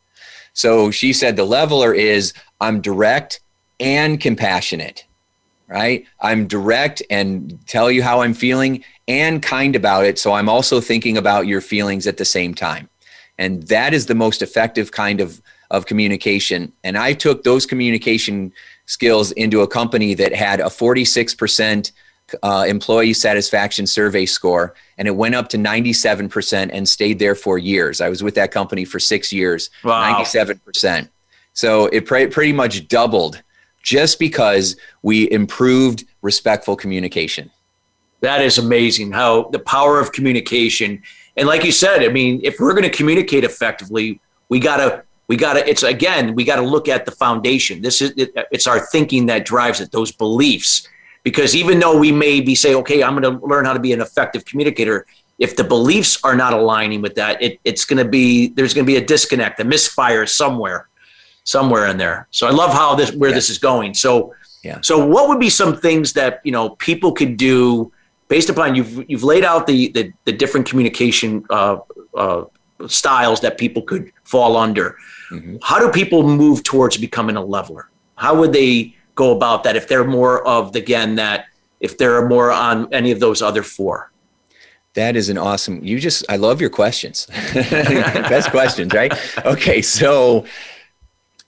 So 0.52 0.90
she 0.90 1.12
said 1.12 1.36
the 1.36 1.44
leveler 1.44 1.92
is 1.92 2.32
I'm 2.60 2.80
direct 2.80 3.40
and 3.80 4.20
compassionate, 4.20 5.04
right? 5.66 6.06
I'm 6.20 6.46
direct 6.46 7.02
and 7.10 7.58
tell 7.66 7.90
you 7.90 8.02
how 8.02 8.20
I'm 8.20 8.34
feeling 8.34 8.84
and 9.08 9.42
kind 9.42 9.74
about 9.74 10.04
it. 10.04 10.18
So 10.18 10.32
I'm 10.32 10.48
also 10.48 10.80
thinking 10.80 11.18
about 11.18 11.46
your 11.46 11.60
feelings 11.60 12.06
at 12.06 12.16
the 12.16 12.24
same 12.24 12.54
time. 12.54 12.88
And 13.36 13.64
that 13.64 13.92
is 13.92 14.06
the 14.06 14.14
most 14.14 14.42
effective 14.42 14.92
kind 14.92 15.20
of, 15.20 15.42
of 15.72 15.86
communication. 15.86 16.72
And 16.84 16.96
I 16.96 17.14
took 17.14 17.42
those 17.42 17.66
communication 17.66 18.52
skills 18.86 19.32
into 19.32 19.62
a 19.62 19.66
company 19.66 20.14
that 20.14 20.34
had 20.34 20.60
a 20.60 20.64
46% 20.64 21.92
uh, 22.42 22.64
employee 22.66 23.12
satisfaction 23.12 23.86
survey 23.86 24.26
score, 24.26 24.74
and 24.98 25.06
it 25.06 25.12
went 25.12 25.34
up 25.34 25.48
to 25.50 25.56
97% 25.56 26.70
and 26.72 26.88
stayed 26.88 27.18
there 27.18 27.34
for 27.34 27.58
years. 27.58 28.00
I 28.00 28.08
was 28.08 28.22
with 28.22 28.34
that 28.34 28.50
company 28.50 28.84
for 28.84 28.98
six 28.98 29.32
years, 29.32 29.70
wow. 29.82 30.22
97%. 30.22 31.08
So 31.52 31.86
it 31.86 32.06
pre- 32.06 32.26
pretty 32.26 32.52
much 32.52 32.88
doubled 32.88 33.42
just 33.82 34.18
because 34.18 34.76
we 35.02 35.30
improved 35.30 36.04
respectful 36.22 36.74
communication. 36.74 37.50
That 38.20 38.40
is 38.40 38.56
amazing 38.56 39.12
how 39.12 39.50
the 39.50 39.58
power 39.58 40.00
of 40.00 40.12
communication. 40.12 41.02
And 41.36 41.46
like 41.46 41.62
you 41.64 41.72
said, 41.72 42.02
I 42.02 42.08
mean, 42.08 42.40
if 42.42 42.58
we're 42.58 42.72
going 42.72 42.90
to 42.90 42.96
communicate 42.96 43.44
effectively, 43.44 44.20
we 44.48 44.58
got 44.58 44.78
to 44.78 45.04
we 45.28 45.36
got 45.36 45.54
to 45.54 45.68
it's 45.68 45.82
again 45.82 46.34
we 46.34 46.44
got 46.44 46.56
to 46.56 46.62
look 46.62 46.88
at 46.88 47.04
the 47.04 47.12
foundation. 47.12 47.82
This 47.82 48.00
is 48.02 48.12
it, 48.16 48.32
it's 48.50 48.66
our 48.66 48.80
thinking 48.86 49.26
that 49.26 49.44
drives 49.44 49.80
it 49.80 49.90
those 49.92 50.12
beliefs. 50.12 50.88
Because 51.22 51.56
even 51.56 51.78
though 51.78 51.98
we 51.98 52.12
may 52.12 52.42
be 52.42 52.54
say 52.54 52.74
okay 52.74 53.02
i'm 53.02 53.18
going 53.18 53.38
to 53.38 53.46
learn 53.46 53.64
how 53.64 53.72
to 53.72 53.80
be 53.80 53.94
an 53.94 54.02
effective 54.02 54.44
communicator 54.44 55.06
if 55.38 55.56
the 55.56 55.64
beliefs 55.64 56.18
are 56.22 56.36
not 56.36 56.52
aligning 56.52 57.00
with 57.00 57.14
that 57.14 57.42
it, 57.42 57.58
it's 57.64 57.86
going 57.86 57.96
to 57.96 58.08
be 58.08 58.48
there's 58.48 58.74
going 58.74 58.84
to 58.84 58.86
be 58.86 58.96
a 58.96 59.04
disconnect 59.04 59.58
a 59.58 59.64
misfire 59.64 60.26
somewhere 60.26 60.88
somewhere 61.44 61.86
in 61.86 61.96
there. 61.96 62.26
So 62.30 62.46
i 62.46 62.50
love 62.50 62.72
how 62.72 62.94
this 62.94 63.12
where 63.12 63.30
yeah. 63.30 63.36
this 63.36 63.50
is 63.50 63.58
going. 63.58 63.94
So 63.94 64.34
yeah. 64.64 64.78
so 64.80 65.06
what 65.06 65.28
would 65.28 65.38
be 65.38 65.50
some 65.50 65.76
things 65.76 66.14
that 66.14 66.40
you 66.44 66.52
know 66.52 66.70
people 66.70 67.12
could 67.12 67.36
do 67.36 67.92
based 68.28 68.48
upon 68.48 68.74
you've 68.74 69.08
you've 69.08 69.22
laid 69.22 69.44
out 69.44 69.66
the 69.66 69.92
the, 69.92 70.12
the 70.24 70.32
different 70.32 70.68
communication 70.68 71.44
uh, 71.50 71.78
uh, 72.16 72.44
styles 72.86 73.40
that 73.40 73.58
people 73.58 73.82
could 73.82 74.12
fall 74.24 74.56
under. 74.56 74.96
Mm-hmm. 75.30 75.56
how 75.62 75.78
do 75.78 75.90
people 75.90 76.22
move 76.22 76.62
towards 76.62 76.96
becoming 76.98 77.36
a 77.36 77.44
leveler? 77.44 77.88
How 78.16 78.38
would 78.38 78.52
they 78.52 78.94
go 79.14 79.34
about 79.34 79.64
that 79.64 79.74
if 79.74 79.88
they're 79.88 80.04
more 80.04 80.46
of 80.46 80.72
the 80.72 80.80
again 80.80 81.14
that 81.16 81.46
if 81.80 81.96
they're 81.96 82.28
more 82.28 82.52
on 82.52 82.92
any 82.92 83.10
of 83.10 83.20
those 83.20 83.40
other 83.40 83.62
four? 83.62 84.12
That 84.94 85.16
is 85.16 85.28
an 85.30 85.38
awesome 85.38 85.82
you 85.82 85.98
just 85.98 86.24
i 86.28 86.36
love 86.36 86.60
your 86.60 86.70
questions. 86.70 87.26
Best 87.54 88.50
questions 88.50 88.92
right? 88.92 89.12
Okay 89.44 89.80
so 89.82 90.44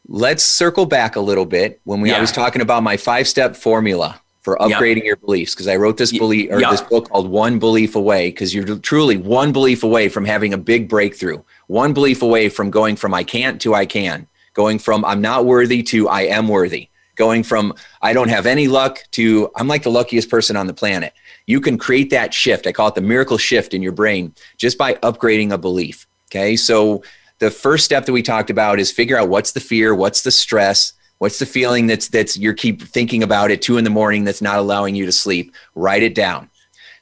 let's 0.09 0.43
circle 0.43 0.87
back 0.87 1.17
a 1.17 1.21
little 1.21 1.47
bit 1.47 1.81
when 1.85 2.01
we 2.01 2.11
yeah. 2.11 2.19
i 2.19 2.21
was 2.21 2.31
talking 2.31 2.63
about 2.63 2.83
my 2.83 2.97
five 2.97 3.27
step 3.27 3.57
formula 3.57 4.21
for 4.47 4.57
upgrading 4.59 5.03
your 5.03 5.17
beliefs 5.17 5.57
because 5.57 5.67
i 5.67 5.75
wrote 5.75 5.97
this 5.97 6.17
belief 6.17 6.49
or 6.53 6.61
this 6.61 6.81
book 6.83 7.09
called 7.11 7.29
one 7.29 7.59
belief 7.59 7.97
away 7.97 8.29
because 8.29 8.55
you're 8.55 8.79
truly 8.79 9.17
one 9.17 9.51
belief 9.51 9.83
away 9.83 10.09
from 10.09 10.25
having 10.25 10.55
a 10.55 10.57
big 10.57 10.89
breakthrough 10.89 11.43
one 11.67 11.93
belief 11.93 12.23
away 12.23 12.49
from 12.49 12.71
going 12.71 12.95
from 12.95 13.13
i 13.13 13.25
can't 13.25 13.61
to 13.61 13.75
i 13.75 13.85
can 13.85 14.25
going 14.55 14.79
from 14.79 15.05
i'm 15.05 15.21
not 15.21 15.47
worthy 15.47 15.83
to 15.83 16.09
i 16.09 16.21
am 16.21 16.47
worthy 16.47 16.89
going 17.17 17.43
from 17.43 17.75
I 18.03 18.13
don't 18.13 18.29
have 18.29 18.45
any 18.45 18.69
luck 18.69 18.99
to 19.13 19.51
I'm 19.57 19.69
like 19.69 19.83
the 19.83 19.91
luckiest 19.91 20.29
person 20.29 20.55
on 20.55 20.67
the 20.67 20.75
planet. 20.75 21.15
You 21.47 21.63
can 21.63 21.79
create 21.79 22.11
that 22.11 22.35
shift. 22.35 22.67
I 22.67 22.73
call 22.73 22.89
it 22.89 22.95
the 22.95 23.01
miracle 23.01 23.39
shift 23.39 23.73
in 23.73 23.81
your 23.81 23.93
brain 23.93 24.35
just 24.59 24.77
by 24.77 24.95
upgrading 24.97 25.51
a 25.51 25.57
belief. 25.57 26.07
Okay. 26.31 26.57
So 26.57 27.03
the 27.39 27.51
first 27.51 27.87
step 27.87 28.05
that 28.05 28.13
we 28.13 28.23
talked 28.23 28.51
about 28.51 28.79
is 28.79 28.93
figure 28.93 29.19
out 29.19 29.31
what's 29.31 29.53
the 29.53 29.61
fear, 29.61 29.95
what's 29.95 30.23
the 30.23 30.31
stress, 30.31 30.93
what's 31.19 31.39
the 31.39 31.47
feeling 31.47 31.87
that's 31.87 32.09
that's 32.09 32.37
you 32.37 32.53
keep 32.55 32.83
thinking 32.83 33.23
about 33.23 33.51
at 33.51 33.63
two 33.63 33.79
in 33.79 33.85
the 33.85 33.91
morning 33.91 34.25
that's 34.25 34.43
not 34.43 34.59
allowing 34.59 34.95
you 34.95 35.07
to 35.07 35.13
sleep. 35.13 35.55
Write 35.75 36.03
it 36.03 36.15
down. 36.15 36.51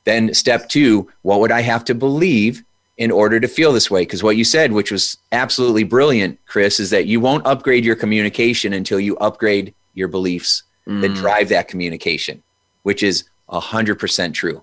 Then 0.04 0.34
step 0.34 0.68
two, 0.68 1.10
what 1.22 1.40
would 1.40 1.52
I 1.52 1.62
have 1.62 1.84
to 1.86 1.94
believe 1.94 2.62
in 2.96 3.10
order 3.10 3.40
to 3.40 3.48
feel 3.48 3.72
this 3.72 3.90
way? 3.90 4.02
Because 4.02 4.22
what 4.22 4.36
you 4.36 4.44
said, 4.44 4.72
which 4.72 4.92
was 4.92 5.16
absolutely 5.32 5.84
brilliant, 5.84 6.38
Chris, 6.46 6.78
is 6.78 6.90
that 6.90 7.06
you 7.06 7.20
won't 7.20 7.46
upgrade 7.46 7.84
your 7.84 7.96
communication 7.96 8.72
until 8.72 9.00
you 9.00 9.16
upgrade 9.16 9.74
your 9.94 10.08
beliefs 10.08 10.62
mm. 10.86 11.00
that 11.00 11.14
drive 11.14 11.48
that 11.48 11.68
communication, 11.68 12.42
which 12.82 13.02
is 13.02 13.24
100% 13.48 14.34
true. 14.34 14.62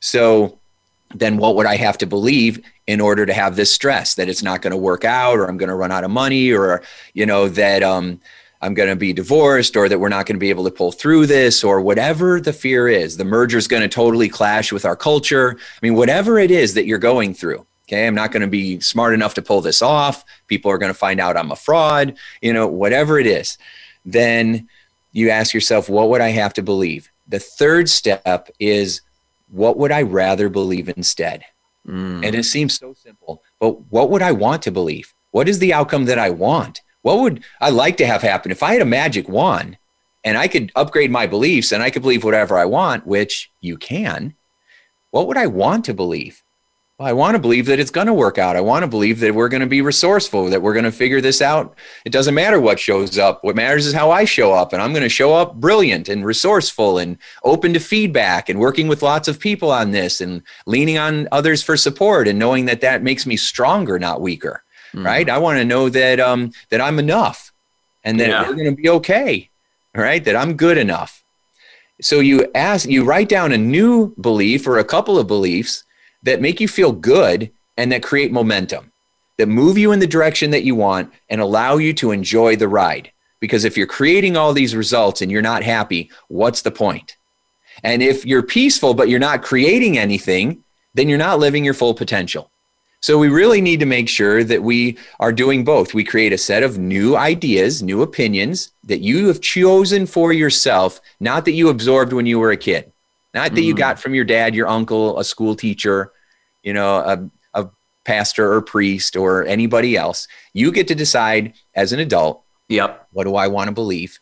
So 0.00 0.58
then 1.14 1.36
what 1.36 1.56
would 1.56 1.66
I 1.66 1.76
have 1.76 1.98
to 1.98 2.06
believe 2.06 2.60
in 2.86 3.00
order 3.00 3.26
to 3.26 3.32
have 3.32 3.56
this 3.56 3.72
stress 3.72 4.14
that 4.14 4.28
it's 4.28 4.42
not 4.42 4.62
going 4.62 4.70
to 4.70 4.76
work 4.76 5.04
out 5.04 5.38
or 5.38 5.46
I'm 5.46 5.58
going 5.58 5.68
to 5.68 5.74
run 5.74 5.92
out 5.92 6.04
of 6.04 6.10
money 6.10 6.52
or, 6.52 6.82
you 7.14 7.26
know, 7.26 7.48
that 7.50 7.82
um, 7.82 8.20
I'm 8.62 8.74
going 8.74 8.88
to 8.90 8.96
be 8.96 9.12
divorced 9.12 9.76
or 9.76 9.88
that 9.88 9.98
we're 9.98 10.10
not 10.10 10.26
going 10.26 10.36
to 10.36 10.40
be 10.40 10.50
able 10.50 10.64
to 10.64 10.70
pull 10.70 10.92
through 10.92 11.26
this 11.26 11.64
or 11.64 11.80
whatever 11.80 12.40
the 12.40 12.52
fear 12.52 12.88
is. 12.88 13.16
The 13.16 13.24
merger 13.24 13.56
is 13.56 13.68
going 13.68 13.82
to 13.82 13.88
totally 13.88 14.28
clash 14.28 14.70
with 14.70 14.84
our 14.84 14.96
culture. 14.96 15.56
I 15.58 15.78
mean, 15.80 15.94
whatever 15.94 16.38
it 16.38 16.50
is 16.50 16.74
that 16.74 16.86
you're 16.86 16.98
going 16.98 17.34
through. 17.34 17.66
Okay, 17.88 18.06
I'm 18.06 18.14
not 18.14 18.30
going 18.30 18.42
to 18.42 18.46
be 18.46 18.78
smart 18.78 19.14
enough 19.14 19.34
to 19.34 19.42
pull 19.42 19.60
this 19.62 19.82
off. 19.82 20.24
People 20.46 20.70
are 20.70 20.78
going 20.78 20.92
to 20.92 20.98
find 20.98 21.18
out 21.18 21.36
I'm 21.36 21.50
a 21.50 21.56
fraud, 21.56 22.16
you 22.40 22.52
know, 22.52 22.68
whatever 22.68 23.18
it 23.18 23.26
is 23.26 23.58
then 24.04 24.68
you 25.12 25.30
ask 25.30 25.54
yourself, 25.54 25.88
what 25.88 26.08
would 26.08 26.20
I 26.20 26.28
have 26.28 26.54
to 26.54 26.62
believe? 26.62 27.10
The 27.28 27.38
third 27.38 27.88
step 27.88 28.50
is, 28.58 29.02
what 29.48 29.76
would 29.76 29.92
I 29.92 30.02
rather 30.02 30.48
believe 30.48 30.88
instead? 30.88 31.44
Mm. 31.86 32.24
And 32.24 32.36
it 32.36 32.44
seems 32.44 32.78
so 32.78 32.92
simple, 32.92 33.42
but 33.58 33.80
what 33.90 34.10
would 34.10 34.22
I 34.22 34.32
want 34.32 34.62
to 34.62 34.70
believe? 34.70 35.12
What 35.30 35.48
is 35.48 35.58
the 35.58 35.72
outcome 35.72 36.04
that 36.06 36.18
I 36.18 36.30
want? 36.30 36.82
What 37.02 37.20
would 37.20 37.42
I 37.60 37.70
like 37.70 37.96
to 37.98 38.06
have 38.06 38.22
happen? 38.22 38.50
If 38.50 38.62
I 38.62 38.72
had 38.72 38.82
a 38.82 38.86
magic 38.86 39.28
wand 39.28 39.78
and 40.24 40.36
I 40.36 40.48
could 40.48 40.72
upgrade 40.76 41.10
my 41.10 41.26
beliefs 41.26 41.72
and 41.72 41.82
I 41.82 41.90
could 41.90 42.02
believe 42.02 42.24
whatever 42.24 42.58
I 42.58 42.66
want, 42.66 43.06
which 43.06 43.50
you 43.60 43.76
can, 43.76 44.34
what 45.10 45.26
would 45.26 45.36
I 45.36 45.46
want 45.46 45.84
to 45.86 45.94
believe? 45.94 46.42
well, 47.00 47.08
I 47.08 47.14
want 47.14 47.34
to 47.34 47.38
believe 47.38 47.64
that 47.64 47.80
it's 47.80 47.90
going 47.90 48.08
to 48.08 48.12
work 48.12 48.36
out. 48.36 48.56
I 48.56 48.60
want 48.60 48.82
to 48.82 48.86
believe 48.86 49.20
that 49.20 49.34
we're 49.34 49.48
going 49.48 49.62
to 49.62 49.66
be 49.66 49.80
resourceful, 49.80 50.50
that 50.50 50.60
we're 50.60 50.74
going 50.74 50.84
to 50.84 50.92
figure 50.92 51.22
this 51.22 51.40
out. 51.40 51.74
It 52.04 52.12
doesn't 52.12 52.34
matter 52.34 52.60
what 52.60 52.78
shows 52.78 53.16
up. 53.18 53.42
What 53.42 53.56
matters 53.56 53.86
is 53.86 53.94
how 53.94 54.10
I 54.10 54.26
show 54.26 54.52
up. 54.52 54.74
And 54.74 54.82
I'm 54.82 54.92
going 54.92 55.02
to 55.02 55.08
show 55.08 55.32
up 55.32 55.54
brilliant 55.54 56.10
and 56.10 56.26
resourceful 56.26 56.98
and 56.98 57.16
open 57.42 57.72
to 57.72 57.80
feedback 57.80 58.50
and 58.50 58.60
working 58.60 58.86
with 58.86 59.00
lots 59.00 59.28
of 59.28 59.40
people 59.40 59.70
on 59.70 59.92
this 59.92 60.20
and 60.20 60.42
leaning 60.66 60.98
on 60.98 61.26
others 61.32 61.62
for 61.62 61.74
support 61.74 62.28
and 62.28 62.38
knowing 62.38 62.66
that 62.66 62.82
that 62.82 63.02
makes 63.02 63.24
me 63.24 63.38
stronger, 63.38 63.98
not 63.98 64.20
weaker. 64.20 64.62
Mm. 64.94 65.04
Right. 65.04 65.30
I 65.30 65.38
want 65.38 65.58
to 65.58 65.64
know 65.64 65.88
that, 65.88 66.20
um, 66.20 66.52
that 66.70 66.80
I'm 66.80 66.98
enough 66.98 67.52
and 68.04 68.18
that 68.20 68.28
yeah. 68.28 68.48
we're 68.48 68.54
going 68.54 68.74
to 68.74 68.82
be 68.82 68.88
okay. 68.88 69.48
Right. 69.94 70.24
That 70.24 70.36
I'm 70.36 70.56
good 70.56 70.78
enough. 70.78 71.22
So 72.00 72.20
you 72.20 72.50
ask, 72.54 72.88
you 72.88 73.04
write 73.04 73.28
down 73.28 73.52
a 73.52 73.58
new 73.58 74.14
belief 74.20 74.66
or 74.66 74.78
a 74.78 74.84
couple 74.84 75.18
of 75.18 75.26
beliefs 75.26 75.84
that 76.22 76.40
make 76.40 76.60
you 76.60 76.68
feel 76.68 76.92
good 76.92 77.50
and 77.76 77.92
that 77.92 78.02
create 78.02 78.32
momentum, 78.32 78.92
that 79.36 79.46
move 79.46 79.76
you 79.76 79.92
in 79.92 80.00
the 80.00 80.06
direction 80.06 80.50
that 80.50 80.64
you 80.64 80.74
want 80.74 81.12
and 81.28 81.40
allow 81.40 81.76
you 81.76 81.92
to 81.94 82.10
enjoy 82.10 82.56
the 82.56 82.68
ride. 82.68 83.12
Because 83.38 83.64
if 83.64 83.76
you're 83.76 83.86
creating 83.86 84.36
all 84.36 84.52
these 84.52 84.76
results 84.76 85.22
and 85.22 85.30
you're 85.30 85.42
not 85.42 85.62
happy, 85.62 86.10
what's 86.28 86.62
the 86.62 86.70
point? 86.70 87.16
And 87.82 88.02
if 88.02 88.26
you're 88.26 88.42
peaceful, 88.42 88.94
but 88.94 89.08
you're 89.08 89.18
not 89.18 89.42
creating 89.42 89.96
anything, 89.96 90.62
then 90.94 91.08
you're 91.08 91.18
not 91.18 91.38
living 91.38 91.64
your 91.64 91.74
full 91.74 91.94
potential. 91.94 92.50
So 93.02 93.18
we 93.18 93.28
really 93.28 93.62
need 93.62 93.80
to 93.80 93.86
make 93.86 94.08
sure 94.08 94.44
that 94.44 94.62
we 94.62 94.98
are 95.20 95.32
doing 95.32 95.64
both. 95.64 95.94
We 95.94 96.04
create 96.04 96.34
a 96.34 96.38
set 96.38 96.62
of 96.62 96.78
new 96.78 97.16
ideas, 97.16 97.82
new 97.82 98.02
opinions 98.02 98.72
that 98.84 99.00
you 99.00 99.26
have 99.28 99.40
chosen 99.40 100.06
for 100.06 100.34
yourself, 100.34 101.00
not 101.18 101.46
that 101.46 101.52
you 101.52 101.70
absorbed 101.70 102.12
when 102.12 102.26
you 102.26 102.38
were 102.38 102.50
a 102.50 102.58
kid. 102.58 102.92
Not 103.32 103.54
that 103.54 103.60
mm. 103.60 103.64
you 103.64 103.74
got 103.74 103.98
from 103.98 104.14
your 104.14 104.24
dad, 104.24 104.54
your 104.54 104.68
uncle, 104.68 105.18
a 105.18 105.24
school 105.24 105.54
teacher, 105.54 106.12
you 106.62 106.74
know, 106.74 106.96
a, 106.96 107.30
a 107.62 107.70
pastor 108.04 108.52
or 108.52 108.60
priest 108.60 109.16
or 109.16 109.46
anybody 109.46 109.96
else. 109.96 110.28
You 110.52 110.70
get 110.70 110.88
to 110.88 110.94
decide 110.94 111.54
as 111.74 111.92
an 111.92 112.00
adult. 112.00 112.44
Yep. 112.68 113.08
What 113.12 113.24
do 113.24 113.34
I 113.36 113.48
want 113.48 113.68
to 113.68 113.72
believe? 113.72 114.18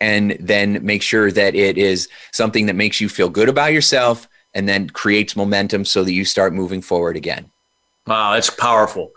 And 0.00 0.36
then 0.40 0.84
make 0.84 1.02
sure 1.02 1.30
that 1.30 1.54
it 1.54 1.76
is 1.76 2.08
something 2.32 2.66
that 2.66 2.74
makes 2.74 3.00
you 3.00 3.08
feel 3.08 3.28
good 3.28 3.48
about 3.48 3.72
yourself 3.72 4.28
and 4.54 4.68
then 4.68 4.88
creates 4.88 5.36
momentum 5.36 5.84
so 5.84 6.04
that 6.04 6.12
you 6.12 6.24
start 6.24 6.54
moving 6.54 6.80
forward 6.80 7.16
again. 7.16 7.50
Wow, 8.06 8.34
that's 8.34 8.50
powerful. 8.50 9.12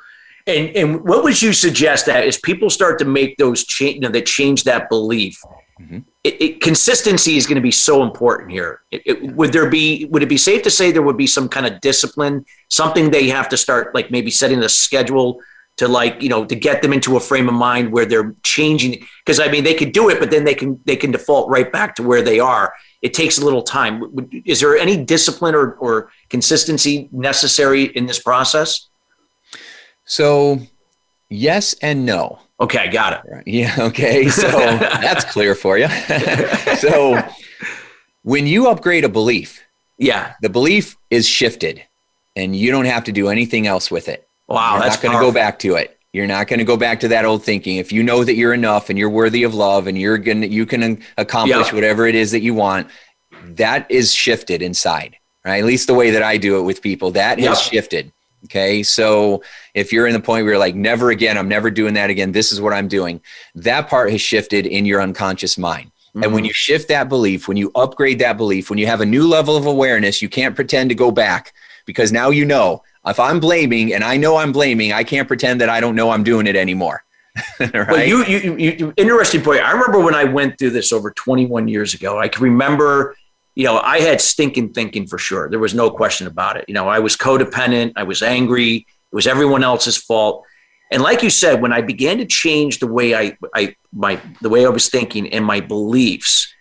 And 0.46 0.70
and 0.76 1.04
what 1.04 1.24
would 1.24 1.42
you 1.42 1.54
suggest 1.54 2.06
that 2.06 2.24
as 2.26 2.38
people 2.38 2.70
start 2.70 3.00
to 3.00 3.06
make 3.06 3.38
those 3.38 3.66
change, 3.66 3.96
you 3.96 4.02
know, 4.02 4.10
that 4.10 4.26
change 4.26 4.64
that 4.64 4.90
belief? 4.90 5.42
Mm-hmm 5.80 6.00
it, 6.28 6.42
it, 6.42 6.62
consistency 6.62 7.38
is 7.38 7.48
going 7.48 7.56
to 7.56 7.62
be 7.62 7.72
so 7.72 8.04
important 8.04 8.52
here. 8.52 8.82
It, 8.92 9.34
would 9.34 9.54
there 9.54 9.70
be 9.70 10.06
would 10.12 10.22
it 10.22 10.28
be 10.28 10.38
safe 10.38 10.62
to 10.64 10.70
say 10.70 10.92
there 10.92 11.02
would 11.02 11.16
be 11.16 11.28
some 11.28 11.48
kind 11.48 11.66
of 11.66 11.80
discipline, 11.80 12.46
something 12.70 13.10
they 13.10 13.30
have 13.30 13.48
to 13.50 13.58
start 13.58 13.96
like 13.96 14.12
maybe 14.12 14.30
setting 14.30 14.62
a 14.62 14.68
schedule 14.68 15.40
to 15.78 15.88
like 15.88 16.22
you 16.22 16.30
know 16.30 16.46
to 16.46 16.56
get 16.56 16.82
them 16.82 16.92
into 16.92 17.16
a 17.18 17.20
frame 17.20 17.48
of 17.48 17.54
mind 17.54 17.92
where 17.92 18.06
they're 18.06 18.34
changing 18.44 19.06
because 19.24 19.40
i 19.40 19.48
mean 19.48 19.64
they 19.64 19.74
could 19.74 19.92
do 19.92 20.10
it 20.10 20.20
but 20.20 20.32
then 20.32 20.44
they 20.44 20.56
can 20.56 20.80
they 20.86 20.96
can 20.96 21.12
default 21.12 21.50
right 21.50 21.72
back 21.72 21.96
to 21.96 22.04
where 22.04 22.22
they 22.22 22.40
are. 22.40 22.74
It 23.02 23.14
takes 23.14 23.38
a 23.38 23.46
little 23.46 23.62
time. 23.62 24.04
Is 24.46 24.60
there 24.60 24.76
any 24.76 24.98
discipline 24.98 25.54
or, 25.54 25.74
or 25.74 26.12
consistency 26.30 27.10
necessary 27.12 27.84
in 27.84 28.08
this 28.08 28.20
process? 28.20 28.88
So 30.06 30.60
yes 31.30 31.76
and 31.82 32.06
no. 32.06 32.40
Okay 32.60 32.90
got 32.90 33.14
it. 33.14 33.44
Yeah 33.46 33.76
okay 33.80 34.30
so 34.30 34.48
that's 34.50 35.26
clear 35.26 35.54
for 35.54 35.78
you 35.78 35.88
so 36.80 37.22
when 38.24 38.48
you 38.48 38.68
upgrade 38.68 39.04
a 39.04 39.10
belief 39.10 39.64
yeah. 40.00 40.34
the 40.42 40.50
belief 40.50 40.96
is 41.10 41.28
shifted 41.28 41.84
and 42.36 42.56
you 42.56 42.72
don't 42.72 42.86
have 42.86 43.04
to 43.04 43.12
do 43.12 43.30
anything 43.30 43.68
else 43.68 43.92
with 43.92 44.08
it 44.08 44.27
Wow, 44.48 44.74
you're 44.74 44.84
that's 44.84 44.96
not 44.96 45.04
going 45.04 45.18
to 45.18 45.26
go 45.26 45.32
back 45.32 45.60
to 45.60 45.76
it. 45.76 46.00
You're 46.14 46.28
not 46.28 46.48
going 46.48 46.60
to 46.60 46.66
go 46.66 46.78
back 46.78 47.00
to 47.02 47.10
that 47.10 47.26
old 47.26 47.44
thinking. 47.44 47.78
If 47.78 47.92
you 47.92 48.02
know 48.02 48.24
that 48.24 48.36
you're 48.36 48.54
enough 48.54 48.90
and 48.90 48.98
you're 48.98 49.10
worthy 49.10 49.44
of 49.44 49.54
love 49.54 49.88
and 49.88 49.98
you're 49.98 50.18
going 50.18 50.42
to, 50.42 50.48
you 50.48 50.66
can 50.66 51.04
accomplish 51.18 51.72
whatever 51.74 52.08
it 52.08 52.16
is 52.16 52.32
that 52.32 52.42
you 52.42 52.54
want, 52.54 52.88
that 53.44 53.90
is 53.92 54.14
shifted 54.14 54.62
inside, 54.62 55.18
right? 55.46 55.60
At 55.60 55.66
least 55.66 55.88
the 55.88 55.94
way 55.94 56.12
that 56.12 56.24
I 56.24 56.38
do 56.38 56.58
it 56.58 56.62
with 56.64 56.82
people, 56.82 57.12
that 57.12 57.40
has 57.40 57.62
shifted. 57.62 58.12
Okay. 58.46 58.84
So 58.84 59.44
if 59.74 59.92
you're 59.92 60.08
in 60.08 60.14
the 60.14 60.20
point 60.20 60.44
where 60.44 60.54
you're 60.54 60.60
like, 60.60 60.76
never 60.76 61.12
again, 61.12 61.38
I'm 61.38 61.50
never 61.50 61.70
doing 61.70 61.96
that 61.96 62.10
again. 62.10 62.32
This 62.32 62.52
is 62.52 62.62
what 62.62 62.72
I'm 62.72 62.88
doing. 62.88 63.20
That 63.56 63.90
part 63.90 64.12
has 64.12 64.22
shifted 64.22 64.66
in 64.66 64.86
your 64.86 65.02
unconscious 65.02 65.58
mind. 65.58 65.92
Mm-hmm. 65.92 66.24
And 66.24 66.34
when 66.34 66.42
mm-hmm. 66.42 66.48
you 66.48 66.54
shift 66.54 66.88
that 66.88 67.10
belief, 67.10 67.48
when 67.48 67.58
you 67.58 67.72
upgrade 67.76 68.20
that 68.20 68.38
belief, 68.38 68.70
when 68.70 68.80
you 68.80 68.88
have 68.88 69.02
a 69.02 69.06
new 69.06 69.28
level 69.28 69.58
of 69.58 69.66
awareness, 69.66 70.22
you 70.22 70.30
can't 70.30 70.56
pretend 70.56 70.90
to 70.90 70.96
go 70.96 71.12
back 71.12 71.54
because 71.86 72.12
now 72.12 72.30
you 72.30 72.46
know 72.46 72.84
if 73.08 73.20
I'm 73.20 73.40
blaming 73.40 73.94
and 73.94 74.04
I 74.04 74.18
know 74.18 74.38
I'm 74.38 74.52
blaming, 74.52 74.94
I 74.94 75.04
can't 75.04 75.28
pretend 75.28 75.62
that 75.62 75.70
I 75.70 75.80
don't 75.80 75.96
know 75.96 76.10
I'm 76.10 76.24
doing 76.24 76.48
it 76.48 76.56
anymore. 76.56 77.04
right? 77.60 77.88
Well, 77.88 78.08
you, 78.08 78.24
you, 78.26 78.58
you, 78.58 78.94
interesting 78.98 79.42
point. 79.42 79.62
I 79.62 79.72
remember 79.72 80.00
when 80.00 80.16
I 80.16 80.24
went 80.24 80.58
through 80.58 80.72
this 80.72 80.92
over 80.92 81.12
21 81.12 81.68
years 81.68 81.94
ago. 81.94 82.20
I 82.20 82.28
can 82.28 82.44
remember, 82.44 83.16
you 83.56 83.64
know, 83.64 83.80
I 83.80 84.00
had 84.00 84.22
stinking 84.22 84.74
thinking 84.74 85.08
for 85.08 85.18
sure. 85.18 85.50
There 85.50 85.60
was 85.60 85.74
no 85.74 85.90
question 85.90 86.28
about 86.28 86.58
it. 86.58 86.66
You 86.68 86.74
know, 86.74 86.88
I 86.88 87.00
was 87.00 87.16
codependent. 87.16 87.94
I 87.96 88.04
was 88.04 88.22
angry. 88.22 88.76
It 88.78 89.16
was 89.16 89.28
everyone 89.28 89.64
else's 89.64 89.98
fault. 89.98 90.46
And 90.92 91.02
like 91.02 91.22
you 91.22 91.30
said, 91.30 91.62
when 91.62 91.74
I 91.74 91.82
began 91.82 92.18
to 92.20 92.26
change 92.26 92.80
the 92.80 92.88
way 92.88 93.14
I, 93.14 93.38
I, 93.54 93.76
my, 93.92 94.20
the 94.42 94.50
way 94.50 94.66
I 94.66 94.70
was 94.70 94.90
thinking 94.90 95.32
and 95.34 95.46
my 95.46 95.60
beliefs, 95.60 96.54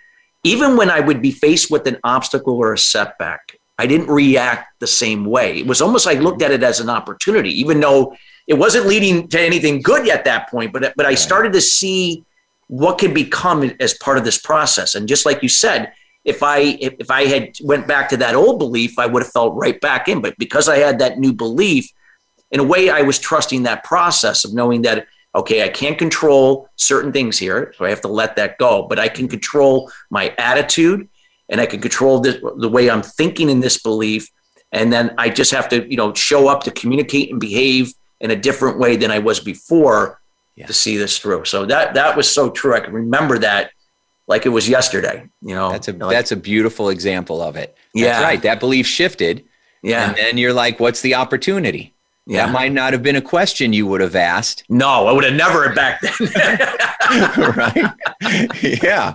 even 0.42 0.76
when 0.76 0.90
I 0.90 1.00
would 1.00 1.22
be 1.22 1.30
faced 1.30 1.70
with 1.70 1.86
an 1.86 1.98
obstacle 2.04 2.54
or 2.54 2.72
a 2.72 2.78
setback, 2.78 3.55
I 3.78 3.86
didn't 3.86 4.08
react 4.08 4.80
the 4.80 4.86
same 4.86 5.24
way. 5.24 5.58
It 5.58 5.66
was 5.66 5.82
almost 5.82 6.06
like 6.06 6.18
I 6.18 6.20
looked 6.20 6.42
at 6.42 6.50
it 6.50 6.62
as 6.62 6.80
an 6.80 6.88
opportunity, 6.88 7.50
even 7.60 7.80
though 7.80 8.16
it 8.46 8.54
wasn't 8.54 8.86
leading 8.86 9.28
to 9.28 9.40
anything 9.40 9.82
good 9.82 10.08
at 10.08 10.24
that 10.24 10.48
point. 10.50 10.72
But 10.72 10.94
but 10.96 11.06
I 11.06 11.14
started 11.14 11.52
to 11.52 11.60
see 11.60 12.24
what 12.68 12.98
could 12.98 13.14
become 13.14 13.70
as 13.80 13.94
part 13.94 14.18
of 14.18 14.24
this 14.24 14.38
process. 14.38 14.94
And 14.94 15.06
just 15.06 15.26
like 15.26 15.42
you 15.42 15.48
said, 15.48 15.92
if 16.24 16.42
I 16.42 16.58
if, 16.58 16.94
if 16.98 17.10
I 17.10 17.26
had 17.26 17.56
went 17.62 17.86
back 17.86 18.08
to 18.10 18.16
that 18.18 18.34
old 18.34 18.58
belief, 18.58 18.98
I 18.98 19.06
would 19.06 19.22
have 19.22 19.32
felt 19.32 19.54
right 19.54 19.80
back 19.80 20.08
in. 20.08 20.22
But 20.22 20.38
because 20.38 20.68
I 20.68 20.78
had 20.78 20.98
that 21.00 21.18
new 21.18 21.32
belief, 21.32 21.90
in 22.50 22.60
a 22.60 22.64
way, 22.64 22.90
I 22.90 23.02
was 23.02 23.18
trusting 23.18 23.64
that 23.64 23.84
process 23.84 24.44
of 24.44 24.54
knowing 24.54 24.82
that 24.82 25.06
okay, 25.34 25.62
I 25.62 25.68
can't 25.68 25.98
control 25.98 26.70
certain 26.76 27.12
things 27.12 27.36
here, 27.36 27.74
so 27.76 27.84
I 27.84 27.90
have 27.90 28.00
to 28.00 28.08
let 28.08 28.36
that 28.36 28.56
go. 28.56 28.86
But 28.88 28.98
I 28.98 29.08
can 29.08 29.26
mm-hmm. 29.26 29.32
control 29.32 29.92
my 30.08 30.34
attitude 30.38 31.08
and 31.48 31.60
I 31.60 31.66
can 31.66 31.80
control 31.80 32.20
this, 32.20 32.36
the 32.56 32.68
way 32.68 32.90
I'm 32.90 33.02
thinking 33.02 33.50
in 33.50 33.60
this 33.60 33.80
belief. 33.82 34.28
And 34.72 34.92
then 34.92 35.14
I 35.16 35.30
just 35.30 35.52
have 35.52 35.68
to, 35.70 35.88
you 35.88 35.96
know, 35.96 36.12
show 36.14 36.48
up 36.48 36.64
to 36.64 36.70
communicate 36.70 37.30
and 37.30 37.40
behave 37.40 37.92
in 38.20 38.30
a 38.30 38.36
different 38.36 38.78
way 38.78 38.96
than 38.96 39.10
I 39.10 39.18
was 39.18 39.40
before 39.40 40.20
yeah. 40.56 40.66
to 40.66 40.72
see 40.72 40.96
this 40.96 41.18
through. 41.18 41.44
So 41.44 41.66
that 41.66 41.94
that 41.94 42.16
was 42.16 42.30
so 42.30 42.50
true. 42.50 42.74
I 42.74 42.80
can 42.80 42.92
remember 42.92 43.38
that 43.38 43.70
like 44.26 44.46
it 44.46 44.50
was 44.50 44.68
yesterday. 44.68 45.28
You 45.40 45.54
know, 45.54 45.70
that's 45.70 45.88
a 45.88 45.92
that's 45.92 46.32
a 46.32 46.36
beautiful 46.36 46.88
example 46.88 47.40
of 47.40 47.56
it. 47.56 47.76
That's 47.94 48.04
yeah, 48.06 48.22
right. 48.22 48.42
That 48.42 48.60
belief 48.60 48.86
shifted. 48.86 49.44
Yeah, 49.82 50.08
and 50.08 50.16
then 50.16 50.38
you're 50.38 50.54
like, 50.54 50.80
what's 50.80 51.00
the 51.00 51.14
opportunity? 51.14 51.94
Yeah. 52.26 52.46
That 52.46 52.52
might 52.52 52.72
not 52.72 52.92
have 52.92 53.04
been 53.04 53.16
a 53.16 53.22
question 53.22 53.72
you 53.72 53.86
would 53.86 54.00
have 54.00 54.16
asked. 54.16 54.64
No, 54.68 55.06
I 55.06 55.12
would 55.12 55.22
have 55.22 55.34
never 55.34 55.72
back 55.74 56.00
then. 56.00 56.58
right? 57.56 58.52
Yeah. 58.82 59.14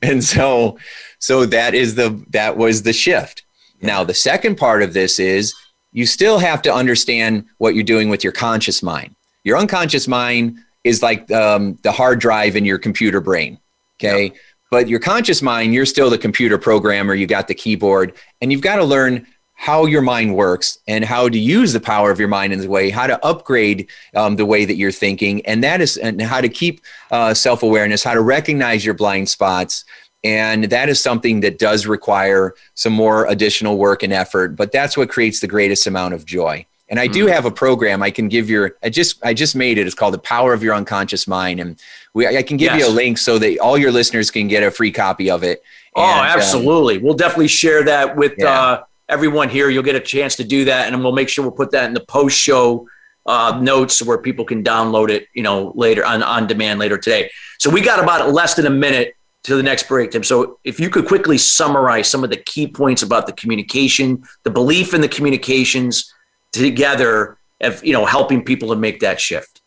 And 0.00 0.22
so 0.22 0.78
so 1.18 1.46
that 1.46 1.74
is 1.74 1.94
the 1.94 2.24
that 2.30 2.56
was 2.56 2.82
the 2.82 2.92
shift. 2.92 3.44
Now 3.82 4.04
the 4.04 4.14
second 4.14 4.56
part 4.56 4.82
of 4.82 4.92
this 4.92 5.18
is 5.18 5.54
you 5.92 6.06
still 6.06 6.38
have 6.38 6.62
to 6.62 6.74
understand 6.74 7.46
what 7.58 7.74
you're 7.74 7.84
doing 7.84 8.08
with 8.08 8.22
your 8.22 8.32
conscious 8.32 8.82
mind. 8.82 9.14
Your 9.44 9.56
unconscious 9.56 10.08
mind 10.08 10.58
is 10.84 11.02
like 11.02 11.30
um, 11.30 11.78
the 11.82 11.92
hard 11.92 12.20
drive 12.20 12.56
in 12.56 12.64
your 12.64 12.78
computer 12.78 13.20
brain. 13.20 13.58
Okay. 13.98 14.32
But 14.70 14.88
your 14.88 15.00
conscious 15.00 15.42
mind, 15.42 15.74
you're 15.74 15.86
still 15.86 16.10
the 16.10 16.18
computer 16.18 16.58
programmer, 16.58 17.14
you 17.14 17.26
got 17.26 17.48
the 17.48 17.54
keyboard, 17.54 18.14
and 18.40 18.50
you've 18.50 18.62
got 18.62 18.76
to 18.76 18.84
learn 18.84 19.26
how 19.54 19.86
your 19.86 20.02
mind 20.02 20.34
works 20.34 20.78
and 20.86 21.04
how 21.04 21.28
to 21.28 21.38
use 21.38 21.72
the 21.72 21.80
power 21.80 22.10
of 22.10 22.18
your 22.18 22.28
mind 22.28 22.52
in 22.52 22.60
the 22.60 22.68
way, 22.68 22.90
how 22.90 23.06
to 23.06 23.24
upgrade 23.24 23.88
um, 24.14 24.36
the 24.36 24.44
way 24.44 24.64
that 24.64 24.74
you're 24.74 24.92
thinking, 24.92 25.44
and 25.46 25.64
that 25.64 25.80
is 25.80 25.96
and 25.96 26.20
how 26.20 26.40
to 26.40 26.48
keep 26.48 26.82
uh, 27.10 27.32
self 27.32 27.62
awareness, 27.62 28.04
how 28.04 28.12
to 28.12 28.20
recognize 28.20 28.84
your 28.84 28.94
blind 28.94 29.28
spots, 29.28 29.84
and 30.24 30.64
that 30.64 30.88
is 30.88 31.00
something 31.00 31.40
that 31.40 31.58
does 31.58 31.86
require 31.86 32.54
some 32.74 32.92
more 32.92 33.26
additional 33.26 33.78
work 33.78 34.02
and 34.02 34.12
effort, 34.12 34.56
but 34.56 34.72
that's 34.72 34.96
what 34.96 35.08
creates 35.08 35.40
the 35.40 35.46
greatest 35.46 35.86
amount 35.86 36.14
of 36.14 36.24
joy. 36.24 36.66
And 36.88 37.00
I 37.00 37.06
do 37.06 37.24
hmm. 37.24 37.32
have 37.32 37.46
a 37.46 37.50
program 37.50 38.02
I 38.02 38.10
can 38.10 38.28
give 38.28 38.48
your 38.48 38.76
I 38.82 38.90
just 38.90 39.24
I 39.24 39.34
just 39.34 39.56
made 39.56 39.78
it. 39.78 39.86
It's 39.86 39.94
called 39.94 40.14
The 40.14 40.18
Power 40.18 40.52
of 40.52 40.62
Your 40.62 40.74
Unconscious 40.74 41.26
Mind. 41.26 41.58
And 41.60 41.80
we 42.14 42.26
I 42.26 42.42
can 42.42 42.56
give 42.56 42.72
yes. 42.72 42.80
you 42.80 42.88
a 42.88 42.94
link 42.94 43.18
so 43.18 43.38
that 43.38 43.58
all 43.58 43.76
your 43.76 43.90
listeners 43.90 44.30
can 44.30 44.46
get 44.48 44.62
a 44.62 44.70
free 44.70 44.92
copy 44.92 45.30
of 45.30 45.42
it. 45.42 45.62
Oh, 45.96 46.02
and, 46.02 46.20
um, 46.20 46.26
absolutely. 46.26 46.98
Um, 46.98 47.02
we'll 47.02 47.14
definitely 47.14 47.48
share 47.48 47.84
that 47.84 48.16
with 48.16 48.34
yeah. 48.38 48.60
uh, 48.60 48.84
everyone 49.08 49.48
here. 49.48 49.68
You'll 49.68 49.82
get 49.82 49.96
a 49.96 50.00
chance 50.00 50.36
to 50.36 50.44
do 50.44 50.64
that, 50.66 50.92
and 50.92 51.02
we'll 51.02 51.12
make 51.12 51.28
sure 51.28 51.42
we'll 51.42 51.52
put 51.52 51.72
that 51.72 51.86
in 51.86 51.94
the 51.94 52.04
post 52.04 52.38
show 52.38 52.86
uh, 53.26 53.58
notes 53.60 54.02
where 54.02 54.18
people 54.18 54.44
can 54.44 54.62
download 54.62 55.10
it, 55.10 55.26
you 55.34 55.42
know, 55.42 55.72
later 55.74 56.04
on 56.04 56.22
on 56.22 56.46
demand 56.46 56.78
later 56.78 56.98
today. 56.98 57.30
So 57.58 57.70
we 57.70 57.80
got 57.80 57.98
about 57.98 58.32
less 58.32 58.54
than 58.54 58.66
a 58.66 58.70
minute 58.70 59.16
to 59.46 59.54
the 59.54 59.62
next 59.62 59.86
break, 59.86 60.10
Tim. 60.10 60.24
So 60.24 60.58
if 60.64 60.80
you 60.80 60.90
could 60.90 61.06
quickly 61.06 61.38
summarize 61.38 62.08
some 62.08 62.24
of 62.24 62.30
the 62.30 62.36
key 62.36 62.66
points 62.66 63.02
about 63.02 63.26
the 63.26 63.32
communication, 63.32 64.24
the 64.42 64.50
belief 64.50 64.92
in 64.92 65.00
the 65.00 65.08
communications 65.08 66.12
together 66.52 67.38
of 67.60 67.82
you 67.84 67.92
know 67.92 68.04
helping 68.04 68.44
people 68.44 68.68
to 68.70 68.76
make 68.76 69.00
that 69.00 69.20
shift. 69.20 69.62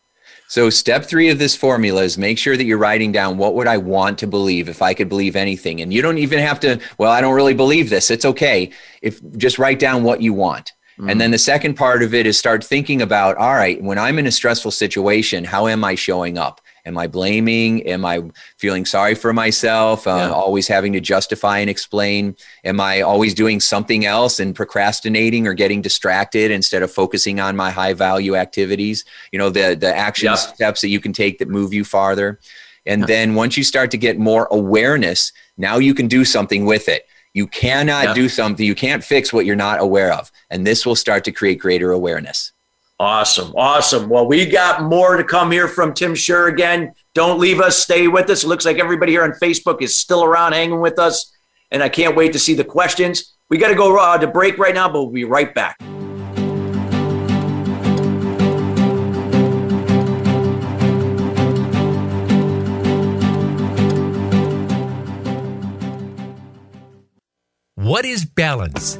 So 0.49 0.69
step 0.69 1.05
three 1.05 1.29
of 1.29 1.39
this 1.39 1.55
formula 1.55 2.01
is 2.01 2.17
make 2.17 2.37
sure 2.37 2.57
that 2.57 2.65
you're 2.65 2.79
writing 2.79 3.11
down 3.11 3.37
what 3.37 3.53
would 3.53 3.67
I 3.67 3.77
want 3.77 4.17
to 4.19 4.27
believe 4.27 4.67
if 4.67 4.81
I 4.81 4.93
could 4.95 5.07
believe 5.07 5.35
anything. 5.35 5.79
And 5.81 5.93
you 5.93 6.01
don't 6.01 6.17
even 6.17 6.39
have 6.39 6.59
to, 6.61 6.79
well, 6.97 7.11
I 7.11 7.21
don't 7.21 7.35
really 7.35 7.53
believe 7.53 7.91
this. 7.91 8.09
It's 8.09 8.25
okay. 8.25 8.71
If 9.03 9.21
just 9.37 9.59
write 9.59 9.77
down 9.77 10.03
what 10.03 10.23
you 10.23 10.33
want. 10.33 10.73
Mm-hmm. 10.97 11.09
And 11.11 11.21
then 11.21 11.29
the 11.29 11.37
second 11.37 11.75
part 11.75 12.01
of 12.01 12.15
it 12.15 12.25
is 12.25 12.39
start 12.39 12.63
thinking 12.63 13.03
about, 13.03 13.37
all 13.37 13.53
right, 13.53 13.79
when 13.81 13.99
I'm 13.99 14.17
in 14.17 14.25
a 14.25 14.31
stressful 14.31 14.71
situation, 14.71 15.43
how 15.43 15.67
am 15.67 15.83
I 15.83 15.93
showing 15.93 16.39
up? 16.39 16.61
Am 16.89 16.97
I 16.97 17.05
blaming? 17.05 17.83
Am 17.83 18.03
I 18.03 18.23
feeling 18.57 18.83
sorry 18.83 19.13
for 19.13 19.31
myself? 19.31 20.07
Uh, 20.07 20.15
yeah. 20.15 20.29
Always 20.31 20.67
having 20.67 20.91
to 20.93 20.99
justify 20.99 21.59
and 21.59 21.69
explain? 21.69 22.35
Am 22.63 22.81
I 22.81 23.01
always 23.01 23.35
doing 23.35 23.59
something 23.59 24.05
else 24.05 24.39
and 24.39 24.55
procrastinating 24.55 25.45
or 25.45 25.53
getting 25.53 25.83
distracted 25.83 26.49
instead 26.49 26.81
of 26.81 26.91
focusing 26.91 27.39
on 27.39 27.55
my 27.55 27.69
high 27.69 27.93
value 27.93 28.35
activities? 28.35 29.05
You 29.31 29.37
know, 29.37 29.51
the, 29.51 29.77
the 29.79 29.95
action 29.95 30.25
yeah. 30.29 30.35
steps 30.35 30.81
that 30.81 30.89
you 30.89 30.99
can 30.99 31.13
take 31.13 31.37
that 31.37 31.47
move 31.47 31.73
you 31.73 31.85
farther. 31.85 32.39
And 32.87 33.01
yeah. 33.01 33.05
then 33.05 33.35
once 33.35 33.55
you 33.55 33.63
start 33.63 33.91
to 33.91 33.97
get 33.97 34.17
more 34.17 34.47
awareness, 34.49 35.31
now 35.57 35.77
you 35.77 35.93
can 35.93 36.07
do 36.07 36.25
something 36.25 36.65
with 36.65 36.89
it. 36.89 37.05
You 37.35 37.45
cannot 37.45 38.15
do 38.15 38.27
something, 38.27 38.65
you 38.65 38.73
can't 38.73 39.03
fix 39.03 39.31
what 39.31 39.45
you're 39.45 39.55
not 39.55 39.79
aware 39.79 40.11
of. 40.11 40.31
And 40.49 40.65
this 40.65 40.87
will 40.87 40.95
start 40.95 41.23
to 41.25 41.31
create 41.31 41.59
greater 41.59 41.91
awareness. 41.91 42.51
Awesome. 42.99 43.53
Awesome. 43.55 44.09
Well, 44.09 44.27
we 44.27 44.45
got 44.45 44.83
more 44.83 45.15
to 45.15 45.23
come 45.23 45.51
here 45.51 45.69
from 45.69 45.93
Tim 45.93 46.15
Shurr 46.15 46.51
again. 46.51 46.93
Don't 47.13 47.39
leave 47.39 47.61
us. 47.61 47.77
Stay 47.77 48.09
with 48.09 48.29
us. 48.29 48.43
It 48.43 48.47
looks 48.47 48.65
like 48.65 48.77
everybody 48.77 49.13
here 49.13 49.23
on 49.23 49.31
Facebook 49.41 49.81
is 49.81 49.95
still 49.95 50.23
around 50.25 50.51
hanging 50.51 50.81
with 50.81 50.99
us. 50.99 51.33
And 51.71 51.81
I 51.81 51.87
can't 51.87 52.17
wait 52.17 52.33
to 52.33 52.39
see 52.39 52.55
the 52.55 52.65
questions. 52.65 53.37
We 53.49 53.57
got 53.57 53.69
to 53.69 53.75
go 53.75 53.97
uh, 53.97 54.17
to 54.17 54.27
break 54.27 54.57
right 54.57 54.73
now, 54.73 54.89
but 54.89 55.01
we'll 55.01 55.11
be 55.11 55.23
right 55.23 55.55
back. 55.55 55.77
What 67.75 68.03
is 68.03 68.25
balance? 68.25 68.99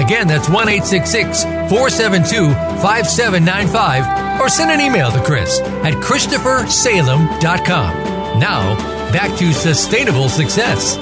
Again, 0.00 0.26
that's 0.26 0.48
1 0.48 0.66
866 0.66 1.44
472 1.44 2.48
5795. 2.80 4.40
Or 4.40 4.48
send 4.48 4.70
an 4.70 4.80
email 4.80 5.12
to 5.12 5.22
Chris 5.22 5.60
at 5.60 5.92
ChristopherSalem.com. 5.92 8.40
Now, 8.40 8.74
back 9.12 9.38
to 9.38 9.52
Sustainable 9.52 10.30
Success. 10.30 10.96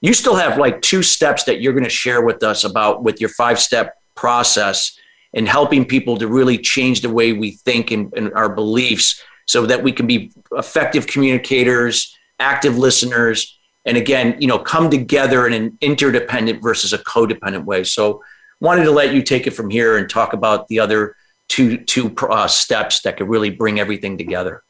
You 0.00 0.12
still 0.12 0.34
have 0.34 0.58
like 0.58 0.82
two 0.82 1.04
steps 1.04 1.44
that 1.44 1.60
you're 1.60 1.72
going 1.72 1.84
to 1.84 1.90
share 1.90 2.20
with 2.20 2.42
us 2.42 2.64
about 2.64 3.04
with 3.04 3.20
your 3.20 3.30
five 3.30 3.60
step 3.60 3.94
process 4.16 4.98
in 5.32 5.46
helping 5.46 5.84
people 5.84 6.18
to 6.18 6.26
really 6.26 6.58
change 6.58 7.00
the 7.00 7.10
way 7.10 7.32
we 7.32 7.52
think 7.52 7.92
and, 7.92 8.12
and 8.16 8.32
our 8.34 8.52
beliefs 8.52 9.22
so 9.46 9.66
that 9.66 9.84
we 9.84 9.92
can 9.92 10.08
be 10.08 10.32
effective 10.50 11.06
communicators, 11.06 12.16
active 12.40 12.76
listeners, 12.76 13.56
and 13.84 13.96
again, 13.96 14.36
you 14.40 14.48
know, 14.48 14.58
come 14.58 14.90
together 14.90 15.46
in 15.46 15.52
an 15.52 15.78
interdependent 15.80 16.60
versus 16.60 16.92
a 16.92 16.98
codependent 16.98 17.64
way. 17.64 17.84
So, 17.84 18.24
wanted 18.60 18.84
to 18.84 18.90
let 18.90 19.14
you 19.14 19.22
take 19.22 19.46
it 19.46 19.52
from 19.52 19.70
here 19.70 19.96
and 19.96 20.08
talk 20.08 20.32
about 20.32 20.68
the 20.68 20.80
other 20.80 21.14
two 21.48 21.78
two 21.78 22.14
uh, 22.28 22.48
steps 22.48 23.00
that 23.02 23.16
could 23.16 23.28
really 23.28 23.50
bring 23.50 23.78
everything 23.80 24.18
together. 24.18 24.62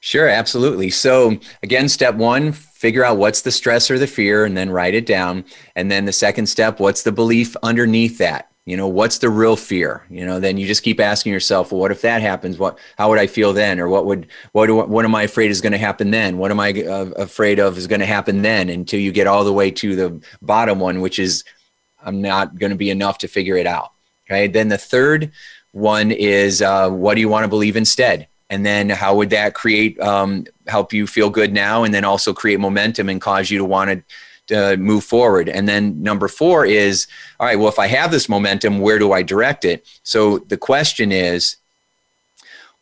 Sure, 0.00 0.28
absolutely. 0.28 0.90
So, 0.90 1.38
again, 1.64 1.88
step 1.88 2.14
one, 2.14 2.52
figure 2.52 3.04
out 3.04 3.16
what's 3.16 3.42
the 3.42 3.50
stress 3.50 3.90
or 3.90 3.98
the 3.98 4.06
fear 4.06 4.44
and 4.44 4.56
then 4.56 4.70
write 4.70 4.94
it 4.94 5.06
down. 5.06 5.44
And 5.74 5.90
then 5.90 6.04
the 6.04 6.12
second 6.12 6.46
step, 6.46 6.78
what's 6.78 7.02
the 7.02 7.10
belief 7.10 7.56
underneath 7.64 8.18
that? 8.18 8.48
you 8.68 8.76
know 8.76 8.86
what's 8.86 9.16
the 9.16 9.30
real 9.30 9.56
fear 9.56 10.04
you 10.10 10.26
know 10.26 10.38
then 10.38 10.58
you 10.58 10.66
just 10.66 10.82
keep 10.82 11.00
asking 11.00 11.32
yourself 11.32 11.72
well 11.72 11.80
what 11.80 11.90
if 11.90 12.02
that 12.02 12.20
happens 12.20 12.58
what 12.58 12.78
how 12.98 13.08
would 13.08 13.18
i 13.18 13.26
feel 13.26 13.54
then 13.54 13.80
or 13.80 13.88
what 13.88 14.04
would 14.04 14.26
what 14.52 14.66
do, 14.66 14.76
what 14.76 15.06
am 15.06 15.14
i 15.14 15.22
afraid 15.22 15.50
is 15.50 15.62
going 15.62 15.72
to 15.72 15.78
happen 15.78 16.10
then 16.10 16.36
what 16.36 16.50
am 16.50 16.60
i 16.60 16.70
uh, 16.82 17.06
afraid 17.16 17.58
of 17.58 17.78
is 17.78 17.86
going 17.86 18.00
to 18.00 18.06
happen 18.06 18.42
then 18.42 18.68
until 18.68 19.00
you 19.00 19.10
get 19.10 19.26
all 19.26 19.42
the 19.42 19.52
way 19.52 19.70
to 19.70 19.96
the 19.96 20.20
bottom 20.42 20.78
one 20.78 21.00
which 21.00 21.18
is 21.18 21.44
i'm 22.04 22.20
not 22.20 22.58
going 22.58 22.70
to 22.70 22.76
be 22.76 22.90
enough 22.90 23.18
to 23.18 23.28
figure 23.28 23.56
it 23.56 23.66
out 23.66 23.92
okay 24.26 24.46
then 24.46 24.68
the 24.68 24.78
third 24.78 25.30
one 25.72 26.10
is 26.10 26.62
uh, 26.62 26.88
what 26.88 27.14
do 27.14 27.20
you 27.20 27.28
want 27.28 27.44
to 27.44 27.48
believe 27.48 27.76
instead 27.76 28.26
and 28.50 28.64
then 28.64 28.88
how 28.88 29.14
would 29.14 29.30
that 29.30 29.54
create 29.54 29.98
um, 30.00 30.44
help 30.66 30.92
you 30.92 31.06
feel 31.06 31.30
good 31.30 31.52
now 31.52 31.84
and 31.84 31.92
then 31.92 32.04
also 32.04 32.32
create 32.32 32.58
momentum 32.58 33.08
and 33.08 33.20
cause 33.20 33.50
you 33.50 33.58
to 33.58 33.64
want 33.64 33.90
to 33.90 34.02
uh, 34.50 34.76
move 34.76 35.04
forward. 35.04 35.48
And 35.48 35.68
then 35.68 36.02
number 36.02 36.28
four 36.28 36.64
is, 36.64 37.06
all 37.38 37.46
right, 37.46 37.58
well, 37.58 37.68
if 37.68 37.78
I 37.78 37.86
have 37.86 38.10
this 38.10 38.28
momentum, 38.28 38.80
where 38.80 38.98
do 38.98 39.12
I 39.12 39.22
direct 39.22 39.64
it? 39.64 39.86
So 40.02 40.38
the 40.38 40.56
question 40.56 41.12
is, 41.12 41.56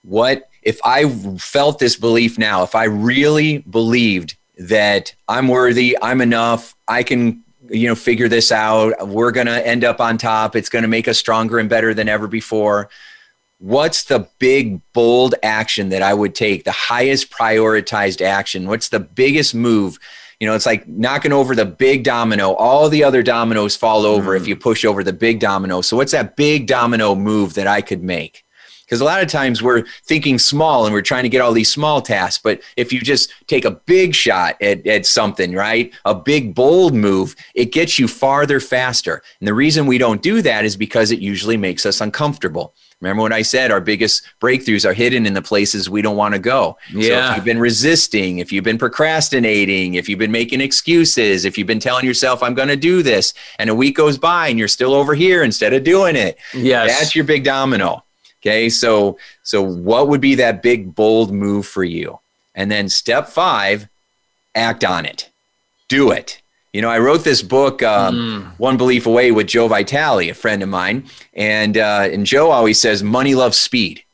what 0.02 0.48
if 0.62 0.78
I 0.84 1.08
felt 1.38 1.78
this 1.78 1.96
belief 1.96 2.38
now, 2.38 2.62
if 2.62 2.74
I 2.74 2.84
really 2.84 3.58
believed 3.58 4.36
that 4.58 5.14
I'm 5.28 5.48
worthy, 5.48 5.96
I'm 6.00 6.20
enough, 6.20 6.74
I 6.88 7.02
can 7.02 7.42
you 7.70 7.86
know 7.86 7.94
figure 7.94 8.28
this 8.28 8.52
out 8.52 8.92
we're 9.08 9.30
going 9.30 9.46
to 9.46 9.66
end 9.66 9.84
up 9.84 10.00
on 10.00 10.18
top 10.18 10.56
it's 10.56 10.68
going 10.68 10.82
to 10.82 10.88
make 10.88 11.08
us 11.08 11.18
stronger 11.18 11.58
and 11.58 11.68
better 11.68 11.94
than 11.94 12.08
ever 12.08 12.26
before 12.26 12.88
what's 13.58 14.04
the 14.04 14.28
big 14.38 14.80
bold 14.92 15.34
action 15.42 15.88
that 15.88 16.02
i 16.02 16.12
would 16.12 16.34
take 16.34 16.64
the 16.64 16.72
highest 16.72 17.30
prioritized 17.30 18.20
action 18.20 18.66
what's 18.66 18.88
the 18.88 19.00
biggest 19.00 19.54
move 19.54 19.98
you 20.40 20.46
know, 20.46 20.54
it's 20.54 20.66
like 20.66 20.86
knocking 20.86 21.32
over 21.32 21.54
the 21.54 21.64
big 21.64 22.04
domino. 22.04 22.52
All 22.52 22.90
the 22.90 23.04
other 23.04 23.22
dominoes 23.22 23.74
fall 23.74 24.04
over 24.04 24.32
mm. 24.32 24.36
if 24.36 24.46
you 24.46 24.54
push 24.54 24.84
over 24.84 25.02
the 25.02 25.14
big 25.14 25.40
domino. 25.40 25.80
So, 25.80 25.96
what's 25.96 26.12
that 26.12 26.36
big 26.36 26.66
domino 26.66 27.14
move 27.14 27.54
that 27.54 27.66
I 27.66 27.80
could 27.80 28.02
make? 28.02 28.44
Because 28.86 29.00
a 29.00 29.04
lot 29.04 29.20
of 29.20 29.28
times 29.28 29.62
we're 29.62 29.84
thinking 30.04 30.38
small 30.38 30.86
and 30.86 30.94
we're 30.94 31.02
trying 31.02 31.24
to 31.24 31.28
get 31.28 31.40
all 31.40 31.52
these 31.52 31.70
small 31.70 32.00
tasks. 32.00 32.40
But 32.42 32.62
if 32.76 32.92
you 32.92 33.00
just 33.00 33.32
take 33.48 33.64
a 33.64 33.72
big 33.72 34.14
shot 34.14 34.60
at, 34.62 34.86
at 34.86 35.06
something, 35.06 35.54
right? 35.54 35.92
A 36.04 36.14
big, 36.14 36.54
bold 36.54 36.94
move, 36.94 37.34
it 37.54 37.72
gets 37.72 37.98
you 37.98 38.06
farther 38.06 38.60
faster. 38.60 39.22
And 39.40 39.48
the 39.48 39.54
reason 39.54 39.86
we 39.86 39.98
don't 39.98 40.22
do 40.22 40.40
that 40.42 40.64
is 40.64 40.76
because 40.76 41.10
it 41.10 41.18
usually 41.18 41.56
makes 41.56 41.84
us 41.84 42.00
uncomfortable. 42.00 42.74
Remember 43.00 43.22
what 43.22 43.32
I 43.32 43.42
said? 43.42 43.70
Our 43.70 43.80
biggest 43.80 44.26
breakthroughs 44.40 44.88
are 44.88 44.94
hidden 44.94 45.26
in 45.26 45.34
the 45.34 45.42
places 45.42 45.90
we 45.90 46.00
don't 46.00 46.16
want 46.16 46.32
to 46.32 46.38
go. 46.38 46.78
Yeah. 46.94 47.08
So 47.08 47.30
if 47.30 47.36
you've 47.36 47.44
been 47.44 47.58
resisting, 47.58 48.38
if 48.38 48.52
you've 48.52 48.64
been 48.64 48.78
procrastinating, 48.78 49.94
if 49.94 50.08
you've 50.08 50.18
been 50.18 50.32
making 50.32 50.62
excuses, 50.62 51.44
if 51.44 51.58
you've 51.58 51.66
been 51.66 51.80
telling 51.80 52.06
yourself, 52.06 52.42
I'm 52.42 52.54
going 52.54 52.68
to 52.68 52.76
do 52.76 53.02
this, 53.02 53.34
and 53.58 53.68
a 53.68 53.74
week 53.74 53.96
goes 53.96 54.16
by 54.16 54.48
and 54.48 54.58
you're 54.58 54.66
still 54.66 54.94
over 54.94 55.14
here 55.14 55.42
instead 55.42 55.74
of 55.74 55.84
doing 55.84 56.16
it, 56.16 56.38
yes. 56.54 56.98
that's 56.98 57.14
your 57.14 57.26
big 57.26 57.44
domino. 57.44 58.02
Okay. 58.46 58.68
So, 58.68 59.18
so 59.42 59.60
what 59.60 60.08
would 60.08 60.20
be 60.20 60.36
that 60.36 60.62
big, 60.62 60.94
bold 60.94 61.32
move 61.32 61.66
for 61.66 61.82
you? 61.82 62.20
And 62.54 62.70
then 62.70 62.88
step 62.88 63.28
five, 63.28 63.88
act 64.54 64.84
on 64.84 65.04
it. 65.04 65.28
Do 65.88 66.12
it. 66.12 66.40
You 66.72 66.80
know, 66.80 66.88
I 66.88 67.00
wrote 67.00 67.24
this 67.24 67.42
book, 67.42 67.82
um, 67.82 68.14
mm. 68.14 68.58
One 68.60 68.76
Belief 68.76 69.06
Away, 69.06 69.32
with 69.32 69.48
Joe 69.48 69.66
Vitale, 69.66 70.28
a 70.28 70.34
friend 70.34 70.62
of 70.62 70.68
mine, 70.68 71.06
and 71.34 71.76
uh, 71.76 72.08
and 72.12 72.24
Joe 72.24 72.50
always 72.50 72.80
says, 72.80 73.02
"Money 73.02 73.34
loves 73.34 73.58
speed." 73.58 74.04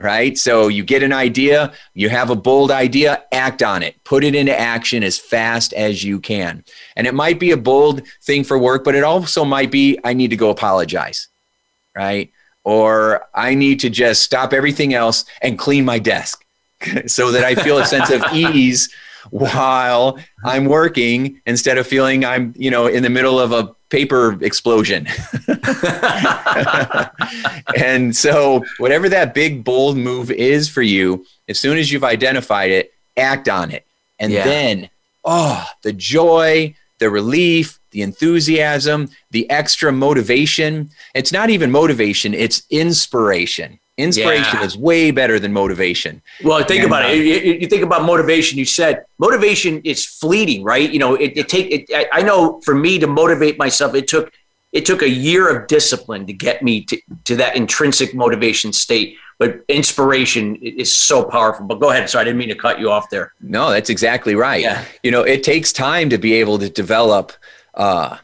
Right. 0.00 0.38
So 0.38 0.68
you 0.68 0.84
get 0.84 1.02
an 1.02 1.12
idea, 1.12 1.72
you 1.94 2.08
have 2.08 2.30
a 2.30 2.36
bold 2.36 2.70
idea, 2.70 3.24
act 3.32 3.64
on 3.64 3.82
it, 3.82 3.96
put 4.04 4.22
it 4.22 4.36
into 4.36 4.56
action 4.56 5.02
as 5.02 5.18
fast 5.18 5.72
as 5.72 6.04
you 6.04 6.20
can. 6.20 6.62
And 6.94 7.08
it 7.08 7.14
might 7.14 7.40
be 7.40 7.50
a 7.50 7.56
bold 7.56 8.02
thing 8.22 8.44
for 8.44 8.56
work, 8.56 8.84
but 8.84 8.94
it 8.94 9.02
also 9.02 9.44
might 9.44 9.72
be, 9.72 9.98
I 10.04 10.12
need 10.12 10.30
to 10.30 10.36
go 10.36 10.50
apologize. 10.50 11.26
Right. 11.96 12.30
Or 12.68 13.26
I 13.32 13.54
need 13.54 13.80
to 13.80 13.88
just 13.88 14.22
stop 14.22 14.52
everything 14.52 14.92
else 14.92 15.24
and 15.40 15.58
clean 15.58 15.86
my 15.86 15.98
desk 15.98 16.44
so 17.06 17.32
that 17.32 17.42
I 17.42 17.54
feel 17.54 17.78
a 17.78 17.86
sense 17.86 18.10
of 18.10 18.22
ease 18.34 18.92
while 19.30 20.18
I'm 20.44 20.66
working 20.66 21.40
instead 21.46 21.78
of 21.78 21.86
feeling 21.86 22.26
I'm, 22.26 22.52
you 22.58 22.70
know, 22.70 22.86
in 22.86 23.02
the 23.02 23.08
middle 23.08 23.40
of 23.40 23.52
a 23.52 23.74
paper 23.88 24.36
explosion. 24.44 25.08
and 27.74 28.14
so, 28.14 28.62
whatever 28.76 29.08
that 29.08 29.32
big, 29.32 29.64
bold 29.64 29.96
move 29.96 30.30
is 30.30 30.68
for 30.68 30.82
you, 30.82 31.24
as 31.48 31.58
soon 31.58 31.78
as 31.78 31.90
you've 31.90 32.04
identified 32.04 32.70
it, 32.70 32.92
act 33.16 33.48
on 33.48 33.70
it. 33.70 33.86
And 34.18 34.30
yeah. 34.30 34.44
then, 34.44 34.90
oh, 35.24 35.66
the 35.84 35.94
joy, 35.94 36.74
the 36.98 37.08
relief, 37.08 37.80
the 37.90 38.02
enthusiasm, 38.02 39.08
the 39.30 39.48
extra 39.50 39.92
motivation. 39.92 40.90
It's 41.14 41.32
not 41.32 41.50
even 41.50 41.70
motivation, 41.70 42.34
it's 42.34 42.62
inspiration. 42.70 43.78
Inspiration 43.98 44.60
yeah. 44.60 44.64
is 44.64 44.78
way 44.78 45.10
better 45.10 45.40
than 45.40 45.52
motivation. 45.52 46.22
Well, 46.44 46.62
think 46.64 46.84
and, 46.84 46.86
about 46.86 47.06
uh, 47.06 47.08
it. 47.08 47.44
You, 47.44 47.54
you, 47.54 47.66
think 47.66 47.82
about 47.82 48.04
motivation. 48.04 48.56
You 48.56 48.64
said 48.64 49.04
motivation 49.18 49.80
is 49.82 50.06
fleeting, 50.06 50.62
right? 50.62 50.88
You 50.88 51.00
know, 51.00 51.16
it, 51.16 51.36
it 51.36 51.48
take. 51.48 51.90
It, 51.90 52.08
I 52.12 52.22
know 52.22 52.60
for 52.60 52.76
me 52.76 53.00
to 53.00 53.08
motivate 53.08 53.58
myself, 53.58 53.96
it 53.96 54.06
took 54.06 54.32
it 54.72 54.86
took 54.86 55.02
a 55.02 55.08
year 55.08 55.48
of 55.48 55.66
discipline 55.66 56.26
to 56.26 56.32
get 56.32 56.62
me 56.62 56.84
to, 56.84 57.00
to 57.24 57.36
that 57.36 57.56
intrinsic 57.56 58.14
motivation 58.14 58.72
state. 58.72 59.16
But 59.38 59.64
inspiration 59.68 60.56
is 60.56 60.94
so 60.94 61.24
powerful. 61.24 61.66
But 61.66 61.80
go 61.80 61.90
ahead. 61.90 62.10
Sorry, 62.10 62.22
I 62.22 62.24
didn't 62.24 62.38
mean 62.38 62.48
to 62.48 62.56
cut 62.56 62.80
you 62.80 62.90
off 62.90 63.08
there. 63.08 63.32
No, 63.40 63.70
that's 63.70 63.88
exactly 63.88 64.34
right. 64.34 64.60
Yeah. 64.60 64.84
You 65.02 65.10
know, 65.10 65.22
it 65.22 65.42
takes 65.42 65.72
time 65.72 66.10
to 66.10 66.18
be 66.18 66.34
able 66.34 66.58
to 66.58 66.68
develop, 66.68 67.32
uh, 67.78 68.18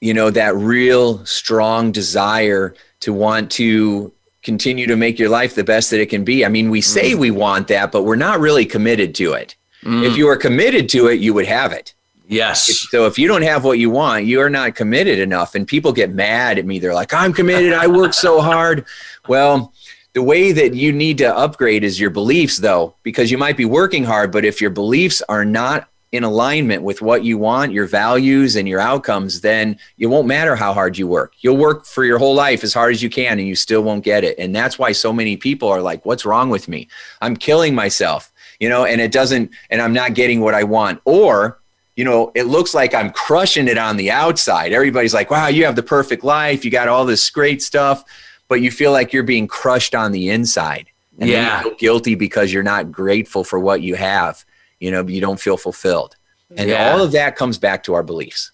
you 0.00 0.14
know, 0.14 0.30
that 0.30 0.56
real 0.56 1.24
strong 1.26 1.92
desire 1.92 2.74
to 3.00 3.12
want 3.12 3.50
to 3.50 4.12
continue 4.42 4.86
to 4.86 4.96
make 4.96 5.18
your 5.18 5.28
life 5.28 5.54
the 5.54 5.64
best 5.64 5.90
that 5.90 6.00
it 6.00 6.06
can 6.06 6.24
be. 6.24 6.44
I 6.46 6.48
mean, 6.48 6.70
we 6.70 6.80
say 6.80 7.12
mm. 7.12 7.18
we 7.18 7.30
want 7.30 7.68
that, 7.68 7.92
but 7.92 8.04
we're 8.04 8.16
not 8.16 8.40
really 8.40 8.64
committed 8.64 9.14
to 9.16 9.34
it. 9.34 9.54
Mm. 9.82 10.04
If 10.04 10.16
you 10.16 10.26
were 10.26 10.36
committed 10.36 10.88
to 10.90 11.08
it, 11.08 11.20
you 11.20 11.34
would 11.34 11.46
have 11.46 11.72
it. 11.72 11.92
Yes. 12.26 12.88
So 12.90 13.06
if 13.06 13.18
you 13.18 13.26
don't 13.26 13.42
have 13.42 13.64
what 13.64 13.78
you 13.78 13.90
want, 13.90 14.24
you 14.24 14.40
are 14.40 14.48
not 14.48 14.76
committed 14.76 15.18
enough. 15.18 15.56
And 15.56 15.66
people 15.66 15.92
get 15.92 16.14
mad 16.14 16.58
at 16.58 16.64
me. 16.64 16.78
They're 16.78 16.94
like, 16.94 17.12
I'm 17.12 17.32
committed. 17.32 17.72
I 17.72 17.88
work 17.88 18.14
so 18.14 18.40
hard. 18.40 18.86
Well, 19.26 19.72
the 20.12 20.22
way 20.22 20.52
that 20.52 20.74
you 20.74 20.92
need 20.92 21.18
to 21.18 21.36
upgrade 21.36 21.82
is 21.82 21.98
your 21.98 22.10
beliefs, 22.10 22.58
though, 22.58 22.94
because 23.02 23.30
you 23.30 23.38
might 23.38 23.56
be 23.56 23.64
working 23.64 24.04
hard, 24.04 24.30
but 24.30 24.44
if 24.44 24.60
your 24.60 24.70
beliefs 24.70 25.22
are 25.28 25.44
not 25.44 25.88
in 26.12 26.24
alignment 26.24 26.82
with 26.82 27.00
what 27.00 27.24
you 27.24 27.38
want, 27.38 27.72
your 27.72 27.86
values, 27.86 28.56
and 28.56 28.68
your 28.68 28.80
outcomes, 28.80 29.42
then 29.42 29.78
it 29.98 30.06
won't 30.06 30.26
matter 30.26 30.56
how 30.56 30.72
hard 30.72 30.98
you 30.98 31.06
work. 31.06 31.34
You'll 31.38 31.56
work 31.56 31.86
for 31.86 32.04
your 32.04 32.18
whole 32.18 32.34
life 32.34 32.64
as 32.64 32.74
hard 32.74 32.92
as 32.92 33.02
you 33.02 33.08
can 33.08 33.38
and 33.38 33.46
you 33.46 33.54
still 33.54 33.82
won't 33.82 34.02
get 34.02 34.24
it. 34.24 34.36
And 34.38 34.54
that's 34.54 34.78
why 34.78 34.90
so 34.90 35.12
many 35.12 35.36
people 35.36 35.68
are 35.68 35.80
like, 35.80 36.04
What's 36.04 36.24
wrong 36.24 36.50
with 36.50 36.66
me? 36.66 36.88
I'm 37.20 37.36
killing 37.36 37.74
myself, 37.74 38.32
you 38.58 38.68
know, 38.68 38.84
and 38.84 39.00
it 39.00 39.12
doesn't, 39.12 39.52
and 39.70 39.80
I'm 39.80 39.92
not 39.92 40.14
getting 40.14 40.40
what 40.40 40.54
I 40.54 40.64
want. 40.64 41.00
Or, 41.04 41.60
you 41.94 42.04
know, 42.04 42.32
it 42.34 42.44
looks 42.44 42.74
like 42.74 42.92
I'm 42.92 43.10
crushing 43.10 43.68
it 43.68 43.78
on 43.78 43.96
the 43.96 44.10
outside. 44.10 44.72
Everybody's 44.72 45.14
like, 45.14 45.30
Wow, 45.30 45.46
you 45.46 45.64
have 45.64 45.76
the 45.76 45.82
perfect 45.82 46.24
life. 46.24 46.64
You 46.64 46.72
got 46.72 46.88
all 46.88 47.04
this 47.04 47.30
great 47.30 47.62
stuff, 47.62 48.02
but 48.48 48.60
you 48.60 48.72
feel 48.72 48.90
like 48.90 49.12
you're 49.12 49.22
being 49.22 49.46
crushed 49.46 49.94
on 49.94 50.10
the 50.10 50.30
inside. 50.30 50.88
And 51.20 51.28
yeah. 51.28 51.58
you 51.58 51.68
feel 51.68 51.76
guilty 51.76 52.14
because 52.16 52.52
you're 52.52 52.62
not 52.64 52.90
grateful 52.90 53.44
for 53.44 53.60
what 53.60 53.82
you 53.82 53.94
have 53.94 54.44
you 54.80 54.90
know, 54.90 55.06
you 55.06 55.20
don't 55.20 55.38
feel 55.38 55.56
fulfilled. 55.56 56.16
And 56.56 56.68
yeah. 56.68 56.90
all 56.90 57.00
of 57.00 57.12
that 57.12 57.36
comes 57.36 57.58
back 57.58 57.84
to 57.84 57.94
our 57.94 58.02
beliefs. 58.02 58.50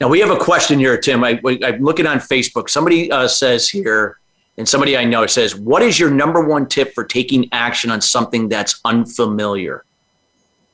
Now 0.00 0.08
we 0.08 0.20
have 0.20 0.30
a 0.30 0.36
question 0.36 0.78
here, 0.78 0.96
Tim. 0.96 1.22
I, 1.22 1.40
am 1.44 1.82
looking 1.82 2.06
on 2.06 2.18
Facebook. 2.18 2.70
Somebody 2.70 3.10
uh, 3.10 3.28
says 3.28 3.68
here, 3.68 4.18
and 4.56 4.68
somebody 4.68 4.96
I 4.96 5.04
know 5.04 5.26
says, 5.26 5.54
"What 5.54 5.82
is 5.82 5.98
your 5.98 6.10
number 6.10 6.44
one 6.44 6.66
tip 6.66 6.94
for 6.94 7.04
taking 7.04 7.48
action 7.52 7.90
on 7.90 8.00
something 8.00 8.48
that's 8.48 8.80
unfamiliar?" 8.84 9.84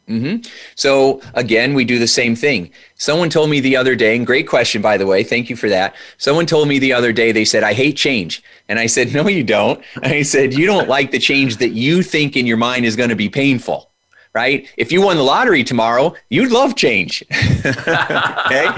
Mm-hmm. 0.09 0.49
So 0.75 1.21
again, 1.35 1.75
we 1.75 1.85
do 1.85 1.99
the 1.99 2.09
same 2.09 2.35
thing. 2.35 2.71
Someone 2.97 3.31
told 3.31 3.51
me 3.51 3.61
the 3.61 3.77
other 3.77 3.95
day, 3.95 4.17
and 4.17 4.27
great 4.27 4.49
question, 4.49 4.83
by 4.83 4.97
the 4.97 5.07
way. 5.07 5.23
Thank 5.23 5.51
you 5.51 5.57
for 5.57 5.69
that. 5.69 5.95
Someone 6.19 6.47
told 6.47 6.67
me 6.67 6.79
the 6.79 6.93
other 6.93 7.13
day, 7.13 7.31
they 7.31 7.45
said, 7.45 7.63
I 7.63 7.75
hate 7.75 7.97
change. 7.97 8.43
And 8.69 8.79
I 8.79 8.87
said, 8.87 9.13
No, 9.13 9.29
you 9.29 9.45
don't. 9.45 9.83
And 9.97 10.07
I 10.13 10.23
said, 10.23 10.55
You 10.55 10.67
don't 10.67 10.89
like 10.89 11.11
the 11.11 11.19
change 11.19 11.59
that 11.59 11.71
you 11.71 12.03
think 12.03 12.37
in 12.37 12.47
your 12.47 12.57
mind 12.57 12.87
is 12.87 12.97
going 12.97 13.11
to 13.11 13.17
be 13.17 13.29
painful 13.29 13.90
right? 14.33 14.69
If 14.77 14.93
you 14.93 15.03
won 15.03 15.17
the 15.17 15.23
lottery 15.23 15.65
tomorrow, 15.65 16.15
you'd 16.29 16.53
love 16.53 16.77
change. 16.77 17.25
okay. 17.67 18.69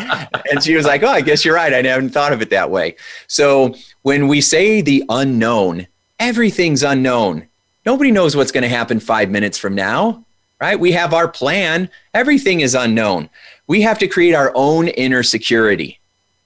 And 0.50 0.62
she 0.62 0.74
was 0.74 0.86
like, 0.86 1.02
Oh, 1.02 1.08
I 1.08 1.20
guess 1.20 1.44
you're 1.44 1.54
right. 1.54 1.72
I 1.72 1.82
haven't 1.82 2.10
thought 2.10 2.32
of 2.32 2.40
it 2.40 2.50
that 2.50 2.70
way. 2.70 2.96
So 3.26 3.74
when 4.02 4.28
we 4.28 4.40
say 4.40 4.80
the 4.80 5.04
unknown, 5.08 5.86
everything's 6.18 6.82
unknown. 6.82 7.48
Nobody 7.84 8.10
knows 8.10 8.36
what's 8.36 8.52
going 8.52 8.62
to 8.62 8.68
happen 8.68 9.00
five 9.00 9.30
minutes 9.30 9.58
from 9.58 9.74
now, 9.74 10.24
right? 10.60 10.78
We 10.78 10.92
have 10.92 11.12
our 11.12 11.28
plan. 11.28 11.90
Everything 12.14 12.60
is 12.60 12.74
unknown. 12.74 13.28
We 13.66 13.82
have 13.82 13.98
to 13.98 14.08
create 14.08 14.34
our 14.34 14.52
own 14.54 14.88
inner 14.88 15.22
security, 15.22 15.98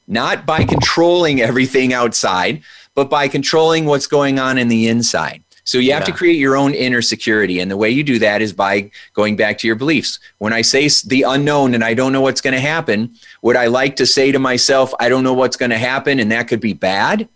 not 0.09 0.47
by 0.47 0.65
controlling 0.65 1.41
everything 1.41 1.93
outside, 1.93 2.63
but 2.95 3.11
by 3.11 3.29
controlling 3.29 3.85
what's 3.85 4.07
going 4.07 4.39
on 4.39 4.57
in 4.57 4.69
the 4.69 4.89
inside. 4.89 5.43
So 5.67 5.79
you 5.79 5.93
have 5.93 6.03
yeah. 6.03 6.07
to 6.07 6.13
create 6.13 6.39
your 6.39 6.57
own 6.57 6.75
inner 6.75 7.03
security. 7.03 7.59
And 7.59 7.69
the 7.69 7.77
way 7.77 7.91
you 7.91 8.05
do 8.05 8.21
that 8.21 8.41
is 8.41 8.53
by 8.53 8.89
going 9.15 9.35
back 9.35 9.59
to 9.59 9.67
your 9.67 9.75
beliefs. 9.75 10.21
When 10.39 10.53
I 10.53 10.63
say 10.63 10.89
the 11.05 11.23
unknown 11.23 11.75
and 11.75 11.83
I 11.83 11.93
don't 11.93 12.13
know 12.13 12.21
what's 12.21 12.41
going 12.41 12.55
to 12.55 12.61
happen, 12.61 13.17
would 13.43 13.57
I 13.57 13.67
like 13.67 13.97
to 13.97 14.07
say 14.07 14.31
to 14.31 14.39
myself, 14.39 14.95
I 15.01 15.09
don't 15.09 15.25
know 15.25 15.35
what's 15.35 15.57
going 15.57 15.71
to 15.71 15.79
happen 15.79 16.21
and 16.21 16.31
that 16.31 16.47
could 16.47 16.61
be 16.61 16.73
bad? 16.73 17.29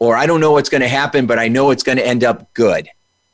Or 0.00 0.16
I 0.16 0.26
don't 0.26 0.40
know 0.40 0.52
what's 0.52 0.68
going 0.68 0.82
to 0.82 0.88
happen, 0.88 1.26
but 1.26 1.38
I 1.38 1.48
know 1.48 1.70
it's 1.70 1.82
going 1.82 1.96
to 1.96 2.06
end 2.06 2.24
up 2.24 2.52
good. 2.52 2.90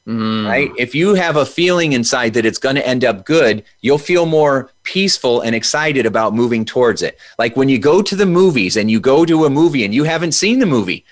Mm. 0.07 0.47
Right? 0.47 0.71
If 0.79 0.95
you 0.95 1.15
have 1.15 1.37
a 1.37 1.45
feeling 1.45 1.93
inside 1.93 2.35
that 2.35 2.47
it's 2.47 2.59
going 2.59 2.77
to 2.77 2.87
end 2.87 3.05
up 3.05 3.27
good, 3.27 3.65
you'll 3.81 3.99
feel 3.99 4.25
more 4.25 4.71
peaceful 4.85 5.41
and 5.41 5.57
excited 5.57 6.07
about 6.07 6.33
moving 6.33 6.65
towards 6.65 7.03
it. 7.03 7.19
Like 7.41 7.57
when 7.57 7.69
you 7.69 7.81
go 7.81 8.03
to 8.03 8.15
the 8.15 8.27
movies 8.27 8.77
and 8.77 8.89
you 8.89 9.01
go 9.01 9.25
to 9.25 9.47
a 9.47 9.51
movie 9.51 9.85
and 9.85 9.93
you 9.93 10.05
haven't 10.05 10.33
seen 10.33 10.61
the 10.61 10.67
movie, 10.67 11.05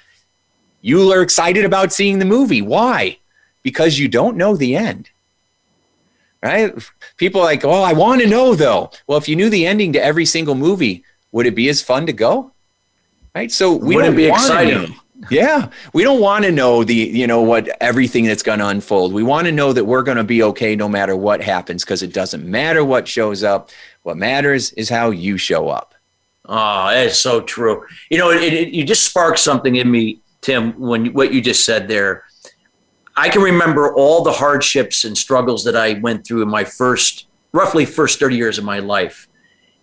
you 0.80 1.10
are 1.10 1.22
excited 1.22 1.64
about 1.64 1.92
seeing 1.92 2.20
the 2.20 2.24
movie. 2.24 2.62
Why? 2.62 3.18
Because 3.62 3.98
you 3.98 4.08
don't 4.08 4.36
know 4.36 4.56
the 4.56 4.76
end. 4.76 5.10
Right? 6.42 6.74
People 7.16 7.40
are 7.40 7.44
like, 7.44 7.64
oh, 7.64 7.82
I 7.82 7.92
want 7.92 8.20
to 8.20 8.26
know 8.26 8.54
though. 8.54 8.90
Well, 9.06 9.18
if 9.18 9.28
you 9.28 9.36
knew 9.36 9.48
the 9.48 9.66
ending 9.66 9.92
to 9.92 10.04
every 10.04 10.24
single 10.24 10.54
movie, 10.54 11.04
would 11.30 11.46
it 11.46 11.54
be 11.54 11.68
as 11.68 11.80
fun 11.80 12.06
to 12.06 12.12
go? 12.12 12.52
Right? 13.34 13.50
So 13.50 13.72
we 13.74 13.96
would 13.96 14.02
don't 14.02 14.16
be 14.16 14.26
exciting. 14.26 14.94
Yeah, 15.30 15.70
we 15.92 16.02
don't 16.02 16.20
want 16.20 16.44
to 16.44 16.50
know 16.50 16.82
the 16.82 16.94
you 16.94 17.26
know 17.26 17.42
what 17.42 17.68
everything 17.80 18.24
that's 18.24 18.42
going 18.42 18.58
to 18.58 18.66
unfold. 18.66 19.12
We 19.12 19.22
want 19.22 19.46
to 19.46 19.52
know 19.52 19.72
that 19.72 19.84
we're 19.84 20.02
going 20.02 20.16
to 20.16 20.24
be 20.24 20.42
okay 20.42 20.74
no 20.74 20.88
matter 20.88 21.14
what 21.14 21.40
happens 21.40 21.84
because 21.84 22.02
it 22.02 22.12
doesn't 22.12 22.44
matter 22.44 22.84
what 22.84 23.06
shows 23.06 23.44
up. 23.44 23.70
What 24.02 24.16
matters 24.16 24.72
is 24.72 24.88
how 24.88 25.10
you 25.10 25.38
show 25.38 25.68
up. 25.68 25.94
Oh, 26.46 26.88
that 26.88 27.06
is 27.06 27.18
so 27.18 27.40
true. 27.40 27.86
You 28.10 28.18
know, 28.18 28.30
it, 28.30 28.52
it, 28.52 28.68
you 28.74 28.84
just 28.84 29.04
sparked 29.04 29.38
something 29.38 29.76
in 29.76 29.88
me, 29.88 30.18
Tim, 30.40 30.72
when 30.78 31.12
what 31.12 31.32
you 31.32 31.40
just 31.40 31.64
said 31.64 31.86
there. 31.86 32.24
I 33.16 33.28
can 33.28 33.42
remember 33.42 33.94
all 33.94 34.22
the 34.22 34.32
hardships 34.32 35.04
and 35.04 35.16
struggles 35.16 35.64
that 35.64 35.76
I 35.76 35.94
went 35.94 36.26
through 36.26 36.42
in 36.42 36.48
my 36.48 36.64
first, 36.64 37.26
roughly 37.52 37.84
first 37.84 38.18
30 38.18 38.36
years 38.36 38.58
of 38.58 38.64
my 38.64 38.78
life. 38.78 39.28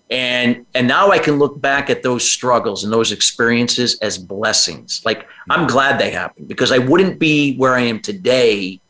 And 0.09 0.65
and 0.73 0.87
now 0.87 1.11
I 1.11 1.19
can 1.19 1.37
look 1.37 1.61
back 1.61 1.91
at 1.91 2.01
those 2.01 2.29
struggles 2.29 2.83
and 2.83 2.91
those 2.91 3.11
experiences 3.11 3.99
as 3.99 4.17
blessings. 4.17 5.03
Like 5.05 5.27
I'm 5.51 5.67
glad 5.67 5.99
they 5.99 6.09
happened 6.09 6.47
because 6.47 6.71
I 6.71 6.79
wouldn't 6.79 7.19
be 7.19 7.55
where 7.57 7.75
I 7.75 7.81
am 7.81 8.01
today 8.01 8.81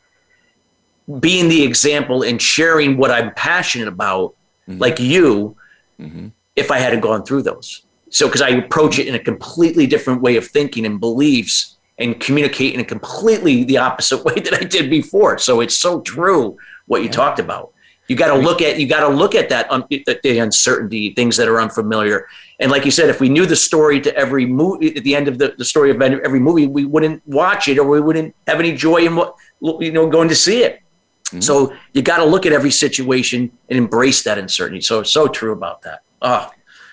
being 1.18 1.48
the 1.48 1.62
example 1.62 2.22
and 2.22 2.40
sharing 2.40 2.96
what 2.96 3.10
I'm 3.10 3.34
passionate 3.34 3.88
about 3.88 4.34
mm-hmm. 4.66 4.78
like 4.78 4.98
you 4.98 5.56
mm-hmm. 6.00 6.28
if 6.56 6.70
I 6.70 6.78
hadn't 6.78 7.00
gone 7.00 7.24
through 7.24 7.42
those. 7.42 7.82
So 8.08 8.26
because 8.26 8.42
I 8.42 8.50
approach 8.50 8.98
it 8.98 9.06
in 9.06 9.14
a 9.14 9.18
completely 9.18 9.86
different 9.86 10.22
way 10.22 10.36
of 10.36 10.46
thinking 10.46 10.86
and 10.86 10.98
beliefs 10.98 11.76
and 12.00 12.18
communicate 12.18 12.74
in 12.74 12.80
a 12.80 12.84
completely 12.84 13.62
the 13.62 13.78
opposite 13.78 14.24
way 14.24 14.34
that 14.34 14.54
I 14.54 14.64
did 14.64 14.90
before. 14.90 15.38
So 15.38 15.60
it's 15.60 15.76
so 15.76 16.00
true 16.00 16.56
what 16.86 17.02
you 17.02 17.06
yeah. 17.06 17.12
talked 17.12 17.38
about. 17.38 17.72
You 18.08 18.16
got 18.16 18.34
to 18.34 18.40
look 18.40 18.60
at 18.60 18.80
you 18.80 18.88
got 18.88 19.06
to 19.06 19.14
look 19.14 19.36
at 19.36 19.50
that 19.50 19.70
un, 19.70 19.84
the 19.88 20.38
uncertainty, 20.40 21.14
things 21.14 21.36
that 21.36 21.46
are 21.46 21.60
unfamiliar. 21.60 22.26
And 22.58 22.72
like 22.72 22.84
you 22.84 22.90
said, 22.90 23.08
if 23.08 23.20
we 23.20 23.28
knew 23.28 23.46
the 23.46 23.54
story 23.54 24.00
to 24.00 24.16
every 24.16 24.46
movie 24.46 24.96
at 24.96 25.04
the 25.04 25.14
end 25.14 25.28
of 25.28 25.38
the, 25.38 25.54
the 25.56 25.64
story 25.64 25.92
of 25.92 26.02
every 26.02 26.40
movie, 26.40 26.66
we 26.66 26.84
wouldn't 26.84 27.24
watch 27.28 27.68
it 27.68 27.78
or 27.78 27.88
we 27.88 28.00
wouldn't 28.00 28.34
have 28.48 28.58
any 28.58 28.74
joy 28.74 29.06
in 29.06 29.14
what 29.14 29.36
you 29.78 29.92
know 29.92 30.08
going 30.08 30.28
to 30.28 30.34
see 30.34 30.64
it. 30.64 30.80
Mm-hmm. 31.26 31.40
So 31.40 31.72
you 31.92 32.02
got 32.02 32.16
to 32.16 32.24
look 32.24 32.46
at 32.46 32.52
every 32.52 32.72
situation 32.72 33.52
and 33.68 33.78
embrace 33.78 34.24
that 34.24 34.38
uncertainty. 34.38 34.80
So 34.80 35.00
it's 35.00 35.12
so 35.12 35.28
true 35.28 35.52
about 35.52 35.82
that. 35.82 36.02
Oh, 36.20 36.50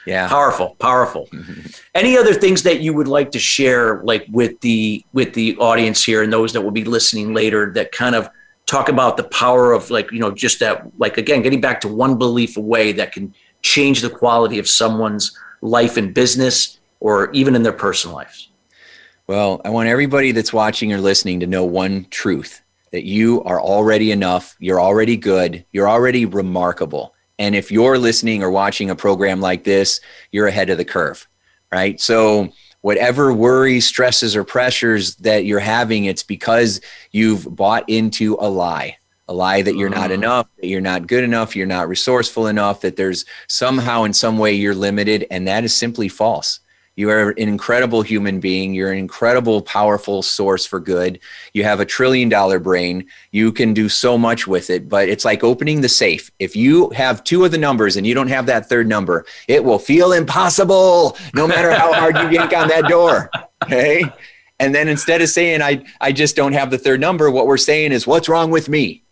yeah. 0.07 0.29
Powerful 0.29 0.75
powerful. 0.79 1.27
Mm-hmm. 1.33 1.67
Any 1.93 2.17
other 2.17 2.33
things 2.33 2.63
that 2.63 2.79
you 2.79 2.93
would 2.93 3.09
like 3.09 3.29
to 3.31 3.39
share 3.39 4.01
like 4.03 4.25
with 4.31 4.57
the 4.61 5.05
with 5.11 5.33
the 5.33 5.57
audience 5.57 6.01
here 6.03 6.23
and 6.23 6.31
those 6.31 6.53
that 6.53 6.61
will 6.61 6.71
be 6.71 6.85
listening 6.85 7.33
later 7.33 7.73
that 7.73 7.91
kind 7.91 8.15
of 8.15 8.29
talk 8.67 8.87
about 8.87 9.17
the 9.17 9.25
power 9.25 9.73
of 9.73 9.89
like 9.89 10.09
you 10.13 10.19
know 10.19 10.31
just 10.31 10.61
that 10.61 10.87
like 10.97 11.17
again 11.17 11.41
getting 11.41 11.59
back 11.59 11.81
to 11.81 11.89
one 11.89 12.17
belief 12.17 12.55
away 12.55 12.93
that 12.93 13.11
can 13.11 13.33
change 13.61 14.01
the 14.01 14.09
quality 14.09 14.59
of 14.59 14.67
someone's 14.67 15.37
life 15.61 15.97
and 15.97 16.13
business 16.13 16.79
or 17.01 17.29
even 17.33 17.53
in 17.53 17.63
their 17.63 17.73
personal 17.73 18.15
lives? 18.15 18.49
Well 19.27 19.59
i 19.65 19.69
want 19.69 19.89
everybody 19.89 20.31
that's 20.31 20.53
watching 20.53 20.93
or 20.93 20.99
listening 20.99 21.41
to 21.41 21.47
know 21.47 21.65
one 21.65 22.07
truth 22.11 22.61
that 22.91 23.03
you 23.03 23.43
are 23.43 23.59
already 23.59 24.11
enough, 24.11 24.55
you're 24.59 24.79
already 24.79 25.17
good, 25.17 25.65
you're 25.73 25.89
already 25.89 26.25
remarkable. 26.25 27.13
And 27.39 27.55
if 27.55 27.71
you're 27.71 27.97
listening 27.97 28.43
or 28.43 28.49
watching 28.49 28.89
a 28.89 28.95
program 28.95 29.41
like 29.41 29.63
this, 29.63 29.99
you're 30.31 30.47
ahead 30.47 30.69
of 30.69 30.77
the 30.77 30.85
curve, 30.85 31.27
right? 31.71 31.99
So, 31.99 32.49
whatever 32.81 33.33
worries, 33.33 33.85
stresses, 33.85 34.35
or 34.35 34.43
pressures 34.43 35.15
that 35.17 35.45
you're 35.45 35.59
having, 35.59 36.05
it's 36.05 36.23
because 36.23 36.79
you've 37.11 37.55
bought 37.55 37.87
into 37.89 38.37
a 38.39 38.49
lie 38.49 38.97
a 39.27 39.33
lie 39.33 39.61
that 39.61 39.75
you're 39.75 39.89
not 39.89 40.09
mm. 40.09 40.15
enough, 40.15 40.47
that 40.57 40.67
you're 40.67 40.81
not 40.81 41.07
good 41.07 41.23
enough, 41.23 41.55
you're 41.55 41.67
not 41.67 41.89
resourceful 41.89 42.47
enough, 42.47 42.81
that 42.81 42.95
there's 42.95 43.25
somehow 43.47 44.03
in 44.03 44.13
some 44.13 44.37
way 44.37 44.53
you're 44.53 44.75
limited. 44.75 45.27
And 45.29 45.47
that 45.47 45.63
is 45.63 45.75
simply 45.75 46.07
false. 46.07 46.59
You 46.97 47.11
are 47.11 47.29
an 47.29 47.35
incredible 47.37 48.01
human 48.01 48.39
being. 48.39 48.73
You're 48.73 48.91
an 48.91 48.97
incredible, 48.97 49.61
powerful 49.61 50.23
source 50.23 50.65
for 50.65 50.79
good. 50.79 51.19
You 51.53 51.63
have 51.63 51.79
a 51.79 51.85
trillion 51.85 52.27
dollar 52.27 52.59
brain. 52.59 53.05
You 53.31 53.51
can 53.51 53.75
do 53.75 53.87
so 53.87 54.17
much 54.17 54.47
with 54.47 54.71
it, 54.71 54.89
but 54.89 55.07
it's 55.07 55.23
like 55.23 55.43
opening 55.43 55.81
the 55.81 55.89
safe. 55.89 56.31
If 56.39 56.55
you 56.55 56.89
have 56.89 57.23
two 57.23 57.45
of 57.45 57.51
the 57.51 57.57
numbers 57.59 57.97
and 57.97 58.07
you 58.07 58.15
don't 58.15 58.29
have 58.29 58.47
that 58.47 58.67
third 58.67 58.87
number, 58.87 59.27
it 59.47 59.63
will 59.63 59.77
feel 59.77 60.11
impossible 60.11 61.15
no 61.35 61.47
matter 61.47 61.71
how 61.71 61.93
hard 61.93 62.17
you 62.17 62.29
yank 62.31 62.51
on 62.51 62.67
that 62.69 62.87
door. 62.87 63.29
Okay. 63.63 64.03
And 64.59 64.73
then 64.73 64.87
instead 64.87 65.21
of 65.21 65.29
saying, 65.29 65.61
I, 65.61 65.85
I 66.01 66.11
just 66.11 66.35
don't 66.35 66.53
have 66.53 66.71
the 66.71 66.79
third 66.79 66.99
number, 66.99 67.29
what 67.29 67.45
we're 67.45 67.57
saying 67.57 67.91
is, 67.91 68.07
what's 68.07 68.27
wrong 68.27 68.49
with 68.49 68.69
me? 68.69 69.03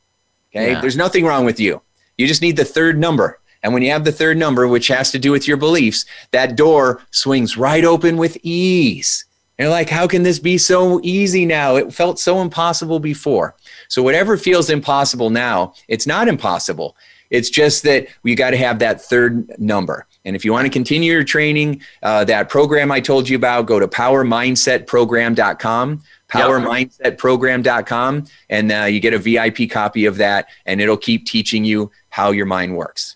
Okay. 0.51 0.71
Yeah. 0.71 0.81
There's 0.81 0.97
nothing 0.97 1.23
wrong 1.23 1.45
with 1.45 1.59
you. 1.59 1.83
You 2.17 2.25
just 2.25 2.41
need 2.41 2.57
the 2.57 2.65
third 2.65 2.97
number. 2.97 3.39
And 3.65 3.73
when 3.73 3.81
you 3.81 3.89
have 3.89 4.05
the 4.05 4.11
third 4.11 4.37
number, 4.37 4.67
which 4.67 4.89
has 4.89 5.09
to 5.09 5.17
do 5.17 5.31
with 5.31 5.47
your 5.47 5.57
beliefs, 5.57 6.05
that 6.29 6.55
door 6.55 7.01
swings 7.09 7.57
right 7.57 7.83
open 7.83 8.15
with 8.15 8.37
ease. 8.43 9.25
And 9.57 9.65
you're 9.65 9.73
like, 9.73 9.89
how 9.89 10.05
can 10.05 10.21
this 10.21 10.37
be 10.37 10.59
so 10.59 10.99
easy 11.01 11.47
now? 11.47 11.75
It 11.75 11.91
felt 11.91 12.19
so 12.19 12.43
impossible 12.43 12.99
before. 12.99 13.55
So, 13.87 14.03
whatever 14.03 14.37
feels 14.37 14.69
impossible 14.69 15.31
now, 15.31 15.73
it's 15.87 16.05
not 16.05 16.27
impossible. 16.27 16.95
It's 17.31 17.49
just 17.49 17.81
that 17.83 18.05
we 18.21 18.35
got 18.35 18.51
to 18.51 18.57
have 18.57 18.77
that 18.79 19.01
third 19.01 19.59
number. 19.59 20.05
And 20.25 20.35
if 20.35 20.43
you 20.45 20.51
want 20.51 20.67
to 20.67 20.71
continue 20.71 21.13
your 21.13 21.23
training, 21.23 21.81
uh, 22.03 22.23
that 22.25 22.49
program 22.49 22.91
I 22.91 22.99
told 22.99 23.27
you 23.27 23.35
about, 23.35 23.65
go 23.65 23.79
to 23.79 23.87
powermindsetprogram.com 23.87 26.03
powermindsetprogram.com 26.27 28.25
and 28.49 28.71
uh, 28.71 28.85
you 28.85 28.99
get 28.99 29.13
a 29.13 29.19
vip 29.19 29.69
copy 29.69 30.05
of 30.05 30.17
that 30.17 30.47
and 30.65 30.81
it'll 30.81 30.97
keep 30.97 31.27
teaching 31.27 31.63
you 31.63 31.91
how 32.09 32.31
your 32.31 32.47
mind 32.47 32.75
works 32.75 33.15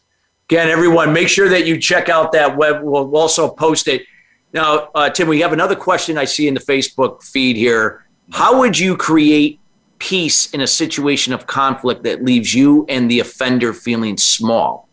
again 0.49 0.69
everyone 0.69 1.13
make 1.13 1.27
sure 1.27 1.47
that 1.49 1.67
you 1.67 1.77
check 1.77 2.09
out 2.09 2.31
that 2.31 2.57
web. 2.57 2.81
We'll 2.81 3.15
also 3.15 3.49
post 3.49 3.87
it. 3.87 4.03
Now 4.51 4.89
uh, 4.95 5.09
tim 5.09 5.27
we 5.27 5.41
have 5.41 5.53
another 5.53 5.75
question 5.75 6.17
i 6.17 6.25
see 6.25 6.47
in 6.47 6.53
the 6.53 6.59
facebook 6.59 7.23
feed 7.23 7.55
here. 7.55 8.05
How 8.31 8.59
would 8.59 8.77
you 8.77 8.97
create 8.97 9.59
peace 9.99 10.51
in 10.51 10.61
a 10.61 10.67
situation 10.67 11.33
of 11.33 11.45
conflict 11.45 12.03
that 12.03 12.23
leaves 12.23 12.53
you 12.53 12.85
and 12.89 13.09
the 13.09 13.19
offender 13.19 13.73
feeling 13.73 14.17
small? 14.17 14.89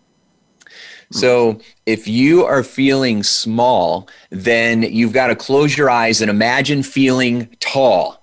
So 1.13 1.61
if 1.87 2.09
you 2.09 2.45
are 2.45 2.65
feeling 2.65 3.23
small, 3.23 4.09
then 4.31 4.83
you've 4.83 5.13
got 5.13 5.29
to 5.29 5.37
close 5.37 5.77
your 5.77 5.89
eyes 5.89 6.21
and 6.21 6.29
imagine 6.29 6.83
feeling 6.83 7.49
tall. 7.61 8.16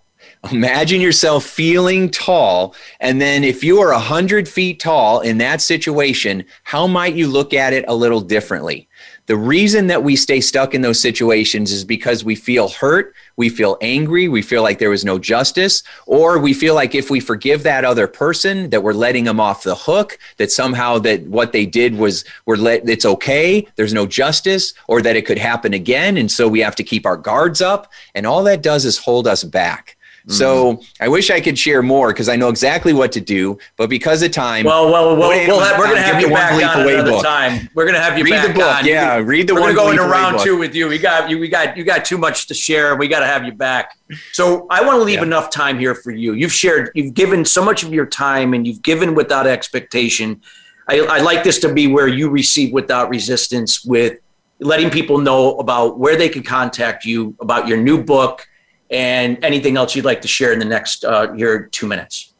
Imagine 0.51 0.99
yourself 0.99 1.45
feeling 1.45 2.09
tall. 2.09 2.75
And 2.99 3.21
then 3.21 3.45
if 3.45 3.63
you 3.63 3.79
are 3.79 3.93
100 3.93 4.45
feet 4.47 4.77
tall 4.77 5.21
in 5.21 5.37
that 5.37 5.61
situation, 5.61 6.43
how 6.63 6.85
might 6.85 7.15
you 7.15 7.27
look 7.27 7.53
at 7.53 7.71
it 7.71 7.85
a 7.87 7.95
little 7.95 8.19
differently? 8.19 8.89
The 9.27 9.37
reason 9.37 9.87
that 9.87 10.03
we 10.03 10.17
stay 10.17 10.41
stuck 10.41 10.73
in 10.73 10.81
those 10.81 10.99
situations 10.99 11.71
is 11.71 11.85
because 11.85 12.25
we 12.25 12.35
feel 12.35 12.67
hurt, 12.67 13.15
we 13.37 13.47
feel 13.47 13.77
angry, 13.79 14.27
we 14.27 14.41
feel 14.41 14.63
like 14.63 14.79
there 14.79 14.89
was 14.89 15.05
no 15.05 15.17
justice, 15.17 15.81
or 16.07 16.37
we 16.37 16.53
feel 16.53 16.75
like 16.75 16.93
if 16.93 17.09
we 17.09 17.21
forgive 17.21 17.63
that 17.63 17.85
other 17.85 18.05
person, 18.05 18.69
that 18.69 18.83
we're 18.83 18.91
letting 18.91 19.23
them 19.23 19.39
off 19.39 19.63
the 19.63 19.75
hook, 19.75 20.19
that 20.37 20.51
somehow 20.51 20.99
that 20.99 21.21
what 21.21 21.53
they 21.53 21.65
did 21.65 21.95
was 21.95 22.25
we're 22.45 22.57
let 22.57 22.87
it's 22.89 23.05
okay, 23.05 23.65
there's 23.77 23.93
no 23.93 24.05
justice, 24.05 24.73
or 24.89 25.01
that 25.01 25.15
it 25.15 25.25
could 25.25 25.37
happen 25.37 25.73
again, 25.73 26.17
and 26.17 26.29
so 26.29 26.49
we 26.49 26.59
have 26.59 26.75
to 26.75 26.83
keep 26.83 27.05
our 27.05 27.17
guards 27.17 27.61
up, 27.61 27.89
and 28.13 28.27
all 28.27 28.43
that 28.43 28.61
does 28.61 28.83
is 28.83 28.97
hold 28.97 29.25
us 29.25 29.45
back. 29.45 29.95
So 30.27 30.73
mm-hmm. 30.75 31.03
I 31.03 31.09
wish 31.09 31.29
I 31.29 31.41
could 31.41 31.59
share 31.59 31.81
more 31.81 32.13
because 32.13 32.29
I 32.29 32.37
know 32.37 32.47
exactly 32.47 32.93
what 32.93 33.11
to 33.11 33.21
do, 33.21 33.57
but 33.75 33.89
because 33.89 34.21
of 34.23 34.31
time, 34.31 34.65
well, 34.65 34.89
well, 34.89 35.17
well, 35.17 35.29
we'll 35.29 35.59
have, 35.59 35.77
we're 35.77 35.87
going 35.87 35.97
to 35.97 36.01
have 36.01 36.21
you 36.21 36.29
back 36.29 36.53
on 36.53 36.87
another 36.87 37.11
book. 37.11 37.23
time. 37.23 37.69
We're 37.73 37.83
going 37.83 37.95
to 37.95 38.01
have 38.01 38.17
you 38.17 38.23
read 38.23 38.31
back 38.31 38.47
the 38.47 38.53
book. 38.53 38.75
On. 38.75 38.85
Yeah, 38.85 39.17
read 39.17 39.47
the. 39.47 39.53
One. 39.53 39.63
We're 39.63 39.73
going 39.73 39.91
to 39.91 39.97
go 39.97 40.03
into 40.03 40.13
round 40.13 40.39
two 40.39 40.57
with 40.57 40.75
you. 40.75 40.87
We 40.87 40.97
got 40.97 41.29
you. 41.29 41.39
We 41.39 41.49
got 41.49 41.75
you. 41.75 41.83
Got 41.83 42.05
too 42.05 42.17
much 42.17 42.47
to 42.47 42.53
share. 42.53 42.95
We 42.95 43.09
got 43.09 43.19
to 43.19 43.27
have 43.27 43.43
you 43.43 43.51
back. 43.51 43.97
So 44.31 44.65
I 44.69 44.81
want 44.85 44.99
to 44.99 45.03
leave 45.03 45.19
yeah. 45.19 45.23
enough 45.23 45.49
time 45.49 45.77
here 45.77 45.93
for 45.93 46.11
you. 46.11 46.33
You've 46.33 46.53
shared. 46.53 46.91
You've 46.95 47.13
given 47.13 47.43
so 47.43 47.63
much 47.63 47.83
of 47.83 47.93
your 47.93 48.05
time, 48.05 48.53
and 48.53 48.65
you've 48.65 48.81
given 48.81 49.15
without 49.15 49.45
expectation. 49.45 50.41
I, 50.87 50.99
I 50.99 51.19
like 51.19 51.43
this 51.43 51.59
to 51.59 51.73
be 51.73 51.87
where 51.87 52.07
you 52.07 52.29
receive 52.29 52.71
without 52.71 53.09
resistance 53.09 53.83
with 53.83 54.19
letting 54.59 54.89
people 54.89 55.17
know 55.17 55.57
about 55.57 55.99
where 55.99 56.15
they 56.15 56.29
can 56.29 56.43
contact 56.43 57.03
you 57.03 57.35
about 57.41 57.67
your 57.67 57.77
new 57.77 58.01
book 58.01 58.47
and 58.93 59.43
anything 59.43 59.75
else 59.75 59.95
you'd 59.95 60.05
like 60.05 60.21
to 60.21 60.27
share 60.27 60.53
in 60.53 60.59
the 60.59 60.65
next 60.65 61.03
uh, 61.03 61.33
your 61.35 61.63
two 61.63 61.87
minutes. 61.87 62.33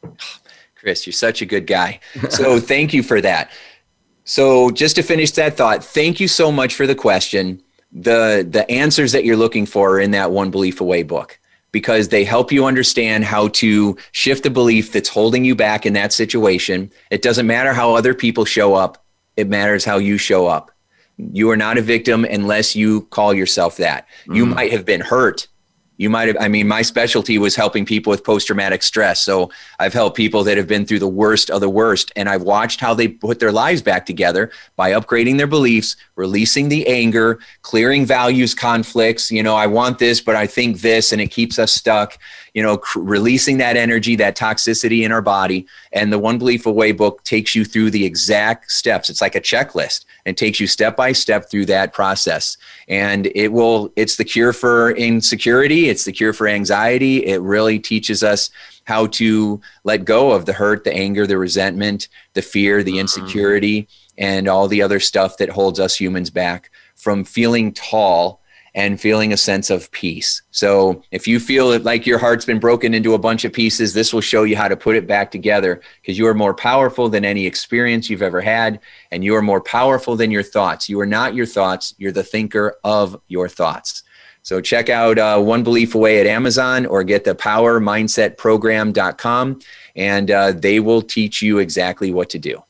Chris, 0.75 1.05
you're 1.05 1.13
such 1.13 1.41
a 1.41 1.45
good 1.45 1.65
guy. 1.65 1.99
So 2.29 2.59
thank 2.73 2.93
you 2.93 3.03
for 3.03 3.19
that. 3.21 3.51
So 4.23 4.69
just 4.69 4.95
to 4.95 5.03
finish 5.03 5.31
that 5.31 5.57
thought, 5.57 5.83
thank 5.83 6.19
you 6.19 6.27
so 6.27 6.51
much 6.51 6.75
for 6.75 6.87
the 6.87 6.95
question. 6.95 7.61
The 7.91 8.47
the 8.49 8.69
answers 8.71 9.11
that 9.11 9.25
you're 9.25 9.37
looking 9.37 9.65
for 9.65 9.91
are 9.91 9.99
in 9.99 10.11
that 10.11 10.31
one 10.31 10.51
belief 10.51 10.81
away 10.81 11.03
book 11.03 11.39
because 11.71 12.09
they 12.09 12.23
help 12.23 12.51
you 12.51 12.65
understand 12.65 13.23
how 13.23 13.47
to 13.49 13.97
shift 14.11 14.43
the 14.43 14.49
belief 14.49 14.91
that's 14.91 15.09
holding 15.09 15.43
you 15.43 15.55
back 15.55 15.85
in 15.85 15.93
that 15.93 16.13
situation. 16.13 16.91
It 17.09 17.21
doesn't 17.21 17.47
matter 17.47 17.73
how 17.73 17.95
other 17.95 18.13
people 18.13 18.45
show 18.45 18.75
up, 18.75 19.03
it 19.37 19.47
matters 19.49 19.83
how 19.83 19.97
you 19.97 20.17
show 20.17 20.47
up. 20.47 20.71
You 21.17 21.49
are 21.51 21.57
not 21.57 21.77
a 21.77 21.81
victim 21.81 22.25
unless 22.25 22.75
you 22.75 23.01
call 23.01 23.33
yourself 23.33 23.77
that. 23.77 24.07
Mm. 24.27 24.35
You 24.35 24.45
might 24.45 24.71
have 24.71 24.85
been 24.85 25.01
hurt 25.01 25.47
you 25.97 26.09
might 26.09 26.27
have 26.27 26.37
i 26.39 26.47
mean 26.47 26.67
my 26.67 26.81
specialty 26.81 27.37
was 27.37 27.55
helping 27.55 27.85
people 27.85 28.11
with 28.11 28.23
post-traumatic 28.23 28.83
stress. 28.83 29.21
So 29.21 29.51
i've 29.79 29.93
helped 29.93 30.17
people 30.17 30.43
that 30.43 30.57
have 30.57 30.67
been 30.67 30.85
through 30.85 30.99
the 30.99 31.07
worst 31.07 31.49
of 31.49 31.61
the 31.61 31.69
worst 31.69 32.11
and 32.15 32.29
i've 32.29 32.41
watched 32.41 32.79
how 32.79 32.93
they 32.93 33.07
put 33.07 33.39
their 33.39 33.51
lives 33.51 33.81
back 33.81 34.05
together 34.05 34.51
by 34.75 34.91
upgrading 34.91 35.37
their 35.37 35.47
beliefs 35.47 35.95
releasing 36.15 36.69
the 36.69 36.87
anger 36.87 37.39
clearing 37.61 38.05
values 38.05 38.53
conflicts. 38.53 39.31
You 39.31 39.43
know 39.43 39.55
i 39.55 39.67
want 39.67 39.99
this 39.99 40.21
but 40.21 40.35
i 40.35 40.47
think 40.47 40.81
this 40.81 41.11
and 41.11 41.21
it 41.21 41.27
keeps 41.27 41.59
us 41.59 41.71
stuck 41.71 42.17
you 42.53 42.61
know 42.61 42.77
cr- 42.77 42.99
releasing 42.99 43.57
that 43.57 43.75
energy 43.75 44.15
that 44.15 44.37
toxicity 44.37 45.03
in 45.03 45.11
our 45.11 45.21
body 45.21 45.67
and 45.91 46.11
the 46.11 46.19
one 46.19 46.37
belief 46.37 46.65
away 46.65 46.91
book 46.91 47.23
takes 47.23 47.55
you 47.55 47.65
through 47.65 47.91
the 47.91 48.05
exact 48.05 48.71
steps. 48.71 49.09
It's 49.09 49.21
like 49.21 49.35
a 49.35 49.41
checklist. 49.41 50.05
And 50.25 50.37
takes 50.37 50.59
you 50.59 50.67
step 50.67 50.95
by 50.95 51.11
step 51.11 51.49
through 51.49 51.65
that 51.65 51.93
process. 51.93 52.57
And 52.87 53.27
it 53.35 53.51
will 53.51 53.91
it's 53.95 54.15
the 54.15 54.23
cure 54.23 54.53
for 54.53 54.91
insecurity. 54.91 55.89
It's 55.89 56.05
the 56.05 56.11
cure 56.11 56.33
for 56.33 56.47
anxiety. 56.47 57.25
It 57.25 57.41
really 57.41 57.79
teaches 57.79 58.23
us 58.23 58.49
how 58.85 59.07
to 59.07 59.61
let 59.83 60.05
go 60.05 60.31
of 60.31 60.45
the 60.45 60.53
hurt 60.53 60.83
the 60.83 60.93
anger 60.93 61.25
the 61.25 61.37
resentment 61.37 62.09
the 62.33 62.41
fear 62.41 62.83
the 62.83 62.91
mm-hmm. 62.91 62.99
insecurity 62.99 63.87
and 64.17 64.47
all 64.47 64.67
the 64.67 64.81
other 64.81 64.99
stuff 64.99 65.37
that 65.37 65.49
holds 65.49 65.79
us 65.79 65.95
humans 65.95 66.29
back 66.29 66.69
from 66.95 67.23
feeling 67.23 67.73
tall 67.73 68.41
and 68.75 68.99
feeling 68.99 69.31
a 69.31 69.37
sense 69.37 69.69
of 69.69 69.91
peace. 69.91 70.41
So, 70.51 71.03
if 71.11 71.27
you 71.27 71.39
feel 71.39 71.79
like 71.79 72.07
your 72.07 72.17
heart's 72.17 72.45
been 72.45 72.59
broken 72.59 72.93
into 72.93 73.13
a 73.13 73.19
bunch 73.19 73.45
of 73.45 73.53
pieces, 73.53 73.93
this 73.93 74.11
will 74.13 74.21
show 74.21 74.43
you 74.43 74.55
how 74.55 74.67
to 74.67 74.75
put 74.75 74.95
it 74.95 75.05
back 75.05 75.29
together 75.31 75.81
because 76.01 76.17
you 76.17 76.25
are 76.27 76.33
more 76.33 76.55
powerful 76.55 77.07
than 77.07 77.23
any 77.23 77.45
experience 77.45 78.09
you've 78.09 78.23
ever 78.23 78.41
had, 78.41 78.79
and 79.11 79.23
you 79.23 79.35
are 79.35 79.43
more 79.43 79.61
powerful 79.61 80.15
than 80.15 80.31
your 80.31 80.43
thoughts. 80.43 80.89
You 80.89 80.99
are 80.99 81.05
not 81.05 81.35
your 81.35 81.45
thoughts, 81.45 81.93
you're 81.97 82.11
the 82.11 82.23
thinker 82.23 82.77
of 82.83 83.21
your 83.27 83.47
thoughts. 83.47 84.01
So, 84.41 84.59
check 84.59 84.89
out 84.89 85.19
uh, 85.19 85.39
One 85.39 85.63
Belief 85.63 85.93
Away 85.93 86.19
at 86.19 86.25
Amazon 86.25 86.87
or 86.87 87.03
get 87.03 87.25
the 87.25 87.35
powermindsetprogram.com, 87.35 89.59
and 89.95 90.31
uh, 90.31 90.51
they 90.51 90.79
will 90.79 91.03
teach 91.03 91.43
you 91.43 91.59
exactly 91.59 92.11
what 92.11 92.31
to 92.31 92.39
do. 92.39 92.63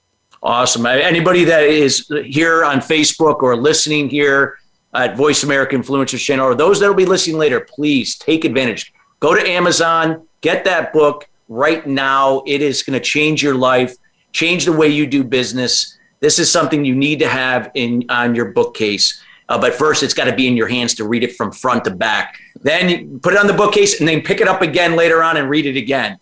Awesome. 0.43 0.85
Anybody 0.85 1.45
that 1.45 1.63
is 1.63 2.11
here 2.25 2.65
on 2.65 2.79
Facebook 2.79 3.41
or 3.41 3.55
listening 3.55 4.09
here, 4.09 4.59
at 4.95 5.17
Voice 5.17 5.43
America 5.43 5.75
Influencers 5.75 6.23
channel, 6.23 6.45
or 6.45 6.55
those 6.55 6.79
that 6.79 6.87
will 6.87 6.95
be 6.95 7.05
listening 7.05 7.37
later, 7.37 7.59
please 7.59 8.15
take 8.15 8.45
advantage. 8.45 8.93
Go 9.19 9.33
to 9.33 9.41
Amazon, 9.47 10.27
get 10.41 10.65
that 10.65 10.93
book 10.93 11.27
right 11.47 11.85
now. 11.87 12.43
It 12.45 12.61
is 12.61 12.83
going 12.83 12.99
to 12.99 13.03
change 13.03 13.41
your 13.41 13.55
life, 13.55 13.95
change 14.31 14.65
the 14.65 14.71
way 14.71 14.87
you 14.87 15.07
do 15.07 15.23
business. 15.23 15.97
This 16.19 16.39
is 16.39 16.51
something 16.51 16.85
you 16.85 16.95
need 16.95 17.19
to 17.19 17.27
have 17.27 17.71
in 17.73 18.05
on 18.09 18.35
your 18.35 18.51
bookcase. 18.51 19.21
Uh, 19.49 19.59
but 19.59 19.73
first, 19.73 20.03
it's 20.03 20.13
got 20.13 20.25
to 20.25 20.35
be 20.35 20.47
in 20.47 20.55
your 20.55 20.67
hands 20.67 20.95
to 20.95 21.07
read 21.07 21.23
it 21.23 21.35
from 21.35 21.51
front 21.51 21.83
to 21.85 21.91
back. 21.91 22.39
Then 22.61 23.19
put 23.19 23.33
it 23.33 23.39
on 23.39 23.47
the 23.47 23.53
bookcase 23.53 23.99
and 23.99 24.07
then 24.07 24.21
pick 24.21 24.41
it 24.41 24.47
up 24.47 24.61
again 24.61 24.95
later 24.95 25.21
on 25.21 25.37
and 25.37 25.49
read 25.49 25.65
it 25.65 25.75
again. 25.75 26.17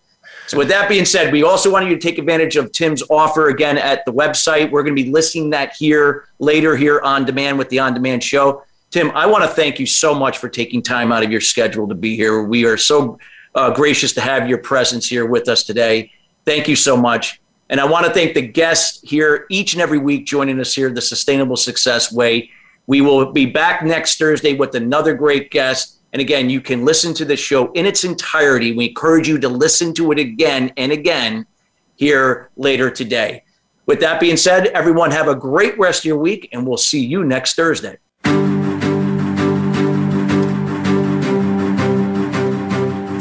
So, 0.47 0.57
with 0.57 0.67
that 0.69 0.89
being 0.89 1.05
said, 1.05 1.31
we 1.31 1.43
also 1.43 1.71
want 1.71 1.87
you 1.87 1.95
to 1.95 2.01
take 2.01 2.17
advantage 2.17 2.57
of 2.57 2.71
Tim's 2.71 3.03
offer 3.09 3.49
again 3.49 3.77
at 3.77 4.03
the 4.05 4.11
website. 4.11 4.69
We're 4.69 4.83
going 4.83 4.95
to 4.95 5.03
be 5.03 5.09
listing 5.09 5.49
that 5.51 5.73
here 5.73 6.27
later 6.39 6.75
here 6.75 6.99
on 7.01 7.25
demand 7.25 7.57
with 7.57 7.69
the 7.69 7.79
on 7.79 7.93
demand 7.93 8.23
show. 8.23 8.63
Tim, 8.89 9.11
I 9.11 9.25
want 9.25 9.45
to 9.45 9.49
thank 9.49 9.79
you 9.79 9.85
so 9.85 10.13
much 10.13 10.37
for 10.37 10.49
taking 10.49 10.81
time 10.81 11.13
out 11.13 11.23
of 11.23 11.31
your 11.31 11.39
schedule 11.39 11.87
to 11.87 11.95
be 11.95 12.17
here. 12.17 12.43
We 12.43 12.65
are 12.65 12.75
so 12.75 13.17
uh, 13.55 13.71
gracious 13.73 14.13
to 14.13 14.21
have 14.21 14.49
your 14.49 14.57
presence 14.57 15.07
here 15.07 15.25
with 15.25 15.47
us 15.47 15.63
today. 15.63 16.11
Thank 16.45 16.67
you 16.67 16.75
so 16.75 16.97
much. 16.97 17.39
And 17.69 17.79
I 17.79 17.85
want 17.85 18.05
to 18.05 18.11
thank 18.11 18.33
the 18.33 18.41
guests 18.41 18.99
here 19.01 19.45
each 19.49 19.73
and 19.73 19.81
every 19.81 19.97
week 19.97 20.25
joining 20.25 20.59
us 20.59 20.75
here, 20.75 20.89
the 20.89 21.01
Sustainable 21.01 21.55
Success 21.55 22.11
Way. 22.11 22.49
We 22.85 22.99
will 22.99 23.31
be 23.31 23.45
back 23.45 23.81
next 23.81 24.17
Thursday 24.17 24.55
with 24.55 24.75
another 24.75 25.13
great 25.13 25.51
guest. 25.51 26.00
And 26.13 26.21
again, 26.21 26.49
you 26.49 26.61
can 26.61 26.83
listen 26.83 27.13
to 27.15 27.25
the 27.25 27.37
show 27.37 27.71
in 27.71 27.85
its 27.85 28.03
entirety. 28.03 28.75
We 28.75 28.89
encourage 28.89 29.27
you 29.27 29.37
to 29.39 29.49
listen 29.49 29.93
to 29.95 30.11
it 30.11 30.19
again 30.19 30.73
and 30.75 30.91
again 30.91 31.45
here 31.95 32.49
later 32.57 32.89
today. 32.89 33.43
With 33.85 33.99
that 34.01 34.19
being 34.19 34.37
said, 34.37 34.67
everyone 34.67 35.11
have 35.11 35.27
a 35.27 35.35
great 35.35 35.77
rest 35.77 36.01
of 36.01 36.05
your 36.05 36.17
week, 36.17 36.49
and 36.51 36.67
we'll 36.67 36.77
see 36.77 37.05
you 37.05 37.23
next 37.23 37.55
Thursday. 37.55 37.97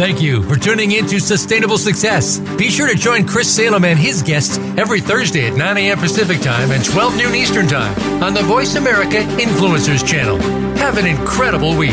Thank 0.00 0.22
you 0.22 0.42
for 0.44 0.56
tuning 0.56 0.92
in 0.92 1.06
to 1.08 1.20
Sustainable 1.20 1.76
Success. 1.76 2.38
Be 2.56 2.70
sure 2.70 2.88
to 2.88 2.96
join 2.96 3.26
Chris 3.26 3.54
Salem 3.54 3.84
and 3.84 3.98
his 3.98 4.22
guests 4.22 4.56
every 4.78 4.98
Thursday 4.98 5.46
at 5.46 5.56
9 5.58 5.76
a.m. 5.76 5.98
Pacific 5.98 6.40
Time 6.40 6.70
and 6.70 6.82
12 6.82 7.18
noon 7.18 7.34
Eastern 7.34 7.66
Time 7.66 8.22
on 8.22 8.32
the 8.32 8.42
Voice 8.42 8.76
America 8.76 9.18
Influencers 9.18 10.06
Channel. 10.06 10.38
Have 10.78 10.96
an 10.96 11.06
incredible 11.06 11.76
week. 11.76 11.90